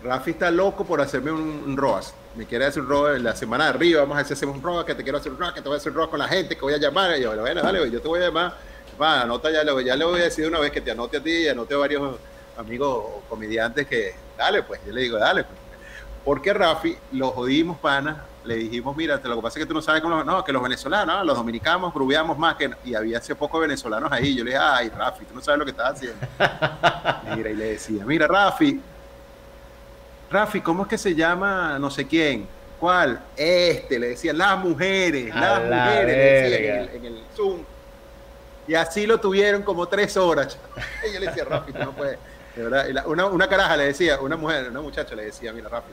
Rafi 0.05 0.31
está 0.31 0.51
loco 0.51 0.85
por 0.85 1.01
hacerme 1.01 1.33
un, 1.33 1.77
ROAS. 1.77 2.15
Me 2.37 2.47
quiere 2.47 2.67
hacer 2.67 2.83
un 2.83 2.89
ROAS 2.89 3.21
la 3.21 3.35
semana 3.35 3.65
de 3.65 3.71
arriba. 3.71 4.03
Vamos 4.03 4.17
a 4.17 4.21
hacemos 4.21 4.57
un 4.57 4.63
ROAS, 4.63 4.85
que 4.85 4.95
te 4.95 5.03
quiero 5.03 5.19
hacer 5.19 5.33
un 5.33 5.39
ROAS, 5.39 5.55
que 5.55 5.61
te 5.61 5.69
voy 5.69 5.75
a 5.75 5.79
hacer 5.79 5.91
un 5.91 5.99
ROAS 5.99 6.09
con 6.09 6.21
la 6.21 6.29
gente, 6.29 6.55
que 6.55 6.61
voy 6.61 6.73
a 6.73 6.79
llamar. 6.79 7.19
Y 7.19 7.23
yo, 7.23 7.37
bueno, 7.37 7.61
dale, 7.61 7.91
yo 7.91 8.01
te 8.01 8.07
voy 8.07 8.21
a 8.21 8.27
llamar 8.27 8.70
va, 9.01 9.23
anota 9.23 9.51
ya, 9.51 9.63
ya 9.65 9.97
le 9.97 10.05
voy 10.05 10.21
a 10.21 10.25
decir 10.25 10.47
una 10.47 10.59
vez 10.59 10.71
que 10.71 10.81
te 10.81 10.91
anote 10.91 11.17
a 11.17 11.23
ti 11.23 11.31
y 11.31 11.49
anote 11.49 11.75
a 11.75 11.79
varios 11.79 12.17
amigos 12.57 13.23
comediantes 13.29 13.87
que, 13.87 14.15
dale, 14.37 14.63
pues, 14.63 14.81
yo 14.87 14.93
le 14.93 15.03
digo, 15.03 15.19
dale, 15.19 15.45
pues. 15.45 15.59
Porque 16.25 16.53
Rafi, 16.53 16.97
lo 17.13 17.31
jodimos, 17.31 17.79
pana, 17.79 18.25
le 18.45 18.57
dijimos, 18.57 18.95
mira, 18.95 19.19
lo 19.25 19.37
que 19.37 19.43
pasa 19.43 19.59
es 19.59 19.65
que 19.65 19.69
tú 19.69 19.75
no 19.75 19.81
sabes 19.81 20.03
cómo, 20.03 20.23
no, 20.23 20.45
que 20.45 20.53
los 20.53 20.63
venezolanos, 20.63 21.25
los 21.25 21.37
dominicanos 21.37 21.95
grubeamos 21.95 22.37
más 22.37 22.57
que, 22.57 22.71
y 22.85 22.95
había 22.95 23.19
hace 23.19 23.35
poco 23.35 23.59
venezolanos 23.59 24.13
ahí, 24.13 24.35
yo 24.35 24.45
le 24.45 24.51
dije, 24.51 24.63
ay, 24.63 24.91
Rafi, 24.91 25.25
tú 25.25 25.35
no 25.35 25.41
sabes 25.41 25.59
lo 25.59 25.65
que 25.65 25.71
estás 25.71 25.93
haciendo. 25.93 26.27
mira, 27.37 27.51
y 27.51 27.55
le 27.55 27.65
decía, 27.73 28.05
mira, 28.05 28.27
Rafi, 28.27 28.81
Rafi, 30.31 30.61
¿cómo 30.61 30.83
es 30.83 30.89
que 30.89 30.99
se 30.99 31.15
llama 31.15 31.79
no 31.79 31.91
sé 31.91 32.07
quién? 32.07 32.47
¿Cuál? 32.79 33.21
Este, 33.37 33.99
le 33.99 34.09
decía, 34.09 34.33
las 34.33 34.59
mujeres, 34.59 35.35
las 35.35 35.63
mujeres, 35.63 36.07
le 36.07 36.17
decía 36.17 36.83
en 36.83 36.89
el, 36.89 36.97
en 36.97 37.05
el 37.07 37.23
Zoom 37.35 37.65
y 38.71 38.75
así 38.77 39.05
lo 39.05 39.19
tuvieron 39.19 39.63
como 39.63 39.89
tres 39.89 40.17
horas. 40.17 40.57
Y 41.09 41.13
yo 41.13 41.19
le 41.19 41.27
decía, 41.27 41.45
Rafi, 41.45 41.73
no 41.73 41.91
puedes. 41.91 42.19
De 42.55 42.63
verdad, 42.63 43.05
una, 43.07 43.27
una, 43.27 43.49
caraja 43.49 43.77
le 43.77 43.87
decía, 43.87 44.21
una 44.21 44.37
mujer, 44.37 44.71
una 44.71 44.81
muchacha 44.81 45.17
le 45.17 45.25
decía, 45.25 45.53
mira, 45.53 45.69
Rafi, 45.69 45.91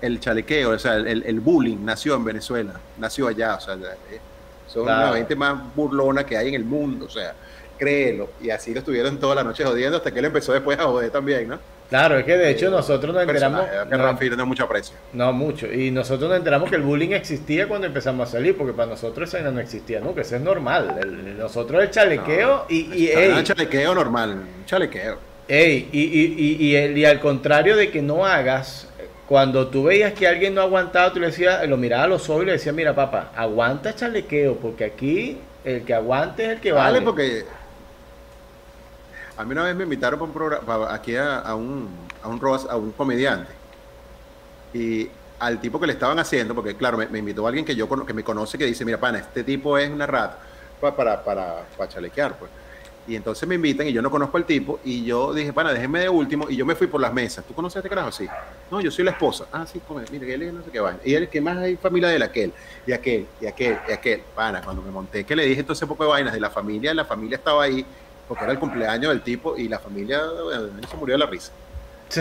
el 0.00 0.20
chalequeo, 0.20 0.70
o 0.70 0.78
sea, 0.78 0.94
el, 0.94 1.24
el 1.24 1.40
bullying 1.40 1.78
nació 1.84 2.14
en 2.14 2.24
Venezuela, 2.24 2.74
nació 2.98 3.26
allá, 3.26 3.56
o 3.56 3.60
sea, 3.60 3.76
Son 4.68 4.84
Claro. 4.84 5.10
la 5.10 5.16
gente 5.16 5.34
más 5.34 5.74
burlona 5.74 6.24
que 6.24 6.36
hay 6.36 6.48
en 6.48 6.54
el 6.54 6.64
mundo, 6.64 7.06
o 7.06 7.10
sea, 7.10 7.34
créelo. 7.78 8.30
Y 8.40 8.50
así 8.50 8.72
lo 8.72 8.80
estuvieron 8.80 9.18
toda 9.18 9.34
la 9.34 9.44
noche 9.44 9.64
jodiendo 9.64 9.96
hasta 9.98 10.10
que 10.10 10.18
él 10.18 10.24
empezó 10.26 10.52
después 10.52 10.78
a 10.78 10.84
joder 10.84 11.10
también, 11.10 11.48
¿no? 11.48 11.58
Claro, 11.90 12.18
es 12.18 12.24
que 12.24 12.36
de 12.36 12.50
hecho 12.50 12.70
nosotros 12.70 13.14
nos 13.14 13.22
enteramos... 13.22 13.66
Que 13.88 13.96
no, 13.96 14.02
Rafi 14.04 14.30
no 14.30 14.46
mucho 14.46 14.64
aprecio. 14.64 14.96
no 15.12 15.32
mucho. 15.32 15.70
Y 15.72 15.90
nosotros 15.90 16.28
nos 16.30 16.38
enteramos 16.38 16.70
que 16.70 16.76
el 16.76 16.82
bullying 16.82 17.10
existía 17.10 17.68
cuando 17.68 17.86
empezamos 17.86 18.28
a 18.28 18.32
salir, 18.32 18.56
porque 18.56 18.72
para 18.72 18.88
nosotros 18.90 19.32
eso 19.32 19.52
no 19.52 19.60
existía 19.60 20.00
nunca, 20.00 20.22
eso 20.22 20.36
es 20.36 20.42
normal. 20.42 20.96
El- 21.00 21.38
nosotros 21.38 21.82
el 21.82 21.90
chalequeo 21.90 22.64
y, 22.68 22.92
y, 22.94 23.08
ey, 23.08 23.30
un 23.32 23.44
chalequeo 23.44 23.94
normal, 23.94 24.30
un 24.32 24.64
chalequeo. 24.66 25.18
ey, 25.46 25.88
y, 25.92 26.00
y, 26.00 26.34
y, 26.38 26.66
y 26.70 26.76
el- 26.76 26.96
y 26.98 27.04
al 27.04 27.20
contrario 27.20 27.76
de 27.76 27.90
que 27.90 28.00
no 28.02 28.24
hagas, 28.26 28.88
cuando 29.28 29.68
tú 29.68 29.84
veías 29.84 30.14
que 30.14 30.26
alguien 30.26 30.54
no 30.54 30.62
aguantaba, 30.62 31.12
tú 31.12 31.20
le 31.20 31.26
decías, 31.26 31.68
lo 31.68 31.76
miraba 31.76 32.04
a 32.04 32.08
los 32.08 32.28
ojos 32.30 32.42
y 32.44 32.46
le 32.46 32.52
decías, 32.52 32.74
mira 32.74 32.94
papá, 32.94 33.30
aguanta 33.36 33.94
chalequeo, 33.94 34.56
porque 34.56 34.84
aquí 34.84 35.38
el 35.64 35.82
que 35.84 35.94
aguante 35.94 36.44
es 36.44 36.50
el 36.52 36.60
que 36.60 36.72
vale. 36.72 36.94
Vale, 36.94 37.04
porque 37.04 37.44
a 39.36 39.44
mí 39.44 39.52
una 39.52 39.64
vez 39.64 39.74
me 39.76 39.84
invitaron 39.84 40.18
para 40.18 40.28
un 40.28 40.34
programa, 40.34 40.94
aquí 40.94 41.16
a, 41.16 41.38
a 41.38 41.54
un, 41.54 41.88
a, 42.22 42.28
un, 42.28 42.40
a 42.70 42.76
un 42.76 42.92
comediante. 42.92 43.52
Y 44.72 45.08
al 45.38 45.60
tipo 45.60 45.78
que 45.80 45.86
le 45.86 45.92
estaban 45.92 46.18
haciendo, 46.18 46.54
porque 46.54 46.76
claro, 46.76 46.98
me, 46.98 47.18
invitó 47.18 47.46
alguien 47.46 47.64
que 47.64 47.74
yo 47.74 47.88
que 48.06 48.14
me 48.14 48.24
conoce 48.24 48.58
que 48.58 48.66
dice, 48.66 48.84
mira, 48.84 48.98
pana, 48.98 49.18
este 49.18 49.44
tipo 49.44 49.76
es 49.78 49.90
una 49.90 50.06
rata 50.06 50.38
pa- 50.80 50.96
para, 50.96 51.22
para, 51.24 51.64
para 51.76 51.88
chalequear, 51.88 52.38
pues. 52.38 52.50
Y 53.06 53.16
entonces 53.16 53.46
me 53.46 53.56
invitan 53.56 53.86
y 53.86 53.92
yo 53.92 54.00
no 54.00 54.10
conozco 54.10 54.38
al 54.38 54.46
tipo 54.46 54.80
y 54.82 55.04
yo 55.04 55.34
dije, 55.34 55.52
pana, 55.52 55.74
déjenme 55.74 56.00
de 56.00 56.08
último 56.08 56.48
y 56.48 56.56
yo 56.56 56.64
me 56.64 56.74
fui 56.74 56.86
por 56.86 57.00
las 57.02 57.12
mesas. 57.12 57.44
¿Tú 57.44 57.52
conoces 57.52 57.76
a 57.76 57.78
este 57.80 57.90
carajo? 57.90 58.10
Sí. 58.10 58.26
No, 58.70 58.80
yo 58.80 58.90
soy 58.90 59.04
la 59.04 59.10
esposa. 59.10 59.46
Ah, 59.52 59.66
sí, 59.66 59.78
come, 59.80 60.04
mira, 60.10 60.26
él 60.26 60.42
es 60.42 60.52
no 60.54 60.62
sé 60.62 60.70
qué 60.70 60.80
vaina. 60.80 61.00
Y 61.04 61.14
él, 61.14 61.28
¿qué 61.28 61.38
más 61.40 61.58
hay 61.58 61.76
familia 61.76 62.08
de 62.08 62.16
él? 62.16 62.22
Aquel, 62.22 62.54
y 62.86 62.92
aquel, 62.92 63.28
y 63.38 63.46
aquel, 63.46 63.78
y 63.86 63.92
aquel. 63.92 64.22
Pana, 64.34 64.62
cuando 64.62 64.80
me 64.80 64.90
monté 64.90 65.24
que 65.26 65.36
le 65.36 65.44
dije 65.44 65.66
ese 65.68 65.86
poco 65.86 66.04
de 66.04 66.10
vainas 66.10 66.32
de 66.32 66.40
la 66.40 66.48
familia, 66.48 66.94
la 66.94 67.04
familia 67.04 67.36
estaba 67.36 67.64
ahí 67.64 67.84
porque 68.28 68.44
era 68.44 68.52
el 68.52 68.58
cumpleaños 68.58 69.10
del 69.10 69.22
tipo 69.22 69.56
y 69.56 69.68
la 69.68 69.78
familia 69.78 70.22
bueno, 70.42 70.68
se 70.88 70.96
murió 70.96 71.14
de 71.14 71.18
la 71.18 71.26
risa. 71.26 71.52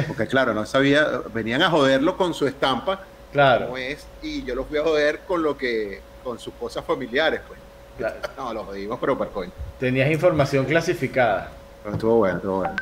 Porque 0.07 0.27
claro, 0.27 0.53
no 0.53 0.65
sabía, 0.65 1.05
venían 1.33 1.61
a 1.61 1.69
joderlo 1.69 2.17
con 2.17 2.33
su 2.33 2.47
estampa, 2.47 3.01
Claro, 3.33 3.65
como 3.65 3.77
es, 3.77 4.05
y 4.21 4.43
yo 4.43 4.53
lo 4.53 4.63
fui 4.63 4.77
a 4.77 4.83
joder 4.83 5.21
con 5.27 5.41
lo 5.41 5.57
que, 5.57 5.99
con 6.23 6.37
sus 6.37 6.53
cosas 6.53 6.85
familiares, 6.85 7.41
pues. 7.47 7.59
claro. 7.97 8.15
No, 8.37 8.53
lo 8.53 8.63
jodimos, 8.63 8.99
pero 8.99 9.17
por 9.17 9.31
coño. 9.31 9.51
Tenías 9.79 10.11
información 10.11 10.65
clasificada. 10.65 11.49
Pero 11.83 11.95
estuvo 11.95 12.17
bueno, 12.17 12.37
estuvo 12.37 12.57
bueno. 12.57 12.75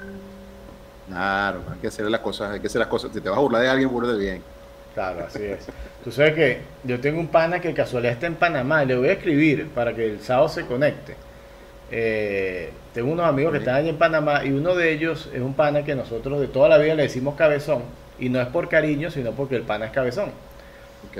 Claro, 1.07 1.61
hay 1.72 1.80
que 1.80 1.88
hacer 1.88 2.05
las 2.05 2.19
cosas, 2.19 2.51
hay 2.51 2.59
que 2.59 2.67
hacer 2.67 2.80
las 2.80 2.89
cosas. 2.89 3.11
Si 3.13 3.22
te 3.22 3.30
vas 3.30 3.38
a 3.38 3.41
burlar 3.41 3.61
de 3.61 3.69
alguien, 3.69 3.89
burlate 3.89 4.17
bien. 4.17 4.43
Claro, 4.93 5.26
así 5.26 5.41
es. 5.41 5.67
Tú 6.03 6.11
sabes 6.11 6.34
que 6.34 6.61
yo 6.84 6.99
tengo 6.99 7.19
un 7.19 7.28
pana 7.30 7.61
que 7.61 7.74
casualidad 7.74 8.13
está 8.13 8.28
en 8.28 8.36
Panamá, 8.36 8.84
y 8.84 8.88
le 8.88 8.97
voy 8.97 9.07
a 9.07 9.13
escribir 9.13 9.69
para 9.69 9.93
que 9.95 10.05
el 10.05 10.22
sábado 10.22 10.49
se 10.49 10.65
conecte. 10.65 11.15
Eh, 11.91 12.71
tengo 12.93 13.11
unos 13.11 13.25
amigos 13.27 13.51
que 13.51 13.57
están 13.59 13.75
allí 13.75 13.89
en 13.89 13.97
Panamá 13.97 14.45
y 14.45 14.51
uno 14.51 14.75
de 14.75 14.91
ellos 14.93 15.29
es 15.33 15.41
un 15.41 15.53
pana 15.53 15.83
que 15.83 15.95
nosotros 15.95 16.39
de 16.39 16.47
toda 16.47 16.69
la 16.69 16.77
vida 16.77 16.95
le 16.95 17.03
decimos 17.03 17.35
cabezón 17.35 17.83
y 18.19 18.29
no 18.29 18.39
es 18.41 18.47
por 18.47 18.69
cariño, 18.69 19.11
sino 19.11 19.31
porque 19.31 19.55
el 19.57 19.63
pana 19.63 19.85
es 19.87 19.91
cabezón. 19.91 20.29
Ok, 21.09 21.17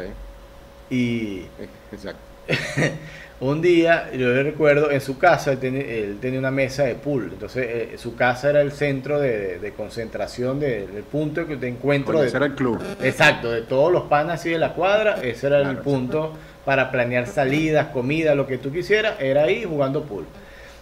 Y 0.90 1.44
exacto. 1.92 2.20
un 3.40 3.62
día, 3.62 4.12
yo 4.14 4.30
le 4.30 4.44
recuerdo, 4.44 4.92
en 4.92 5.02
su 5.02 5.18
casa 5.18 5.52
él 5.54 5.60
tenía, 5.60 5.82
él 5.84 6.18
tenía 6.22 6.40
una 6.40 6.52
mesa 6.52 6.84
de 6.84 6.96
pool, 6.96 7.30
entonces 7.34 7.66
eh, 7.70 7.98
su 7.98 8.16
casa 8.16 8.50
era 8.50 8.62
el 8.62 8.72
centro 8.72 9.20
de, 9.20 9.58
de 9.60 9.74
concentración, 9.74 10.60
de- 10.60 10.88
del 10.88 11.04
punto 11.04 11.46
de 11.46 11.68
encuentro 11.68 12.20
de, 12.22 12.28
ese 12.28 12.38
era 12.38 12.46
el 12.48 12.56
club. 12.56 12.82
Exacto, 13.02 13.52
de 13.52 13.62
todos 13.62 13.92
los 13.92 14.04
panas 14.04 14.42
así 14.42 14.50
de 14.50 14.60
la 14.60 14.74
cuadra, 14.74 15.20
ese 15.24 15.48
era 15.48 15.62
el 15.62 15.78
punto 15.78 16.34
para 16.66 16.92
planear 16.92 17.26
salidas, 17.28 17.88
comida, 17.88 18.36
lo 18.36 18.46
que 18.48 18.58
tú 18.58 18.72
quisieras, 18.72 19.16
era 19.20 19.44
ahí 19.44 19.64
jugando 19.64 20.04
pool. 20.04 20.26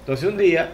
Entonces 0.09 0.27
un 0.27 0.37
día 0.39 0.69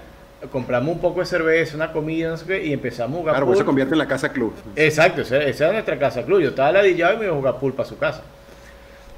compramos 0.50 0.96
un 0.96 1.02
poco 1.02 1.20
de 1.20 1.26
cerveza, 1.26 1.76
una 1.76 1.92
comida, 1.92 2.30
no 2.30 2.38
sé 2.38 2.46
qué, 2.46 2.64
y 2.68 2.72
empezamos 2.72 3.18
a 3.18 3.20
jugar 3.20 3.34
Claro, 3.34 3.46
pues 3.48 3.60
se 3.60 3.66
convierte 3.66 3.94
en 3.94 3.98
la 3.98 4.08
casa 4.08 4.30
club. 4.32 4.54
Exacto, 4.78 5.24
esa, 5.24 5.44
esa 5.44 5.66
era 5.66 5.74
nuestra 5.74 6.00
casa 6.00 6.24
club. 6.24 6.40
Yo 6.40 6.50
estaba 6.50 6.72
ladillado 6.72 7.16
y 7.16 7.18
me 7.18 7.26
iba 7.26 7.34
a 7.34 7.38
jugar 7.38 7.60
pool 7.60 7.74
para 7.74 7.90
su 7.90 7.98
casa. 7.98 8.22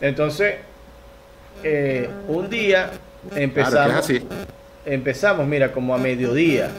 Entonces, 0.01 0.55
eh, 1.63 2.09
un 2.29 2.49
día 2.49 2.89
empezamos, 3.35 3.73
Claro, 3.75 3.91
que 3.91 3.99
es 3.99 4.05
así. 4.05 4.27
empezamos, 4.87 5.45
mira, 5.45 5.71
como 5.71 5.93
a 5.93 5.99
mediodía, 5.99 6.71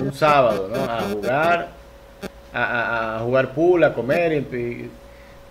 un 0.00 0.14
sábado, 0.14 0.68
¿no? 0.72 0.84
A 0.84 1.00
jugar, 1.00 1.68
a, 2.52 2.62
a- 2.62 3.16
a 3.16 3.20
jugar 3.24 3.52
pool, 3.54 3.82
a 3.82 3.92
comer, 3.92 4.32
y, 4.34 4.36
y- 4.56 4.90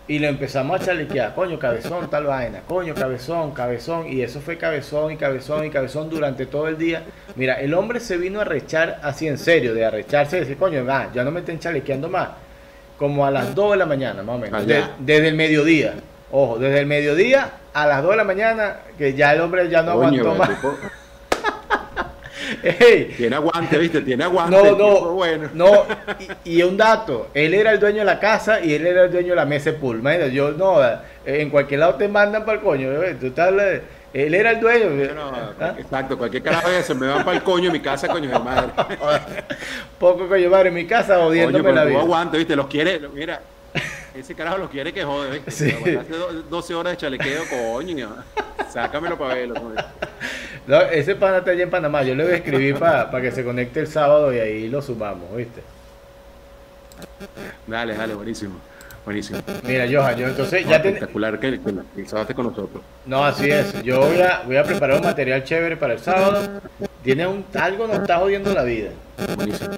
y 0.08 0.20
lo 0.20 0.28
empezamos 0.28 0.82
a 0.82 0.84
chalequear, 0.84 1.34
coño, 1.34 1.58
cabezón, 1.58 2.10
tal 2.10 2.26
vaina, 2.26 2.60
coño, 2.68 2.94
cabezón, 2.94 3.52
cabezón, 3.52 4.08
y 4.12 4.22
eso 4.22 4.42
fue 4.42 4.58
cabezón 4.58 5.14
y 5.14 5.18
cabezón 5.18 5.66
y 5.66 5.70
cabezón 5.70 6.10
durante 6.10 6.46
todo 6.46 6.68
el 6.68 6.78
día. 6.78 7.04
Mira, 7.36 7.62
el 7.62 7.74
hombre 7.74 8.00
se 8.02 8.18
vino 8.18 8.42
a 8.42 8.44
rechar 8.44 9.00
así 9.02 9.28
en 9.28 9.38
serio, 9.38 9.74
de 9.74 9.86
arrecharse 9.86 10.38
y 10.38 10.40
decir, 10.42 10.58
coño, 10.58 10.84
va, 10.86 11.10
ya 11.14 11.24
no 11.24 11.32
me 11.32 11.40
estén 11.40 11.58
chalequeando 11.60 12.10
más. 12.10 12.30
Como 12.98 13.26
a 13.26 13.32
las 13.32 13.56
2 13.56 13.72
de 13.72 13.78
la 13.78 13.86
mañana, 13.86 14.24
más 14.24 14.36
o 14.36 14.40
menos, 14.40 14.68
de- 14.68 14.84
desde 15.00 15.28
el 15.30 15.36
mediodía. 15.36 15.94
Ojo, 16.32 16.58
desde 16.60 16.80
el 16.80 16.86
mediodía 16.86 17.52
a 17.74 17.88
las 17.88 18.02
2 18.02 18.12
de 18.12 18.18
la 18.18 18.24
mañana, 18.24 18.76
que 18.98 19.14
ya 19.14 19.34
el 19.34 19.42
hombre 19.42 19.70
ya 19.70 19.82
no 19.84 19.94
Coño, 19.96 20.22
aguantó 20.22 20.36
más. 20.36 20.50
tipo 20.50 20.76
Ey, 22.62 23.14
tiene 23.18 23.36
aguante, 23.36 23.78
¿viste? 23.78 24.02
Tiene 24.02 24.24
aguante. 24.24 24.56
no, 24.56 24.78
no, 24.78 25.12
bueno. 25.14 25.50
no, 25.54 25.86
y, 26.46 26.60
y 26.60 26.64
un 26.64 26.78
dato, 26.78 27.30
él 27.34 27.54
era 27.54 27.72
el 27.72 27.80
dueño 27.80 28.00
de 28.00 28.06
la 28.06 28.20
casa 28.20 28.60
y 28.64 28.74
él 28.74 28.86
era 28.86 29.06
el 29.06 29.12
dueño 29.12 29.30
de 29.30 29.36
la 29.36 29.46
mesa 29.46 29.72
de 29.72 29.78
pool. 29.78 30.00
Imagínate, 30.00 30.32
yo 30.32 30.52
no, 30.52 30.78
en 31.26 31.50
cualquier 31.50 31.80
lado 31.80 31.96
te 31.96 32.08
mandan 32.08 32.46
para 32.46 32.58
el 32.58 32.64
coño, 32.64 32.92
eh, 33.04 33.16
tú 33.20 33.28
estás, 33.28 33.54
él 34.14 34.34
era 34.36 34.52
el 34.52 34.60
dueño. 34.60 35.14
No, 35.16 35.32
¿ah? 35.60 35.76
Exacto, 35.78 36.18
cualquier 36.18 36.44
carajo 36.44 36.70
eso 36.70 36.94
me 36.94 37.08
van 37.08 37.26
para 37.26 37.38
el 37.38 37.44
coño 37.44 37.68
en 37.68 37.74
mi 37.74 37.80
casa, 37.80 38.08
coño 38.08 38.30
de 38.30 38.40
madre. 38.40 38.72
Poco 40.00 40.28
coño 40.28 40.50
madre 40.50 40.70
en 40.70 40.76
mi 40.76 40.86
casa 40.86 41.18
Coño, 41.18 41.50
pero 41.52 41.72
la 41.72 41.86
vida. 41.86 42.00
aguante, 42.00 42.38
¿viste? 42.38 42.56
Los 42.56 42.68
quiere, 42.68 43.00
mira, 43.14 43.42
ese 44.16 44.36
carajo 44.36 44.58
los 44.58 44.70
quiere 44.70 44.94
que 44.94 45.04
jode, 45.04 45.32
¿viste? 45.40 45.52
Sí. 45.52 45.72
Do- 46.10 46.44
12 46.50 46.74
horas 46.76 46.94
de 46.94 46.98
chalequeo, 46.98 47.44
coño. 47.50 48.10
Sácamelo 48.72 49.18
para 49.18 49.36
verlo. 49.36 49.56
No, 50.68 50.82
ese 50.82 51.16
pana 51.16 51.38
está 51.40 51.52
allá 51.52 51.64
en 51.64 51.70
Panamá, 51.70 52.04
yo 52.04 52.16
le 52.16 52.24
voy 52.24 52.34
a 52.34 52.38
escribir 52.38 52.78
para 52.78 53.22
que 53.22 53.32
se 53.32 53.44
conecte 53.44 53.80
el 53.82 53.88
sábado 53.88 54.34
y 54.34 54.40
ahí 54.40 54.70
lo 54.70 54.82
sumamos, 54.82 55.36
¿viste? 55.36 55.62
Dale, 57.68 57.96
dale, 57.96 58.14
buenísimo. 58.16 58.60
Buenísimo. 59.06 59.40
Mira, 59.64 59.86
Johan, 59.92 60.16
yo 60.18 60.28
entonces 60.28 60.64
No, 60.64 60.72
ya 60.72 60.82
ten- 60.82 60.94
espectacular 60.94 61.38
que, 61.40 61.60
que 61.60 61.70
el 62.02 62.08
sábado 62.08 62.22
esté 62.22 62.34
con 62.36 62.46
nosotros. 62.46 62.82
No, 63.06 63.26
así 63.26 63.50
es. 63.50 63.84
Yo 63.84 64.00
voy 64.00 64.22
a, 64.22 64.44
voy 64.46 64.56
a 64.56 64.64
preparar 64.64 64.98
un 65.00 65.06
material 65.06 65.44
chévere 65.44 65.76
para 65.76 65.94
el 65.94 66.00
sábado. 66.00 66.62
Tiene 67.04 67.28
un, 67.28 67.44
algo 67.54 67.86
nos 67.88 67.98
está 68.00 68.18
jodiendo 68.20 68.54
la 68.54 68.64
vida. 68.64 68.90
Buenísimo. 69.36 69.72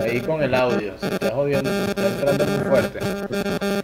Ahí 0.00 0.20
con 0.20 0.42
el 0.42 0.54
audio. 0.54 0.92
Se 0.98 1.06
está 1.08 1.30
jodiendo, 1.30 1.70
está 1.70 2.06
entrando 2.08 2.44
muy 2.46 2.64
fuerte. 2.64 3.00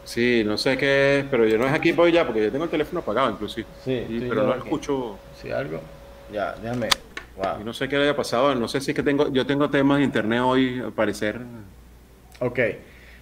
Sí, 0.04 0.42
no 0.44 0.58
sé 0.58 0.76
qué 0.76 1.20
es, 1.20 1.24
pero 1.30 1.46
yo 1.46 1.56
no 1.58 1.66
es 1.66 1.72
aquí 1.72 1.92
voy 1.92 2.12
ya, 2.12 2.26
porque 2.26 2.42
yo 2.44 2.52
tengo 2.52 2.64
el 2.64 2.70
teléfono 2.70 3.00
apagado 3.00 3.30
inclusive. 3.30 3.66
Sí, 3.84 4.04
Y- 4.08 4.20
pero 4.28 4.44
no 4.44 4.52
aquí. 4.52 4.62
escucho, 4.64 5.18
¿Sí 5.40 5.50
algo? 5.50 5.80
Ya, 6.32 6.54
déjame. 6.62 6.88
Wow. 7.36 7.62
y 7.62 7.64
no 7.64 7.72
sé 7.72 7.88
qué 7.88 7.96
le 7.96 8.02
haya 8.02 8.14
pasado, 8.16 8.54
no 8.54 8.68
sé 8.68 8.78
si 8.82 8.90
es 8.90 8.94
que 8.94 9.02
tengo, 9.02 9.32
yo 9.32 9.46
tengo 9.46 9.70
temas 9.70 9.98
de 9.98 10.04
internet 10.04 10.40
hoy, 10.44 10.80
al 10.80 10.92
parecer. 10.92 11.40
Ok. 12.40 12.58
Eso 12.58 12.76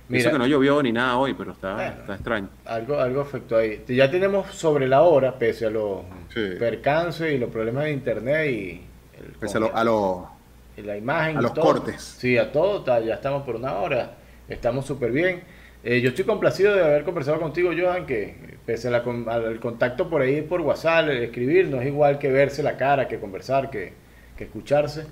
Mira, 0.09 0.33
que 0.33 0.39
no 0.39 0.47
llovió 0.49 0.83
ni 0.83 0.91
nada 0.91 1.17
hoy, 1.17 1.33
pero 1.35 1.53
está, 1.53 1.75
Bueno. 1.75 1.93
está 2.01 2.15
extraño. 2.17 2.49
algo, 2.67 2.99
algo 2.99 3.21
afectó 3.21 3.57
ahí. 3.57 3.85
Ya 3.87 4.11
tenemos 4.11 4.53
sobre 4.53 4.89
la 4.89 5.03
hora, 5.03 5.39
pese 5.39 5.67
a 5.67 5.71
los 5.71 6.01
Sí. 6.35 6.41
percances 6.59 7.33
y 7.33 7.39
los 7.39 7.51
problemas 7.51 7.85
de 7.85 7.93
internet 7.93 8.51
y, 8.51 8.81
el 9.21 9.33
Pese 9.39 9.59
a, 9.59 9.61
lo- 9.61 9.77
a 9.77 9.85
lo- 9.85 10.31
la 10.77 10.97
imagen. 10.97 11.37
a 11.37 11.43
los 11.43 11.53
todo. 11.55 11.65
cortes. 11.65 12.01
Sí, 12.03 12.39
a 12.39 12.53
todo, 12.53 12.85
ya 13.05 13.15
estamos 13.15 13.43
por 13.45 13.57
una 13.57 13.75
hora, 13.79 14.17
estamos 14.49 14.87
súper 14.87 15.13
bien. 15.13 15.43
Eh, 15.83 16.01
yo 16.01 16.11
estoy 16.11 16.25
complacido 16.25 16.75
de 16.75 16.83
haber 16.85 17.05
conversado 17.05 17.41
contigo, 17.41 17.71
Johan, 17.79 18.07
que 18.07 18.59
pese 18.67 18.89
a 18.89 18.91
la 18.91 18.99
al 19.33 19.61
contacto 19.61 20.09
por 20.11 20.23
ahí 20.23 20.43
por 20.43 20.61
WhatsApp, 20.61 21.09
el 21.09 21.23
escribir, 21.23 21.69
no 21.69 21.81
es 21.81 21.87
igual 21.87 22.19
que 22.19 22.31
verse 22.31 22.63
la 22.63 22.77
cara, 22.77 23.09
que 23.09 23.19
conversar, 23.19 23.71
que, 23.71 23.93
que 24.37 24.45
escucharse. 24.45 25.07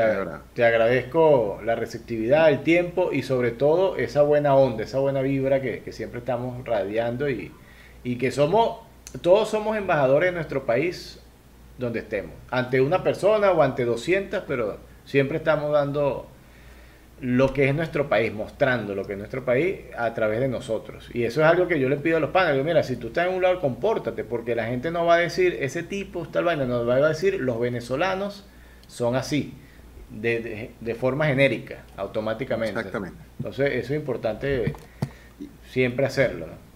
Ag- 0.00 0.40
te 0.54 0.64
agradezco 0.64 1.60
la 1.64 1.74
receptividad, 1.74 2.48
el 2.50 2.62
tiempo 2.62 3.12
y 3.12 3.22
sobre 3.22 3.50
todo 3.50 3.96
esa 3.96 4.22
buena 4.22 4.54
onda, 4.56 4.84
esa 4.84 4.98
buena 5.00 5.20
vibra 5.22 5.60
que, 5.60 5.80
que 5.82 5.92
siempre 5.92 6.20
estamos 6.20 6.64
radiando 6.64 7.28
y, 7.28 7.52
y 8.04 8.16
que 8.16 8.30
somos, 8.30 8.78
todos 9.20 9.50
somos 9.50 9.76
embajadores 9.76 10.30
de 10.30 10.34
nuestro 10.36 10.64
país 10.64 11.21
donde 11.78 12.00
estemos, 12.00 12.34
ante 12.50 12.80
una 12.80 13.02
persona 13.02 13.50
o 13.52 13.62
ante 13.62 13.84
200, 13.84 14.44
pero 14.46 14.78
siempre 15.04 15.38
estamos 15.38 15.72
dando 15.72 16.28
lo 17.20 17.54
que 17.54 17.68
es 17.68 17.74
nuestro 17.74 18.08
país, 18.08 18.32
mostrando 18.32 18.96
lo 18.96 19.04
que 19.04 19.12
es 19.12 19.18
nuestro 19.18 19.44
país 19.44 19.78
a 19.96 20.12
través 20.12 20.40
de 20.40 20.48
nosotros. 20.48 21.08
Y 21.14 21.22
eso 21.22 21.40
es 21.40 21.46
algo 21.46 21.68
que 21.68 21.78
yo 21.78 21.88
le 21.88 21.96
pido 21.96 22.16
a 22.16 22.20
los 22.20 22.30
panes. 22.30 22.54
Digo, 22.54 22.64
mira, 22.64 22.82
si 22.82 22.96
tú 22.96 23.08
estás 23.08 23.28
en 23.28 23.34
un 23.34 23.42
lado, 23.42 23.60
compórtate, 23.60 24.24
porque 24.24 24.56
la 24.56 24.66
gente 24.66 24.90
no 24.90 25.06
va 25.06 25.14
a 25.14 25.18
decir, 25.18 25.56
ese 25.60 25.84
tipo, 25.84 26.26
tal 26.26 26.44
vaina, 26.44 26.64
nos 26.64 26.86
va 26.86 26.96
a 26.96 27.08
decir, 27.08 27.40
los 27.40 27.60
venezolanos 27.60 28.44
son 28.88 29.14
así, 29.14 29.54
de, 30.10 30.40
de, 30.40 30.70
de 30.80 30.94
forma 30.96 31.26
genérica, 31.26 31.84
automáticamente. 31.96 32.80
Exactamente. 32.80 33.18
Entonces, 33.38 33.72
eso 33.72 33.94
es 33.94 34.00
importante 34.00 34.72
siempre 35.70 36.06
hacerlo. 36.06 36.48
¿no? 36.48 36.71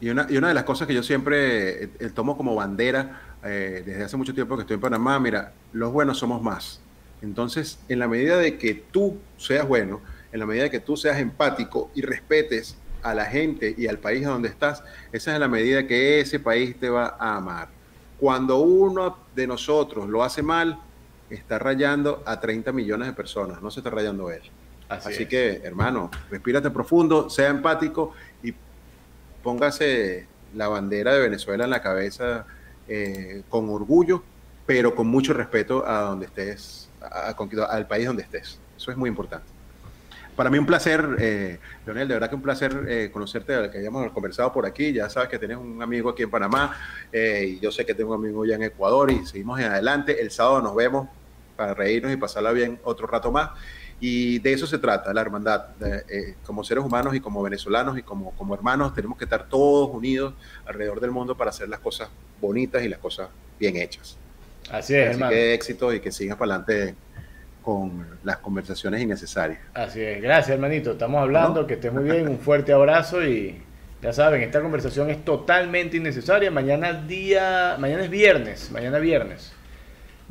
Y 0.00 0.08
una, 0.08 0.26
y 0.30 0.36
una 0.36 0.48
de 0.48 0.54
las 0.54 0.64
cosas 0.64 0.86
que 0.88 0.94
yo 0.94 1.02
siempre 1.02 1.84
eh, 1.84 1.90
eh, 1.98 2.10
tomo 2.14 2.36
como 2.36 2.54
bandera 2.54 3.20
eh, 3.44 3.82
desde 3.84 4.04
hace 4.04 4.16
mucho 4.16 4.34
tiempo 4.34 4.56
que 4.56 4.62
estoy 4.62 4.74
en 4.74 4.80
Panamá, 4.80 5.18
mira, 5.18 5.52
los 5.72 5.92
buenos 5.92 6.18
somos 6.18 6.42
más. 6.42 6.80
Entonces, 7.22 7.78
en 7.88 7.98
la 7.98 8.08
medida 8.08 8.38
de 8.38 8.56
que 8.56 8.74
tú 8.74 9.18
seas 9.36 9.68
bueno, 9.68 10.00
en 10.32 10.40
la 10.40 10.46
medida 10.46 10.64
de 10.64 10.70
que 10.70 10.80
tú 10.80 10.96
seas 10.96 11.18
empático 11.18 11.90
y 11.94 12.02
respetes 12.02 12.76
a 13.02 13.14
la 13.14 13.26
gente 13.26 13.74
y 13.76 13.86
al 13.86 13.98
país 13.98 14.24
donde 14.24 14.48
estás, 14.48 14.82
esa 15.12 15.34
es 15.34 15.40
la 15.40 15.48
medida 15.48 15.86
que 15.86 16.20
ese 16.20 16.40
país 16.40 16.78
te 16.78 16.88
va 16.88 17.16
a 17.18 17.36
amar. 17.36 17.68
Cuando 18.18 18.58
uno 18.60 19.18
de 19.34 19.46
nosotros 19.46 20.08
lo 20.08 20.22
hace 20.22 20.42
mal, 20.42 20.78
está 21.30 21.58
rayando 21.58 22.22
a 22.26 22.40
30 22.40 22.72
millones 22.72 23.08
de 23.08 23.14
personas, 23.14 23.62
no 23.62 23.70
se 23.70 23.80
está 23.80 23.90
rayando 23.90 24.30
él. 24.30 24.42
Así, 24.88 25.26
que, 25.26 25.60
hermano, 25.62 26.10
respírate 26.30 26.68
profundo, 26.70 27.30
sea 27.30 27.48
empático 27.48 28.12
y 28.42 28.52
póngase 29.42 30.26
la 30.54 30.68
bandera 30.68 31.14
de 31.14 31.20
Venezuela 31.20 31.64
en 31.64 31.70
la 31.70 31.82
cabeza 31.82 32.46
eh, 32.88 33.42
con 33.48 33.68
orgullo, 33.68 34.22
pero 34.66 34.94
con 34.94 35.06
mucho 35.06 35.32
respeto 35.32 35.86
a 35.86 36.00
donde 36.00 36.26
estés, 36.26 36.88
al 37.68 37.86
país 37.86 38.06
donde 38.06 38.22
estés. 38.22 38.58
Eso 38.76 38.90
es 38.90 38.96
muy 38.96 39.08
importante. 39.08 39.60
Para 40.40 40.48
mí 40.48 40.58
un 40.58 40.64
placer, 40.64 41.16
eh, 41.18 41.58
Leonel, 41.84 42.08
de 42.08 42.14
verdad 42.14 42.30
que 42.30 42.34
un 42.34 42.40
placer 42.40 42.86
eh, 42.88 43.10
conocerte, 43.12 43.52
que 43.70 43.76
hayamos 43.76 44.10
conversado 44.10 44.50
por 44.52 44.64
aquí. 44.64 44.90
Ya 44.90 45.10
sabes 45.10 45.28
que 45.28 45.38
tienes 45.38 45.58
un 45.58 45.82
amigo 45.82 46.08
aquí 46.08 46.22
en 46.22 46.30
Panamá 46.30 46.74
eh, 47.12 47.56
y 47.56 47.60
yo 47.60 47.70
sé 47.70 47.84
que 47.84 47.92
tengo 47.92 48.14
un 48.14 48.24
amigo 48.24 48.46
ya 48.46 48.54
en 48.54 48.62
Ecuador 48.62 49.10
y 49.10 49.26
seguimos 49.26 49.60
en 49.60 49.66
adelante. 49.66 50.22
El 50.22 50.30
sábado 50.30 50.62
nos 50.62 50.74
vemos 50.74 51.08
para 51.56 51.74
reírnos 51.74 52.10
y 52.10 52.16
pasarla 52.16 52.52
bien 52.52 52.80
otro 52.84 53.06
rato 53.06 53.30
más. 53.30 53.50
Y 54.00 54.38
de 54.38 54.52
eso 54.54 54.66
se 54.66 54.78
trata, 54.78 55.12
la 55.12 55.20
hermandad. 55.20 55.66
como 56.44 56.64
seres 56.64 56.82
humanos 56.82 57.14
y 57.14 57.20
como 57.20 57.42
venezolanos 57.42 57.98
y 57.98 58.02
como, 58.02 58.32
como 58.32 58.54
hermanos 58.54 58.94
tenemos 58.94 59.18
que 59.18 59.24
estar 59.24 59.46
todos 59.48 59.90
unidos 59.94 60.34
alrededor 60.64 61.00
del 61.00 61.10
mundo 61.10 61.36
para 61.36 61.50
hacer 61.50 61.68
las 61.68 61.80
cosas 61.80 62.08
bonitas 62.40 62.82
y 62.82 62.88
las 62.88 62.98
cosas 62.98 63.28
bien 63.58 63.76
hechas. 63.76 64.16
Así 64.70 64.94
es, 64.94 65.20
Así 65.20 65.28
que 65.28 65.54
éxito 65.54 65.92
y 65.92 66.00
que 66.00 66.10
sigas 66.12 66.36
para 66.36 66.54
adelante 66.54 66.94
con 67.62 68.06
las 68.24 68.38
conversaciones 68.38 69.02
innecesarias. 69.02 69.60
Así 69.74 70.00
es, 70.00 70.22
gracias 70.22 70.54
hermanito, 70.54 70.92
estamos 70.92 71.20
hablando, 71.20 71.66
que 71.66 71.74
estés 71.74 71.92
muy 71.92 72.04
bien, 72.04 72.28
un 72.28 72.38
fuerte 72.38 72.72
abrazo 72.72 73.24
y 73.24 73.62
ya 74.02 74.12
saben, 74.14 74.40
esta 74.40 74.62
conversación 74.62 75.10
es 75.10 75.22
totalmente 75.24 75.98
innecesaria, 75.98 76.50
mañana 76.50 76.92
día, 76.94 77.76
mañana 77.78 78.04
es 78.04 78.10
viernes, 78.10 78.70
mañana 78.70 78.98
viernes. 78.98 79.52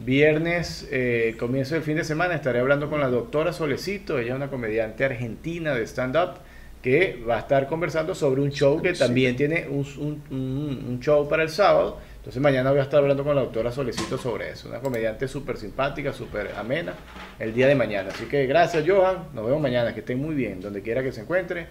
Viernes, 0.02 0.88
eh, 0.92 1.36
comienzo 1.38 1.76
del 1.76 1.84
fin 1.84 1.98
de 1.98 2.06
semana, 2.06 2.34
estaré 2.34 2.60
hablando 2.60 2.90
con 2.90 3.02
la 3.02 3.10
doctora 3.10 3.52
Solecito, 3.52 4.18
ella 4.18 4.30
es 4.30 4.36
una 4.36 4.50
comediante 4.50 5.04
argentina 5.04 5.76
de 5.76 5.86
stand-up 5.86 6.36
que 6.82 7.22
va 7.30 7.36
a 7.36 7.40
estar 7.40 7.68
conversando 7.68 8.16
sobre 8.16 8.40
un 8.40 8.50
show 8.50 8.82
que 8.82 8.94
también 8.94 9.36
tiene 9.36 9.68
un, 9.68 10.24
un 10.32 11.00
show 11.02 11.28
para 11.28 11.44
el 11.44 11.50
sábado. 11.50 12.00
Entonces 12.16 12.42
mañana 12.42 12.72
voy 12.72 12.80
a 12.80 12.84
estar 12.84 13.02
hablando 13.02 13.26
con 13.26 13.36
la 13.36 13.42
doctora 13.42 13.74
Solecito 13.74 14.18
sobre 14.18 14.52
eso, 14.52 14.70
una 14.70 14.80
comediante 14.80 15.28
súper 15.28 15.58
simpática, 15.58 16.14
súper 16.14 16.52
amena, 16.56 16.94
el 17.38 17.54
día 17.54 17.68
de 17.68 17.76
mañana. 17.76 18.10
Así 18.14 18.24
que 18.26 18.46
gracias 18.46 18.86
Johan, 18.88 19.30
nos 19.34 19.46
vemos 19.46 19.62
mañana, 19.62 19.94
que 19.94 20.00
estén 20.00 20.22
muy 20.22 20.34
bien, 20.34 20.62
donde 20.62 20.82
quiera 20.82 21.04
que 21.04 21.12
se 21.12 21.22
encuentre, 21.22 21.68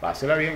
pásela 0.00 0.34
bien. 0.36 0.54